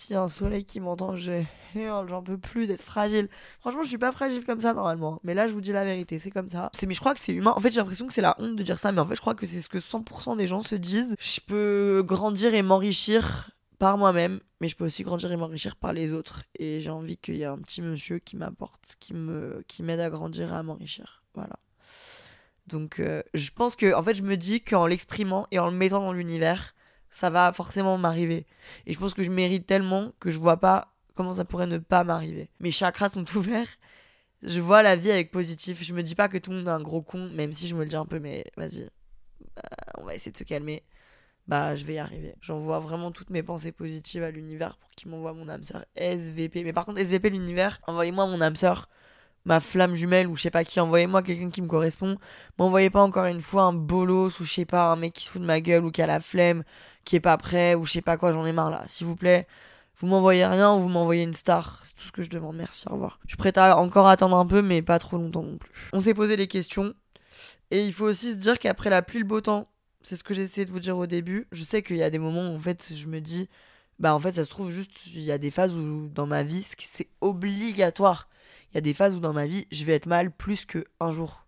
S'il 0.00 0.14
y 0.14 0.16
a 0.16 0.22
un 0.22 0.28
soleil 0.28 0.64
qui 0.64 0.80
m'entend, 0.80 1.14
hurle, 1.74 2.08
J'en 2.08 2.22
peux 2.22 2.38
plus 2.38 2.66
d'être 2.66 2.82
fragile. 2.82 3.28
Franchement, 3.60 3.82
je 3.82 3.88
suis 3.88 3.98
pas 3.98 4.12
fragile 4.12 4.46
comme 4.46 4.62
ça 4.62 4.72
normalement. 4.72 5.20
Mais 5.24 5.34
là, 5.34 5.46
je 5.46 5.52
vous 5.52 5.60
dis 5.60 5.72
la 5.72 5.84
vérité, 5.84 6.18
c'est 6.18 6.30
comme 6.30 6.48
ça. 6.48 6.70
C'est, 6.72 6.86
mais 6.86 6.94
je 6.94 7.00
crois 7.00 7.12
que 7.12 7.20
c'est 7.20 7.34
humain. 7.34 7.52
En 7.54 7.60
fait, 7.60 7.70
j'ai 7.70 7.80
l'impression 7.80 8.06
que 8.06 8.14
c'est 8.14 8.22
la 8.22 8.34
honte 8.38 8.56
de 8.56 8.62
dire 8.62 8.78
ça, 8.78 8.92
mais 8.92 9.00
en 9.02 9.06
fait, 9.06 9.14
je 9.14 9.20
crois 9.20 9.34
que 9.34 9.44
c'est 9.44 9.60
ce 9.60 9.68
que 9.68 9.76
100% 9.76 10.38
des 10.38 10.46
gens 10.46 10.62
se 10.62 10.74
disent. 10.74 11.14
Je 11.18 11.40
peux 11.46 12.02
grandir 12.02 12.54
et 12.54 12.62
m'enrichir 12.62 13.50
par 13.78 13.98
moi-même, 13.98 14.40
mais 14.62 14.68
je 14.68 14.76
peux 14.76 14.86
aussi 14.86 15.02
grandir 15.02 15.32
et 15.32 15.36
m'enrichir 15.36 15.76
par 15.76 15.92
les 15.92 16.14
autres. 16.14 16.44
Et 16.58 16.80
j'ai 16.80 16.90
envie 16.90 17.18
qu'il 17.18 17.36
y 17.36 17.42
ait 17.42 17.44
un 17.44 17.58
petit 17.58 17.82
monsieur 17.82 18.20
qui 18.20 18.36
m'apporte, 18.36 18.96
qui 19.00 19.12
me, 19.12 19.62
qui 19.68 19.82
m'aide 19.82 20.00
à 20.00 20.08
grandir 20.08 20.50
et 20.50 20.56
à 20.56 20.62
m'enrichir. 20.62 21.24
Voilà. 21.34 21.58
Donc, 22.68 23.00
euh, 23.00 23.22
je 23.34 23.50
pense 23.50 23.76
que, 23.76 23.94
en 23.94 24.02
fait, 24.02 24.14
je 24.14 24.22
me 24.22 24.38
dis 24.38 24.62
qu'en 24.62 24.86
l'exprimant 24.86 25.46
et 25.50 25.58
en 25.58 25.66
le 25.66 25.76
mettant 25.76 26.00
dans 26.00 26.14
l'univers, 26.14 26.74
ça 27.10 27.30
va 27.30 27.52
forcément 27.52 27.98
m'arriver. 27.98 28.46
Et 28.86 28.94
je 28.94 28.98
pense 28.98 29.14
que 29.14 29.22
je 29.22 29.30
mérite 29.30 29.66
tellement 29.66 30.12
que 30.20 30.30
je 30.30 30.38
vois 30.38 30.58
pas 30.58 30.92
comment 31.14 31.34
ça 31.34 31.44
pourrait 31.44 31.66
ne 31.66 31.78
pas 31.78 32.04
m'arriver. 32.04 32.50
Mes 32.60 32.70
chakras 32.70 33.10
sont 33.10 33.24
ouverts. 33.36 33.68
Je 34.42 34.60
vois 34.60 34.82
la 34.82 34.96
vie 34.96 35.10
avec 35.10 35.30
positif. 35.30 35.82
Je 35.82 35.92
me 35.92 36.02
dis 36.02 36.14
pas 36.14 36.28
que 36.28 36.38
tout 36.38 36.50
le 36.50 36.58
monde 36.58 36.68
est 36.68 36.70
un 36.70 36.80
gros 36.80 37.02
con, 37.02 37.28
même 37.30 37.52
si 37.52 37.68
je 37.68 37.74
me 37.74 37.82
le 37.82 37.90
dis 37.90 37.96
un 37.96 38.06
peu, 38.06 38.18
mais 38.18 38.44
vas-y. 38.56 38.88
Bah, 39.56 39.62
on 39.98 40.04
va 40.04 40.14
essayer 40.14 40.32
de 40.32 40.36
se 40.36 40.44
calmer. 40.44 40.82
Bah, 41.46 41.74
je 41.74 41.84
vais 41.84 41.94
y 41.94 41.98
arriver. 41.98 42.34
J'envoie 42.40 42.78
vraiment 42.78 43.10
toutes 43.10 43.30
mes 43.30 43.42
pensées 43.42 43.72
positives 43.72 44.22
à 44.22 44.30
l'univers 44.30 44.76
pour 44.78 44.88
qu'il 44.90 45.10
m'envoie 45.10 45.32
mon 45.32 45.48
âme 45.48 45.64
sœur 45.64 45.84
SVP. 45.96 46.64
Mais 46.64 46.72
par 46.72 46.86
contre, 46.86 47.00
SVP, 47.00 47.30
l'univers, 47.30 47.80
envoyez-moi 47.86 48.26
mon 48.26 48.40
âme 48.40 48.56
sœur, 48.56 48.88
ma 49.44 49.60
flamme 49.60 49.94
jumelle 49.94 50.28
ou 50.28 50.36
je 50.36 50.42
sais 50.42 50.50
pas 50.50 50.64
qui. 50.64 50.80
Envoyez-moi 50.80 51.22
quelqu'un 51.22 51.50
qui 51.50 51.60
me 51.60 51.66
correspond. 51.66 52.16
M'envoyez 52.58 52.88
pas 52.88 53.02
encore 53.02 53.26
une 53.26 53.40
fois 53.40 53.64
un 53.64 53.72
bolos 53.72 54.38
ou 54.40 54.44
je 54.44 54.52
sais 54.52 54.64
pas, 54.64 54.92
un 54.92 54.96
mec 54.96 55.12
qui 55.12 55.24
se 55.24 55.30
fout 55.30 55.40
de 55.42 55.46
ma 55.46 55.60
gueule 55.60 55.84
ou 55.84 55.90
qui 55.90 56.02
a 56.02 56.06
la 56.06 56.20
flemme, 56.20 56.62
qui 57.04 57.16
est 57.16 57.20
pas 57.20 57.36
prêt 57.36 57.74
ou 57.74 57.86
je 57.86 57.92
sais 57.92 58.02
pas 58.02 58.16
quoi. 58.16 58.32
J'en 58.32 58.46
ai 58.46 58.52
marre 58.52 58.70
là. 58.70 58.84
S'il 58.88 59.06
vous 59.06 59.16
plaît. 59.16 59.46
Vous 59.98 60.06
m'envoyez 60.06 60.46
rien 60.46 60.72
ou 60.72 60.80
vous 60.80 60.88
m'envoyez 60.88 61.24
une 61.24 61.34
star. 61.34 61.80
C'est 61.84 61.94
tout 61.94 62.04
ce 62.04 62.12
que 62.12 62.22
je 62.22 62.30
demande. 62.30 62.56
Merci, 62.56 62.88
au 62.88 62.92
revoir. 62.92 63.20
Je 63.24 63.30
suis 63.30 63.36
prête 63.36 63.58
à 63.58 63.76
encore 63.76 64.08
attendre 64.08 64.36
un 64.36 64.46
peu, 64.46 64.62
mais 64.62 64.80
pas 64.80 64.98
trop 64.98 65.18
longtemps 65.18 65.42
non 65.42 65.58
plus. 65.58 65.70
On 65.92 66.00
s'est 66.00 66.14
posé 66.14 66.36
les 66.36 66.46
questions. 66.46 66.94
Et 67.70 67.84
il 67.84 67.92
faut 67.92 68.06
aussi 68.06 68.32
se 68.32 68.36
dire 68.36 68.58
qu'après 68.58 68.88
la 68.88 69.02
pluie, 69.02 69.18
le 69.18 69.26
beau 69.26 69.42
temps, 69.42 69.68
c'est 70.02 70.16
ce 70.16 70.24
que 70.24 70.34
j'ai 70.34 70.42
essayé 70.42 70.64
de 70.64 70.70
vous 70.70 70.80
dire 70.80 70.96
au 70.96 71.06
début. 71.06 71.46
Je 71.52 71.62
sais 71.62 71.82
qu'il 71.82 71.96
y 71.96 72.02
a 72.02 72.10
des 72.10 72.18
moments 72.18 72.48
où 72.48 72.56
en 72.56 72.58
fait 72.58 72.94
je 72.96 73.06
me 73.06 73.20
dis, 73.20 73.48
bah 73.98 74.14
en 74.14 74.20
fait 74.20 74.34
ça 74.34 74.44
se 74.44 74.50
trouve 74.50 74.70
juste, 74.70 74.90
il 75.06 75.20
y 75.20 75.32
a 75.32 75.38
des 75.38 75.50
phases 75.50 75.74
où 75.76 76.08
dans 76.08 76.26
ma 76.26 76.42
vie, 76.42 76.66
c'est 76.78 77.08
obligatoire. 77.20 78.28
Il 78.72 78.76
y 78.76 78.78
a 78.78 78.80
des 78.80 78.94
phases 78.94 79.14
où 79.14 79.20
dans 79.20 79.32
ma 79.32 79.46
vie, 79.46 79.66
je 79.70 79.84
vais 79.84 79.94
être 79.94 80.06
mal 80.06 80.30
plus 80.30 80.64
que 80.64 80.84
un 81.00 81.10
jour. 81.10 81.44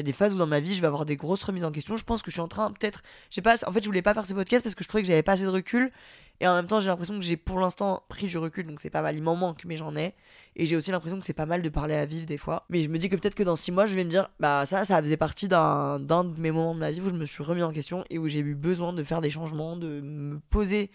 Il 0.00 0.04
y 0.04 0.08
a 0.08 0.12
des 0.12 0.14
phases 0.14 0.34
où 0.34 0.38
dans 0.38 0.46
ma 0.46 0.60
vie, 0.60 0.74
je 0.74 0.80
vais 0.80 0.86
avoir 0.86 1.04
des 1.04 1.16
grosses 1.16 1.42
remises 1.42 1.64
en 1.64 1.70
question. 1.70 1.96
Je 1.98 2.04
pense 2.04 2.22
que 2.22 2.30
je 2.30 2.36
suis 2.36 2.40
en 2.40 2.48
train, 2.48 2.70
peut-être, 2.72 3.02
je 3.30 3.40
pas, 3.42 3.56
en 3.66 3.72
fait 3.72 3.82
je 3.82 3.86
voulais 3.86 4.00
pas 4.02 4.14
faire 4.14 4.24
ce 4.24 4.32
podcast 4.32 4.62
parce 4.62 4.74
que 4.74 4.82
je 4.82 4.88
trouvais 4.88 5.02
que 5.02 5.08
j'avais 5.08 5.22
pas 5.22 5.32
assez 5.32 5.44
de 5.44 5.48
recul. 5.48 5.92
Et 6.40 6.48
en 6.48 6.54
même 6.54 6.66
temps, 6.66 6.80
j'ai 6.80 6.88
l'impression 6.88 7.14
que 7.18 7.24
j'ai 7.24 7.36
pour 7.36 7.60
l'instant 7.60 8.02
pris 8.08 8.26
du 8.26 8.38
recul, 8.38 8.66
donc 8.66 8.80
c'est 8.80 8.88
pas 8.88 9.02
mal. 9.02 9.14
Il 9.14 9.22
m'en 9.22 9.36
manque, 9.36 9.66
mais 9.66 9.76
j'en 9.76 9.94
ai. 9.94 10.14
Et 10.56 10.64
j'ai 10.64 10.74
aussi 10.74 10.90
l'impression 10.90 11.20
que 11.20 11.26
c'est 11.26 11.34
pas 11.34 11.44
mal 11.44 11.60
de 11.60 11.68
parler 11.68 11.94
à 11.94 12.06
vivre 12.06 12.24
des 12.24 12.38
fois. 12.38 12.64
Mais 12.70 12.82
je 12.82 12.88
me 12.88 12.98
dis 12.98 13.10
que 13.10 13.16
peut-être 13.16 13.34
que 13.34 13.42
dans 13.42 13.56
6 13.56 13.72
mois, 13.72 13.84
je 13.84 13.94
vais 13.94 14.04
me 14.04 14.10
dire, 14.10 14.30
bah 14.40 14.64
ça, 14.64 14.86
ça 14.86 15.02
faisait 15.02 15.18
partie 15.18 15.48
d'un 15.48 15.98
de 15.98 16.40
mes 16.40 16.50
moments 16.50 16.74
de 16.74 16.80
ma 16.80 16.90
vie 16.90 17.02
où 17.02 17.10
je 17.10 17.14
me 17.14 17.26
suis 17.26 17.42
remis 17.42 17.62
en 17.62 17.72
question 17.72 18.04
et 18.08 18.18
où 18.18 18.26
j'ai 18.26 18.40
eu 18.40 18.54
besoin 18.54 18.94
de 18.94 19.04
faire 19.04 19.20
des 19.20 19.30
changements, 19.30 19.76
de 19.76 20.00
me 20.00 20.40
poser 20.48 20.90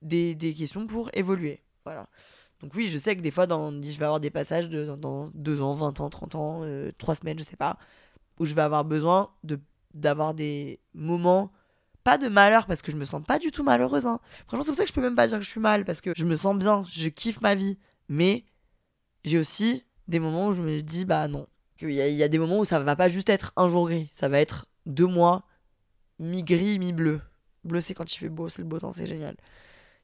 des, 0.00 0.36
des 0.36 0.54
questions 0.54 0.86
pour 0.86 1.10
évoluer. 1.12 1.60
Voilà. 1.84 2.06
Donc 2.60 2.72
oui, 2.76 2.88
je 2.88 2.98
sais 2.98 3.16
que 3.16 3.20
des 3.20 3.32
fois, 3.32 3.48
dans, 3.48 3.72
je 3.72 3.98
vais 3.98 4.04
avoir 4.04 4.20
des 4.20 4.30
passages 4.30 4.68
de, 4.68 4.84
dans, 4.86 4.96
dans 4.96 5.30
2 5.34 5.60
ans, 5.60 5.74
20 5.74 6.00
ans, 6.00 6.08
30 6.08 6.34
ans, 6.36 6.62
3 6.98 7.14
semaines, 7.16 7.38
je 7.38 7.44
sais 7.44 7.56
pas, 7.56 7.78
où 8.38 8.46
je 8.46 8.54
vais 8.54 8.62
avoir 8.62 8.84
besoin 8.84 9.30
de 9.44 9.60
d'avoir 9.94 10.34
des 10.34 10.80
moments 10.92 11.52
pas 12.02 12.18
de 12.18 12.28
malheur 12.28 12.66
parce 12.66 12.82
que 12.82 12.92
je 12.92 12.96
me 12.96 13.04
sens 13.04 13.22
pas 13.24 13.38
du 13.38 13.50
tout 13.50 13.62
malheureuse. 13.62 14.06
Hein. 14.06 14.20
Franchement, 14.46 14.64
c'est 14.64 14.70
pour 14.70 14.76
ça 14.76 14.82
que 14.82 14.88
je 14.88 14.94
peux 14.94 15.00
même 15.00 15.14
pas 15.14 15.28
dire 15.28 15.38
que 15.38 15.44
je 15.44 15.50
suis 15.50 15.60
mal 15.60 15.84
parce 15.84 16.00
que 16.00 16.12
je 16.14 16.24
me 16.24 16.36
sens 16.36 16.56
bien, 16.56 16.84
je 16.92 17.08
kiffe 17.08 17.40
ma 17.40 17.54
vie. 17.54 17.78
Mais 18.08 18.44
j'ai 19.24 19.38
aussi 19.38 19.84
des 20.08 20.18
moments 20.18 20.48
où 20.48 20.52
je 20.52 20.62
me 20.62 20.82
dis, 20.82 21.04
bah 21.04 21.28
non. 21.28 21.46
Il 21.80 21.90
y, 21.90 21.94
y, 21.94 22.22
a 22.22 22.28
des 22.28 22.38
moments 22.38 22.58
où 22.58 22.64
ça 22.64 22.78
va 22.78 22.96
pas 22.96 23.08
juste 23.08 23.28
être 23.28 23.52
un 23.56 23.68
jour 23.68 23.88
gris, 23.88 24.08
ça 24.12 24.28
va 24.28 24.38
être 24.38 24.66
deux 24.86 25.06
mois 25.06 25.44
mi-gris, 26.18 26.78
mi-bleu. 26.78 27.20
Bleu, 27.64 27.80
c'est 27.80 27.94
quand 27.94 28.12
il 28.14 28.18
fait 28.18 28.28
beau, 28.28 28.48
c'est 28.48 28.62
le 28.62 28.68
beau 28.68 28.78
temps, 28.78 28.92
c'est 28.92 29.06
génial. 29.06 29.36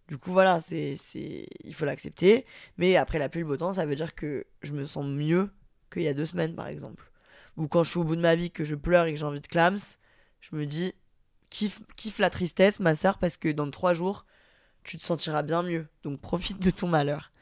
Du 0.09 0.19
coup, 0.19 0.33
voilà, 0.33 0.61
c'est, 0.61 0.97
c'est... 0.97 1.47
il 1.63 1.75
faut 1.75 1.85
l'accepter. 1.85 2.47
Mais 2.79 2.97
après 2.97 3.19
la 3.19 3.29
pluie, 3.29 3.43
le 3.43 3.47
beau 3.47 3.57
temps, 3.57 3.75
ça 3.75 3.87
veut 3.87 3.95
dire 3.95 4.15
que 4.15 4.45
je 4.63 4.73
me 4.73 4.85
sens 4.85 5.07
mieux 5.07 5.51
qu'il 5.93 6.03
y 6.03 6.09
a 6.09 6.15
deux 6.15 6.27
semaines, 6.27 6.55
par 6.55 6.67
exemple. 6.67 7.10
Ou 7.61 7.69
quand 7.69 7.85
je 7.85 7.91
suis 7.91 7.99
au 7.99 8.05
bout 8.05 8.17
de 8.17 8.23
ma 8.23 8.35
vie, 8.35 8.51
que 8.51 8.65
je 8.65 8.75
pleure 8.75 9.05
et 9.05 9.13
que 9.13 9.19
j'ai 9.19 9.25
envie 9.27 9.43
de 9.43 9.47
clams, 9.47 9.79
je 10.41 10.57
me 10.57 10.65
dis, 10.65 10.95
kiffe, 11.51 11.81
kiffe 11.95 12.19
la 12.19 12.31
tristesse, 12.31 12.81
ma 12.81 12.95
soeur, 12.95 13.19
parce 13.19 13.37
que 13.37 13.51
dans 13.51 13.71
trois 13.71 13.93
jours, 13.93 14.25
tu 14.83 14.97
te 14.97 15.05
sentiras 15.05 15.43
bien 15.43 15.63
mieux. 15.63 15.87
Donc 16.03 16.21
profite 16.23 16.59
de 16.59 16.71
ton 16.71 16.89
malheur. 16.89 17.33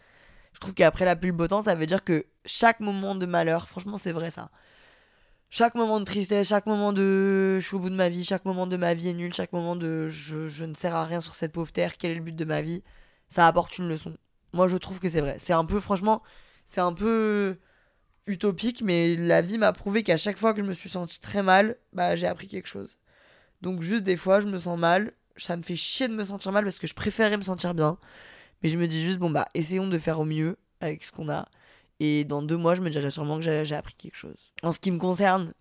Je 0.55 0.59
trouve 0.59 0.75
qu'après 0.75 1.05
la 1.05 1.15
pluie, 1.15 1.31
le 1.31 1.47
temps, 1.47 1.63
ça 1.63 1.77
veut 1.77 1.87
dire 1.87 2.03
que 2.03 2.27
chaque 2.45 2.81
moment 2.81 3.15
de 3.15 3.27
malheur, 3.27 3.69
franchement, 3.69 3.97
c'est 3.97 4.11
vrai 4.11 4.33
ça 4.33 4.51
chaque 5.51 5.75
moment 5.77 5.99
de 5.99 6.05
tristesse, 6.05 6.49
chaque 6.49 6.67
moment 6.67 6.93
de 6.93 7.59
je 7.59 7.67
suis 7.67 7.77
au 7.77 7.79
bout 7.79 7.91
de 7.91 7.95
ma 7.95 8.09
vie, 8.09 8.25
chaque 8.25 8.45
moment 8.45 8.67
de 8.67 8.77
ma 8.77 8.95
vie 8.95 9.09
est 9.09 9.15
nul, 9.15 9.33
chaque 9.33 9.53
moment 9.53 9.77
de 9.77 10.09
je, 10.09 10.49
je, 10.49 10.65
ne 10.65 10.75
sers 10.75 10.95
à 10.95 11.05
rien 11.05 11.21
sur 11.21 11.35
cette 11.35 11.53
pauvre 11.53 11.73
terre, 11.73 11.97
quel 11.97 12.11
est 12.11 12.17
le 12.17 12.21
but 12.21 12.37
de 12.37 12.45
ma 12.45 12.61
vie, 12.61 12.83
ça 13.29 13.47
apporte 13.47 13.79
une 13.79 13.89
leçon. 13.89 14.17
Moi 14.53 14.69
je 14.69 14.77
trouve 14.77 15.01
que 15.01 15.09
c'est 15.09 15.21
vrai. 15.21 15.37
C'est 15.39 15.55
un 15.55 15.65
peu, 15.65 15.81
franchement, 15.81 16.23
c'est 16.67 16.81
un 16.81 16.93
peu 16.93 17.59
utopique, 18.29 18.83
mais 18.83 19.17
la 19.17 19.43
vie 19.43 19.59
m'a 19.59 19.73
prouvé 19.73 20.03
qu'à 20.03 20.17
chaque 20.17 20.39
fois 20.39 20.55
que 20.55 20.63
je 20.63 20.69
me 20.69 20.75
suis 20.75 20.89
senti 20.89 21.21
très 21.21 21.43
mal, 21.43 21.77
bah 21.93 22.17
j'ai 22.17 22.27
appris 22.27 22.47
quelque 22.47 22.69
chose. 22.69 22.99
Donc 23.63 23.83
juste 23.83 24.05
des 24.05 24.17
fois 24.17 24.41
je 24.41 24.47
me 24.47 24.59
sens 24.59 24.79
mal, 24.79 25.13
ça 25.37 25.57
me 25.57 25.63
fait 25.63 25.77
chier 25.77 26.09
de 26.09 26.15
me 26.15 26.25
sentir 26.25 26.53
mal 26.53 26.65
parce 26.65 26.79
que 26.79 26.87
je 26.87 26.95
préférais 26.95 27.37
me 27.37 27.43
sentir 27.43 27.75
bien. 27.75 27.99
Mais 28.63 28.69
je 28.69 28.79
me 28.79 28.87
dis 28.89 29.05
juste, 29.05 29.19
bon 29.19 29.31
bah 29.31 29.47
essayons 29.55 29.89
de 29.89 29.99
faire 29.99 30.21
au 30.21 30.25
mieux 30.25 30.57
avec 30.81 31.05
ce 31.05 31.13
qu'on 31.13 31.29
a. 31.29 31.49
Et 32.01 32.25
dans 32.25 32.43
deux 32.43 32.57
mois, 32.57 32.75
je 32.75 32.83
me 32.83 32.91
dirais 32.91 33.11
sûrement 33.11 33.41
que 33.41 33.65
j'ai 33.65 33.75
appris 33.75 33.95
quelque 33.95 34.17
chose. 34.17 34.53
En 34.63 34.71
ce 34.71 34.79
qui 34.79 34.91
me 34.91 34.99
concerne, 34.99 35.53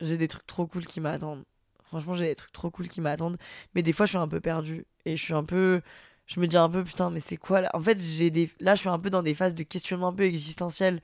j'ai 0.00 0.16
des 0.16 0.28
trucs 0.28 0.46
trop 0.46 0.66
cool 0.66 0.86
qui 0.86 1.00
m'attendent. 1.00 1.44
Franchement, 1.86 2.14
j'ai 2.14 2.26
des 2.26 2.34
trucs 2.34 2.52
trop 2.52 2.70
cool 2.70 2.88
qui 2.88 3.00
m'attendent. 3.00 3.36
Mais 3.74 3.82
des 3.82 3.92
fois, 3.92 4.06
je 4.06 4.10
suis 4.10 4.18
un 4.18 4.26
peu 4.26 4.40
perdu. 4.40 4.84
Et 5.04 5.16
je 5.16 5.22
suis 5.22 5.34
un 5.34 5.44
peu. 5.44 5.80
Je 6.26 6.40
me 6.40 6.48
dis 6.48 6.56
un 6.56 6.68
peu, 6.68 6.82
putain, 6.82 7.10
mais 7.10 7.20
c'est 7.20 7.36
quoi 7.36 7.60
là? 7.60 7.70
En 7.74 7.80
fait, 7.80 8.00
j'ai 8.00 8.30
des. 8.30 8.50
Là, 8.58 8.74
je 8.74 8.80
suis 8.80 8.88
un 8.88 8.98
peu 8.98 9.10
dans 9.10 9.22
des 9.22 9.34
phases 9.34 9.54
de 9.54 9.62
questionnement 9.62 10.08
un 10.08 10.12
peu 10.12 10.24
existentiel. 10.24 11.00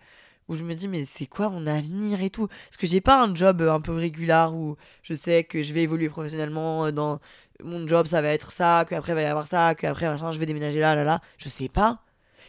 Où 0.50 0.56
je 0.56 0.64
me 0.64 0.74
dis, 0.74 0.88
mais 0.88 1.04
c'est 1.04 1.26
quoi 1.26 1.48
mon 1.48 1.64
avenir 1.66 2.20
et 2.20 2.28
tout? 2.28 2.48
Parce 2.48 2.76
que 2.76 2.88
j'ai 2.88 3.00
pas 3.00 3.22
un 3.22 3.32
job 3.36 3.62
un 3.62 3.80
peu 3.80 3.94
régulier 3.94 4.48
où 4.52 4.76
je 5.04 5.14
sais 5.14 5.44
que 5.44 5.62
je 5.62 5.72
vais 5.72 5.82
évoluer 5.82 6.08
professionnellement 6.08 6.90
dans 6.90 7.20
mon 7.62 7.86
job, 7.86 8.06
ça 8.08 8.20
va 8.20 8.30
être 8.30 8.50
ça, 8.50 8.84
qu'après, 8.88 9.12
il 9.12 9.14
va 9.14 9.22
y 9.22 9.26
avoir 9.26 9.46
ça, 9.46 9.76
qu'après, 9.76 10.08
machin, 10.08 10.32
je 10.32 10.38
vais 10.40 10.46
déménager 10.46 10.80
là, 10.80 10.96
là, 10.96 11.04
là. 11.04 11.20
Je 11.38 11.48
sais 11.48 11.68
pas. 11.68 12.02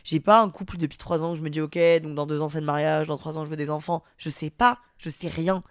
J'ai 0.04 0.20
pas 0.20 0.42
un 0.42 0.50
couple 0.50 0.78
depuis 0.78 0.98
3 0.98 1.24
ans 1.24 1.34
où 1.34 1.36
je 1.36 1.44
me 1.44 1.52
dis 1.52 1.62
ok, 1.62 1.78
donc 2.02 2.16
dans 2.16 2.26
2 2.26 2.42
ans 2.42 2.50
c'est 2.50 2.60
le 2.60 2.66
mariage, 2.66 3.06
dans 3.08 3.18
3 3.18 3.38
ans 3.38 3.46
je 3.46 3.52
veux 3.52 3.56
des 3.56 3.70
enfants. 3.70 4.02
Je 4.18 4.32
sais 4.32 4.50
pas, 4.50 4.80
je 4.98 5.12
sais 5.12 5.28
rien. 5.28 5.62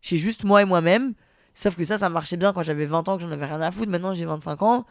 J'ai 0.00 0.16
juste 0.16 0.44
moi 0.44 0.62
et 0.62 0.64
moi-même. 0.64 1.12
Sauf 1.52 1.76
que 1.76 1.84
ça, 1.84 1.98
ça 1.98 2.08
marchait 2.08 2.38
bien 2.38 2.54
quand 2.54 2.62
j'avais 2.62 2.86
20 2.86 3.08
ans, 3.10 3.16
que 3.18 3.22
j'en 3.22 3.30
avais 3.30 3.44
rien 3.44 3.60
à 3.60 3.70
foutre. 3.70 3.90
Maintenant 3.90 4.14
j'ai 4.14 4.24
25 4.24 4.62
ans. 4.62 4.86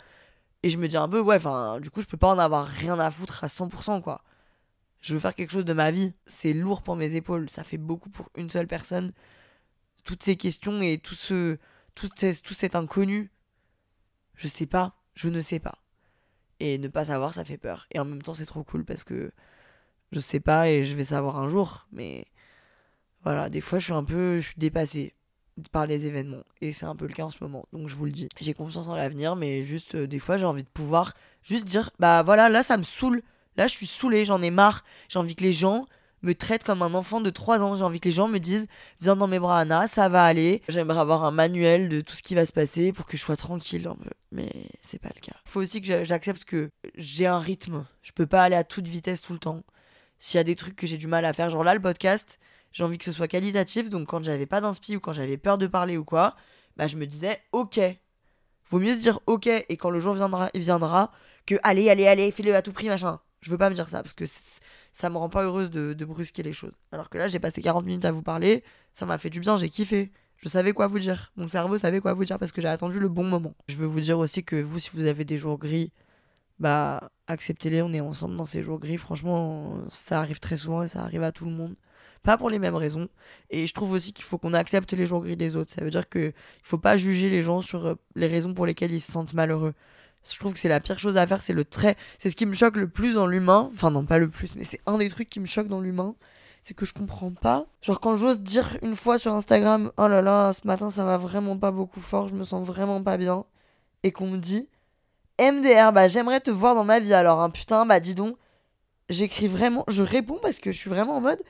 Et 0.63 0.69
je 0.69 0.77
me 0.77 0.87
dis 0.87 0.97
un 0.97 1.09
peu, 1.09 1.19
ouais, 1.19 1.37
enfin, 1.37 1.79
du 1.79 1.89
coup, 1.89 2.01
je 2.01 2.05
peux 2.05 2.17
pas 2.17 2.27
en 2.27 2.37
avoir 2.37 2.67
rien 2.67 2.99
à 2.99 3.09
foutre 3.09 3.43
à 3.43 3.47
100%, 3.47 3.99
quoi. 4.01 4.21
Je 5.01 5.13
veux 5.13 5.19
faire 5.19 5.35
quelque 5.35 5.51
chose 5.51 5.65
de 5.65 5.73
ma 5.73 5.91
vie. 5.91 6.13
C'est 6.27 6.53
lourd 6.53 6.83
pour 6.83 6.95
mes 6.95 7.15
épaules. 7.15 7.49
Ça 7.49 7.63
fait 7.63 7.77
beaucoup 7.77 8.09
pour 8.09 8.29
une 8.35 8.49
seule 8.49 8.67
personne. 8.67 9.11
Toutes 10.03 10.23
ces 10.23 10.35
questions 10.35 10.81
et 10.81 10.97
tout 10.97 11.15
ce. 11.15 11.57
Tout, 11.95 12.07
tout 12.07 12.53
cet 12.53 12.75
inconnu. 12.75 13.31
Je 14.35 14.47
sais 14.47 14.65
pas. 14.65 14.95
Je 15.13 15.29
ne 15.29 15.41
sais 15.41 15.59
pas. 15.59 15.79
Et 16.59 16.77
ne 16.77 16.87
pas 16.87 17.05
savoir, 17.05 17.33
ça 17.33 17.43
fait 17.43 17.57
peur. 17.57 17.87
Et 17.91 17.99
en 17.99 18.05
même 18.05 18.21
temps, 18.21 18.35
c'est 18.35 18.45
trop 18.45 18.63
cool 18.63 18.85
parce 18.85 19.03
que 19.03 19.31
je 20.11 20.19
sais 20.19 20.39
pas 20.39 20.69
et 20.69 20.83
je 20.83 20.95
vais 20.95 21.05
savoir 21.05 21.39
un 21.39 21.47
jour. 21.47 21.87
Mais 21.91 22.27
voilà, 23.23 23.49
des 23.49 23.61
fois, 23.61 23.79
je 23.79 23.85
suis 23.85 23.93
un 23.93 24.03
peu 24.03 24.39
je 24.39 24.47
suis 24.47 24.59
dépassé 24.59 25.15
par 25.71 25.87
les 25.87 26.05
événements. 26.05 26.43
Et 26.61 26.73
c'est 26.73 26.85
un 26.85 26.95
peu 26.95 27.07
le 27.07 27.13
cas 27.13 27.23
en 27.23 27.29
ce 27.29 27.43
moment. 27.43 27.65
Donc 27.73 27.87
je 27.87 27.95
vous 27.95 28.05
le 28.05 28.11
dis. 28.11 28.29
J'ai 28.39 28.53
confiance 28.53 28.87
en 28.87 28.95
l'avenir, 28.95 29.35
mais 29.35 29.63
juste 29.63 29.95
euh, 29.95 30.07
des 30.07 30.19
fois, 30.19 30.37
j'ai 30.37 30.45
envie 30.45 30.63
de 30.63 30.69
pouvoir 30.69 31.13
juste 31.43 31.65
dire 31.65 31.91
bah 31.99 32.23
voilà, 32.23 32.49
là, 32.49 32.63
ça 32.63 32.77
me 32.77 32.83
saoule. 32.83 33.23
Là, 33.57 33.67
je 33.67 33.73
suis 33.73 33.87
saoulé, 33.87 34.25
j'en 34.25 34.41
ai 34.41 34.51
marre. 34.51 34.83
J'ai 35.09 35.19
envie 35.19 35.35
que 35.35 35.43
les 35.43 35.53
gens 35.53 35.85
me 36.23 36.33
traite 36.35 36.63
comme 36.63 36.81
un 36.81 36.93
enfant 36.93 37.21
de 37.21 37.29
3 37.29 37.61
ans. 37.61 37.75
J'ai 37.75 37.83
envie 37.83 37.99
que 37.99 38.07
les 38.07 38.13
gens 38.13 38.27
me 38.27 38.39
disent 38.39 38.67
Viens 39.01 39.15
dans 39.15 39.27
mes 39.27 39.39
bras, 39.39 39.59
Anna, 39.59 39.87
ça 39.87 40.09
va 40.09 40.23
aller. 40.23 40.61
J'aimerais 40.67 40.99
avoir 40.99 41.23
un 41.23 41.31
manuel 41.31 41.89
de 41.89 42.01
tout 42.01 42.13
ce 42.13 42.23
qui 42.23 42.35
va 42.35 42.45
se 42.45 42.53
passer 42.53 42.93
pour 42.93 43.05
que 43.05 43.17
je 43.17 43.21
sois 43.21 43.37
tranquille 43.37 43.89
Mais 44.31 44.51
c'est 44.81 44.99
pas 45.01 45.09
le 45.13 45.21
cas. 45.21 45.35
Faut 45.45 45.61
aussi 45.61 45.81
que 45.81 46.03
j'accepte 46.03 46.45
que 46.45 46.69
j'ai 46.95 47.27
un 47.27 47.39
rythme. 47.39 47.85
Je 48.03 48.11
peux 48.11 48.27
pas 48.27 48.43
aller 48.43 48.55
à 48.55 48.63
toute 48.63 48.87
vitesse 48.87 49.21
tout 49.21 49.33
le 49.33 49.39
temps. 49.39 49.63
S'il 50.19 50.37
y 50.37 50.41
a 50.41 50.43
des 50.43 50.55
trucs 50.55 50.75
que 50.75 50.85
j'ai 50.85 50.97
du 50.97 51.07
mal 51.07 51.25
à 51.25 51.33
faire, 51.33 51.49
genre 51.49 51.63
là, 51.63 51.73
le 51.73 51.81
podcast, 51.81 52.39
j'ai 52.71 52.83
envie 52.83 52.99
que 52.99 53.05
ce 53.05 53.11
soit 53.11 53.27
qualitatif. 53.27 53.89
Donc 53.89 54.07
quand 54.07 54.23
j'avais 54.23 54.45
pas 54.45 54.61
d'inspi 54.61 54.95
ou 54.95 54.99
quand 54.99 55.13
j'avais 55.13 55.37
peur 55.37 55.57
de 55.57 55.67
parler 55.67 55.97
ou 55.97 56.05
quoi, 56.05 56.35
bah 56.77 56.87
je 56.87 56.97
me 56.97 57.05
disais 57.07 57.41
Ok. 57.51 57.79
Vaut 58.69 58.79
mieux 58.79 58.93
se 58.93 58.99
dire 58.99 59.19
ok 59.25 59.47
et 59.47 59.75
quand 59.75 59.89
le 59.89 59.99
jour 59.99 60.13
viendra, 60.13 60.49
il 60.53 60.61
viendra 60.61 61.11
que 61.45 61.55
allez, 61.61 61.89
allez, 61.89 62.07
allez, 62.07 62.31
fais-le 62.31 62.55
à 62.55 62.61
tout 62.61 62.71
prix, 62.71 62.87
machin. 62.87 63.19
Je 63.41 63.49
veux 63.49 63.57
pas 63.57 63.69
me 63.69 63.75
dire 63.75 63.89
ça 63.89 64.03
parce 64.03 64.13
que 64.13 64.25
ça 64.93 65.09
me 65.09 65.17
rend 65.17 65.29
pas 65.29 65.43
heureuse 65.43 65.69
de, 65.69 66.05
brusquer 66.05 66.43
les 66.43 66.53
choses. 66.53 66.73
Alors 66.91 67.09
que 67.09 67.17
là, 67.17 67.27
j'ai 67.27 67.39
passé 67.39 67.61
40 67.61 67.85
minutes 67.85 68.05
à 68.05 68.11
vous 68.11 68.21
parler, 68.21 68.63
ça 68.93 69.05
m'a 69.05 69.17
fait 69.17 69.29
du 69.29 69.39
bien, 69.39 69.57
j'ai 69.57 69.69
kiffé. 69.69 70.11
Je 70.37 70.49
savais 70.49 70.73
quoi 70.73 70.87
vous 70.87 70.99
dire. 70.99 71.31
Mon 71.35 71.47
cerveau 71.47 71.77
savait 71.77 72.01
quoi 72.01 72.13
vous 72.13 72.25
dire 72.25 72.39
parce 72.39 72.51
que 72.51 72.61
j'ai 72.61 72.67
attendu 72.67 72.99
le 72.99 73.09
bon 73.09 73.23
moment. 73.23 73.55
Je 73.67 73.77
veux 73.77 73.85
vous 73.85 74.01
dire 74.01 74.17
aussi 74.17 74.43
que 74.43 74.55
vous, 74.55 74.79
si 74.79 74.89
vous 74.93 75.05
avez 75.05 75.23
des 75.23 75.37
jours 75.37 75.57
gris, 75.59 75.91
bah 76.59 77.11
acceptez-les, 77.27 77.81
on 77.81 77.93
est 77.93 78.01
ensemble 78.01 78.35
dans 78.37 78.45
ces 78.45 78.63
jours 78.63 78.79
gris. 78.79 78.97
Franchement, 78.97 79.77
ça 79.89 80.19
arrive 80.19 80.39
très 80.39 80.57
souvent 80.57 80.83
et 80.83 80.87
ça 80.87 81.01
arrive 81.03 81.23
à 81.23 81.31
tout 81.31 81.45
le 81.45 81.51
monde. 81.51 81.75
Pas 82.23 82.37
pour 82.37 82.49
les 82.49 82.59
mêmes 82.59 82.75
raisons. 82.75 83.07
Et 83.49 83.67
je 83.67 83.73
trouve 83.73 83.91
aussi 83.91 84.13
qu'il 84.13 84.25
faut 84.25 84.37
qu'on 84.37 84.53
accepte 84.53 84.93
les 84.93 85.07
jours 85.07 85.23
gris 85.23 85.37
des 85.37 85.55
autres. 85.55 85.73
Ça 85.73 85.83
veut 85.83 85.91
dire 85.91 86.09
qu'il 86.09 86.33
faut 86.63 86.77
pas 86.77 86.97
juger 86.97 87.29
les 87.29 87.41
gens 87.43 87.61
sur 87.61 87.85
euh, 87.87 87.95
les 88.15 88.27
raisons 88.27 88.53
pour 88.53 88.65
lesquelles 88.65 88.91
ils 88.91 89.01
se 89.01 89.11
sentent 89.11 89.33
malheureux 89.33 89.73
je 90.29 90.37
trouve 90.37 90.53
que 90.53 90.59
c'est 90.59 90.69
la 90.69 90.79
pire 90.79 90.99
chose 90.99 91.17
à 91.17 91.25
faire, 91.25 91.41
c'est 91.41 91.53
le 91.53 91.65
trait. 91.65 91.95
C'est 92.19 92.29
ce 92.29 92.35
qui 92.35 92.45
me 92.45 92.53
choque 92.53 92.77
le 92.77 92.87
plus 92.87 93.13
dans 93.13 93.25
l'humain. 93.25 93.71
Enfin, 93.73 93.91
non, 93.91 94.05
pas 94.05 94.19
le 94.19 94.29
plus, 94.29 94.55
mais 94.55 94.63
c'est 94.63 94.81
un 94.85 94.97
des 94.97 95.09
trucs 95.09 95.29
qui 95.29 95.39
me 95.39 95.45
choque 95.45 95.67
dans 95.67 95.81
l'humain. 95.81 96.15
C'est 96.61 96.75
que 96.75 96.85
je 96.85 96.93
comprends 96.93 97.31
pas. 97.31 97.65
Genre, 97.81 97.99
quand 97.99 98.17
j'ose 98.17 98.41
dire 98.41 98.77
une 98.83 98.95
fois 98.95 99.17
sur 99.17 99.33
Instagram, 99.33 99.91
oh 99.97 100.07
là 100.07 100.21
là, 100.21 100.53
ce 100.53 100.67
matin 100.67 100.91
ça 100.91 101.03
va 101.03 101.17
vraiment 101.17 101.57
pas 101.57 101.71
beaucoup 101.71 102.01
fort, 102.01 102.27
je 102.27 102.35
me 102.35 102.43
sens 102.43 102.65
vraiment 102.65 103.01
pas 103.01 103.17
bien. 103.17 103.45
Et 104.03 104.11
qu'on 104.11 104.27
me 104.27 104.37
dit, 104.37 104.69
MDR, 105.39 105.91
bah 105.91 106.07
j'aimerais 106.07 106.39
te 106.39 106.51
voir 106.51 106.75
dans 106.75 106.83
ma 106.83 106.99
vie 106.99 107.13
alors, 107.13 107.41
hein, 107.41 107.49
putain, 107.49 107.85
bah 107.85 107.99
dis 107.99 108.13
donc. 108.13 108.37
J'écris 109.09 109.49
vraiment, 109.49 109.83
je 109.89 110.03
réponds 110.03 110.39
parce 110.41 110.59
que 110.59 110.71
je 110.71 110.77
suis 110.77 110.89
vraiment 110.89 111.17
en 111.17 111.21
mode, 111.21 111.41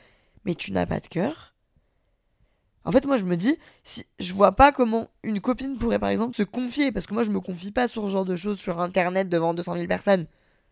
mais 0.45 0.55
tu 0.55 0.71
n'as 0.71 0.87
pas 0.87 0.99
de 0.99 1.07
cœur 1.07 1.50
en 2.83 2.91
fait, 2.91 3.05
moi, 3.05 3.17
je 3.17 3.25
me 3.25 3.37
dis, 3.37 3.57
si 3.83 4.05
je 4.19 4.33
vois 4.33 4.53
pas 4.53 4.71
comment 4.71 5.09
une 5.23 5.39
copine 5.39 5.77
pourrait, 5.77 5.99
par 5.99 6.09
exemple, 6.09 6.35
se 6.35 6.43
confier, 6.43 6.91
parce 6.91 7.05
que 7.05 7.13
moi, 7.13 7.23
je 7.23 7.29
me 7.29 7.39
confie 7.39 7.71
pas 7.71 7.87
sur 7.87 8.07
ce 8.07 8.11
genre 8.11 8.25
de 8.25 8.35
choses 8.35 8.59
sur 8.59 8.79
Internet 8.79 9.29
devant 9.29 9.53
200 9.53 9.75
000 9.75 9.87
personnes. 9.87 10.25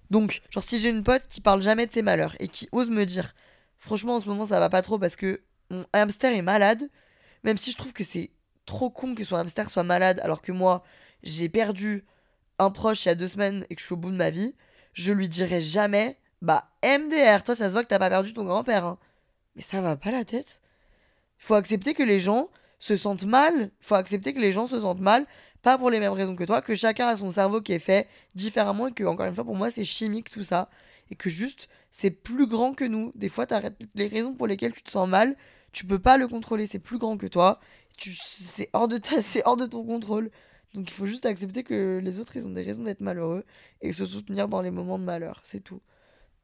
Donc, 0.10 0.42
genre, 0.50 0.64
si 0.64 0.80
j'ai 0.80 0.90
une 0.90 1.04
pote 1.04 1.24
qui 1.30 1.40
parle 1.40 1.62
jamais 1.62 1.86
de 1.86 1.94
ses 1.94 2.02
malheurs 2.02 2.36
et 2.40 2.48
qui 2.48 2.68
ose 2.72 2.90
me 2.90 3.06
dire, 3.06 3.34
franchement, 3.78 4.16
en 4.16 4.22
ce 4.22 4.28
moment, 4.28 4.48
ça 4.48 4.60
va 4.60 4.70
pas 4.70 4.82
trop 4.82 4.98
parce 4.98 5.16
que 5.16 5.42
mon 5.70 5.86
hamster 5.94 6.34
est 6.34 6.42
malade, 6.42 6.90
même 7.44 7.58
si 7.58 7.72
je 7.72 7.78
trouve 7.78 7.94
que 7.94 8.04
c'est 8.04 8.32
trop 8.66 8.90
con 8.90 9.14
que 9.14 9.24
son 9.24 9.36
hamster 9.36 9.70
soit 9.70 9.84
malade, 9.84 10.20
alors 10.24 10.42
que 10.42 10.52
moi, 10.52 10.84
j'ai 11.22 11.48
perdu 11.48 12.06
un 12.58 12.72
proche 12.72 13.06
il 13.06 13.10
y 13.10 13.12
a 13.12 13.16
deux 13.16 13.28
semaines 13.28 13.66
et 13.70 13.76
que 13.76 13.82
je 13.82 13.86
suis 13.86 13.94
au 13.94 13.98
bout 13.98 14.12
de 14.12 14.16
ma 14.16 14.32
vie, 14.32 14.56
je 14.94 15.14
lui 15.14 15.30
dirai 15.30 15.62
jamais, 15.62 16.18
bah, 16.42 16.72
MDR, 16.84 17.44
toi, 17.44 17.56
ça 17.56 17.68
se 17.68 17.74
voit 17.74 17.84
que 17.84 17.90
t'as 17.90 18.00
pas 18.00 18.10
perdu 18.10 18.34
ton 18.34 18.46
grand-père, 18.46 18.86
hein. 18.86 18.98
Mais 19.56 19.62
ça 19.62 19.82
va 19.82 19.96
pas 19.96 20.12
la 20.12 20.26
tête 20.26 20.62
il 21.40 21.46
faut 21.46 21.56
accepter 21.56 21.94
que 21.94 22.04
les 22.04 22.20
gens 22.20 22.50
se 22.80 22.96
sentent 22.96 23.26
mal. 23.26 23.54
Il 23.82 23.86
faut 23.86 23.96
accepter 23.96 24.34
que 24.34 24.40
les 24.40 24.52
gens 24.52 24.68
se 24.68 24.80
sentent 24.80 25.02
mal, 25.02 25.26
pas 25.62 25.78
pour 25.78 25.90
les 25.90 26.00
mêmes 26.00 26.14
raisons 26.14 26.36
que 26.36 26.44
toi, 26.44 26.62
que 26.62 26.76
chacun 26.76 27.08
a 27.08 27.18
son 27.18 27.32
cerveau 27.32 27.62
qui 27.62 27.74
est 27.74 27.80
fait 27.80 28.08
différemment 28.36 28.88
et 28.88 28.94
que, 28.94 29.04
encore 29.04 29.26
une 29.26 29.36
fois, 29.36 29.44
pour 29.44 29.56
moi, 29.56 29.72
c'est 29.72 29.86
chimique 29.86 30.30
tout 30.30 30.44
ça. 30.44 30.70
Et 31.12 31.16
que 31.16 31.30
juste, 31.30 31.70
c'est 31.92 32.12
plus 32.12 32.48
grand 32.48 32.74
que 32.74 32.86
nous. 32.86 33.12
Des 33.16 33.30
fois, 33.30 33.46
les 33.96 34.08
raisons 34.08 34.34
pour 34.34 34.48
lesquelles 34.48 34.74
tu 34.74 34.84
te 34.84 34.92
sens 34.92 35.08
mal, 35.08 35.36
tu 35.72 35.86
peux 35.86 36.00
pas 36.00 36.18
le 36.18 36.28
contrôler, 36.28 36.68
c'est 36.68 36.80
plus 36.80 36.98
grand 36.98 37.18
que 37.18 37.28
toi. 37.28 37.60
C'est 37.98 38.70
hors, 38.74 38.88
de 38.88 39.00
hors 39.46 39.58
de 39.58 39.66
ton 39.66 39.84
contrôle. 39.84 40.32
Donc 40.74 40.90
il 40.90 40.94
faut 40.94 41.08
juste 41.08 41.26
accepter 41.26 41.64
que 41.64 42.00
les 42.02 42.20
autres, 42.20 42.36
ils 42.36 42.46
ont 42.46 42.52
des 42.52 42.62
raisons 42.62 42.84
d'être 42.84 43.02
malheureux 43.02 43.44
et 43.82 43.92
se 43.92 44.06
soutenir 44.06 44.48
dans 44.48 44.62
les 44.62 44.72
moments 44.72 45.00
de 45.00 45.04
malheur, 45.04 45.40
c'est 45.44 45.62
tout. 45.62 45.82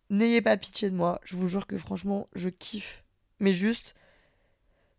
N'ayez 0.10 0.41
pas 0.41 0.58
pitié 0.58 0.89
de 0.89 0.96
moi, 0.96 1.20
je 1.24 1.36
vous 1.36 1.48
jure 1.48 1.68
que 1.68 1.78
franchement, 1.78 2.28
je 2.34 2.50
kiffe. 2.50 3.04
Mais 3.39 3.54
juste, 3.54 3.96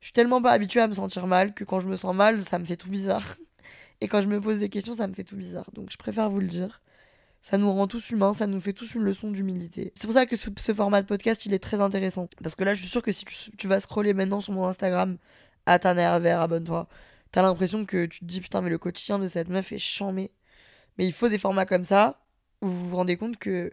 je 0.07 0.11
suis 0.11 0.13
tellement 0.13 0.41
pas 0.41 0.53
habituée 0.53 0.79
à 0.79 0.87
me 0.87 0.93
sentir 0.93 1.27
mal 1.27 1.53
que 1.53 1.65
quand 1.65 1.81
je 1.81 1.89
me 1.89 1.97
sens 1.97 2.15
mal, 2.15 2.45
ça 2.45 2.61
me 2.61 2.65
fait 2.65 2.77
tout 2.77 2.89
bizarre. 2.89 3.37
Et 4.01 4.07
quand 4.07 4.21
je 4.21 4.29
me 4.29 4.41
pose 4.41 4.61
des 4.61 4.69
questions, 4.69 4.95
ça 4.95 5.09
me 5.09 5.15
fait 5.15 5.25
tout 5.25 5.35
bizarre. 5.35 5.69
Donc 5.73 5.89
je 5.91 5.97
préfère 5.97 6.31
vous 6.31 6.39
le 6.39 6.47
dire. 6.47 6.81
Ça 7.43 7.59
nous 7.59 7.73
rend 7.73 7.89
tous 7.89 8.11
humains, 8.11 8.33
ça 8.33 8.47
nous 8.47 8.61
fait 8.61 8.73
tous 8.73 8.95
une 8.95 9.03
leçon 9.03 9.33
d'humilité. 9.33 9.93
C'est 9.97 10.07
pour 10.07 10.15
ça 10.15 10.25
que 10.25 10.37
ce, 10.37 10.73
format 10.73 11.03
de 11.03 11.09
podcast, 11.09 11.45
il 11.47 11.55
est 11.55 11.59
très 11.59 11.81
intéressant. 11.81 12.29
Parce 12.41 12.55
que 12.55 12.63
là, 12.63 12.75
je 12.75 12.83
suis 12.83 12.89
sûre 12.89 13.03
que 13.03 13.11
si 13.11 13.25
tu, 13.25 13.67
vas 13.67 13.81
scroller 13.81 14.15
maintenant 14.15 14.41
sur 14.41 14.53
mon 14.53 14.67
Instagram, 14.67 15.19
à 15.67 15.81
ta 15.81 15.93
vert, 16.21 16.41
abonne-toi. 16.41 16.87
t'as 17.33 17.43
l'impression 17.43 17.85
que 17.85 18.07
tu 18.07 18.21
te 18.21 18.25
dis 18.27 18.41
putain, 18.41 18.61
mais 18.61 18.71
le 18.71 18.79
quotidien 18.79 19.19
de 19.19 19.27
cette 19.27 19.49
meuf 19.49 19.73
est 19.73 19.81
chambé. 19.81 20.31
Mais 20.99 21.07
il 21.07 21.13
faut 21.13 21.29
des 21.29 21.39
formats 21.39 21.67
comme 21.67 21.85
ça 21.85 22.21
où 22.63 22.69
vous 22.69 22.91
vous 22.91 22.97
rendez 22.97 23.17
compte 23.17 23.39
que 23.39 23.73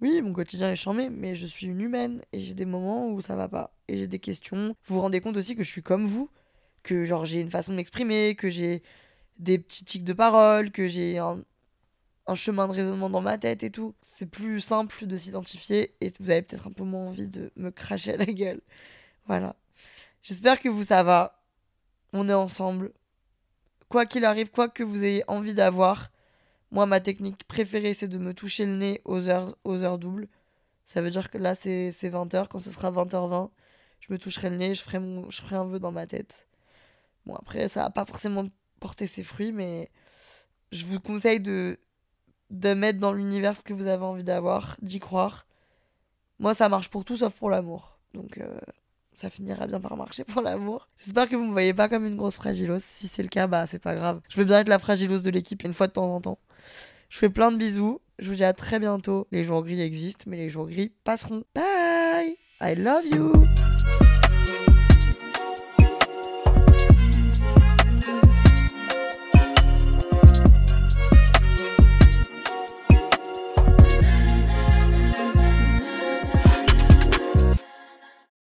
oui, 0.00 0.20
mon 0.22 0.32
quotidien 0.32 0.70
est 0.70 0.76
chambé, 0.76 1.08
mais 1.08 1.36
je 1.36 1.46
suis 1.46 1.66
une 1.66 1.80
humaine 1.80 2.20
et 2.32 2.40
j'ai 2.40 2.54
des 2.54 2.66
moments 2.66 3.08
où 3.08 3.20
ça 3.20 3.36
va 3.36 3.48
pas 3.48 3.74
et 3.88 3.96
j'ai 3.96 4.06
des 4.06 4.18
questions. 4.18 4.74
Vous 4.86 4.94
vous 4.96 5.00
rendez 5.00 5.20
compte 5.20 5.36
aussi 5.36 5.56
que 5.56 5.62
je 5.62 5.70
suis 5.70 5.82
comme 5.82 6.06
vous, 6.06 6.30
que 6.82 7.04
genre 7.06 7.24
j'ai 7.24 7.40
une 7.40 7.50
façon 7.50 7.72
de 7.72 7.76
m'exprimer, 7.76 8.34
que 8.34 8.50
j'ai 8.50 8.82
des 9.38 9.58
petits 9.58 9.84
tics 9.84 10.04
de 10.04 10.12
parole, 10.12 10.70
que 10.70 10.88
j'ai 10.88 11.18
un, 11.18 11.42
un 12.26 12.34
chemin 12.34 12.68
de 12.68 12.72
raisonnement 12.72 13.10
dans 13.10 13.20
ma 13.20 13.38
tête 13.38 13.62
et 13.62 13.70
tout. 13.70 13.94
C'est 14.00 14.26
plus 14.26 14.60
simple 14.60 15.06
de 15.06 15.16
s'identifier 15.16 15.94
et 16.00 16.12
vous 16.20 16.30
avez 16.30 16.42
peut-être 16.42 16.68
un 16.68 16.72
peu 16.72 16.84
moins 16.84 17.06
envie 17.08 17.28
de 17.28 17.50
me 17.56 17.70
cracher 17.70 18.14
à 18.14 18.16
la 18.16 18.26
gueule. 18.26 18.60
Voilà. 19.26 19.56
J'espère 20.22 20.60
que 20.60 20.68
vous 20.68 20.84
ça 20.84 21.02
va. 21.02 21.42
On 22.12 22.28
est 22.28 22.34
ensemble. 22.34 22.92
Quoi 23.88 24.06
qu'il 24.06 24.24
arrive, 24.24 24.50
quoi 24.50 24.68
que 24.68 24.82
vous 24.82 25.04
ayez 25.04 25.24
envie 25.28 25.54
d'avoir, 25.54 26.10
moi 26.74 26.86
ma 26.86 27.00
technique 27.00 27.44
préférée 27.44 27.94
c'est 27.94 28.08
de 28.08 28.18
me 28.18 28.34
toucher 28.34 28.66
le 28.66 28.76
nez 28.76 29.00
aux 29.04 29.28
heures, 29.28 29.56
aux 29.64 29.82
heures 29.84 29.98
doubles. 29.98 30.28
Ça 30.84 31.00
veut 31.00 31.10
dire 31.10 31.30
que 31.30 31.38
là 31.38 31.54
c'est 31.54 31.90
20h, 31.90 32.48
quand 32.48 32.58
ce 32.58 32.70
sera 32.70 32.90
20h20, 32.90 33.50
je 34.00 34.12
me 34.12 34.18
toucherai 34.18 34.50
le 34.50 34.56
nez, 34.56 34.74
je 34.74 34.82
ferai, 34.82 34.98
mon, 34.98 35.30
je 35.30 35.40
ferai 35.40 35.56
un 35.56 35.64
vœu 35.64 35.78
dans 35.78 35.92
ma 35.92 36.06
tête. 36.06 36.48
Bon 37.26 37.34
après 37.36 37.68
ça 37.68 37.84
va 37.84 37.90
pas 37.90 38.04
forcément 38.04 38.44
porter 38.80 39.06
ses 39.06 39.22
fruits, 39.22 39.52
mais 39.52 39.88
je 40.72 40.84
vous 40.86 41.00
conseille 41.00 41.40
de, 41.40 41.78
de 42.50 42.74
mettre 42.74 42.98
dans 42.98 43.12
l'univers 43.12 43.56
ce 43.56 43.62
que 43.62 43.72
vous 43.72 43.86
avez 43.86 44.04
envie 44.04 44.24
d'avoir, 44.24 44.76
d'y 44.82 44.98
croire. 44.98 45.46
Moi 46.40 46.54
ça 46.54 46.68
marche 46.68 46.90
pour 46.90 47.04
tout 47.04 47.18
sauf 47.18 47.32
pour 47.34 47.50
l'amour. 47.50 47.98
Donc... 48.14 48.38
Euh, 48.38 48.60
ça 49.16 49.30
finira 49.30 49.66
bien 49.66 49.80
par 49.80 49.96
marcher 49.96 50.24
pour 50.24 50.42
l'amour. 50.42 50.88
J'espère 50.98 51.28
que 51.28 51.36
vous 51.36 51.44
me 51.44 51.52
voyez 51.52 51.74
pas 51.74 51.88
comme 51.88 52.06
une 52.06 52.16
grosse 52.16 52.36
fragilose. 52.36 52.82
Si 52.82 53.08
c'est 53.08 53.22
le 53.22 53.28
cas, 53.28 53.46
bah 53.46 53.66
c'est 53.66 53.78
pas 53.78 53.94
grave. 53.94 54.20
Je 54.28 54.36
veux 54.36 54.44
bien 54.44 54.60
être 54.60 54.68
la 54.68 54.78
fragilose 54.78 55.22
de 55.22 55.30
l'équipe 55.30 55.62
une 55.64 55.74
fois 55.74 55.86
de 55.86 55.92
temps 55.92 56.14
en 56.14 56.20
temps. 56.20 56.38
Je 57.08 57.18
fais 57.18 57.30
plein 57.30 57.52
de 57.52 57.56
bisous. 57.56 58.00
Je 58.18 58.28
vous 58.28 58.36
dis 58.36 58.44
à 58.44 58.52
très 58.52 58.78
bientôt. 58.78 59.26
Les 59.32 59.44
jours 59.44 59.62
gris 59.62 59.80
existent, 59.80 60.24
mais 60.28 60.36
les 60.36 60.48
jours 60.48 60.68
gris 60.68 60.92
passeront. 61.04 61.44
Bye 61.54 62.36
I 62.60 62.74
love 62.76 63.04
you 63.06 63.32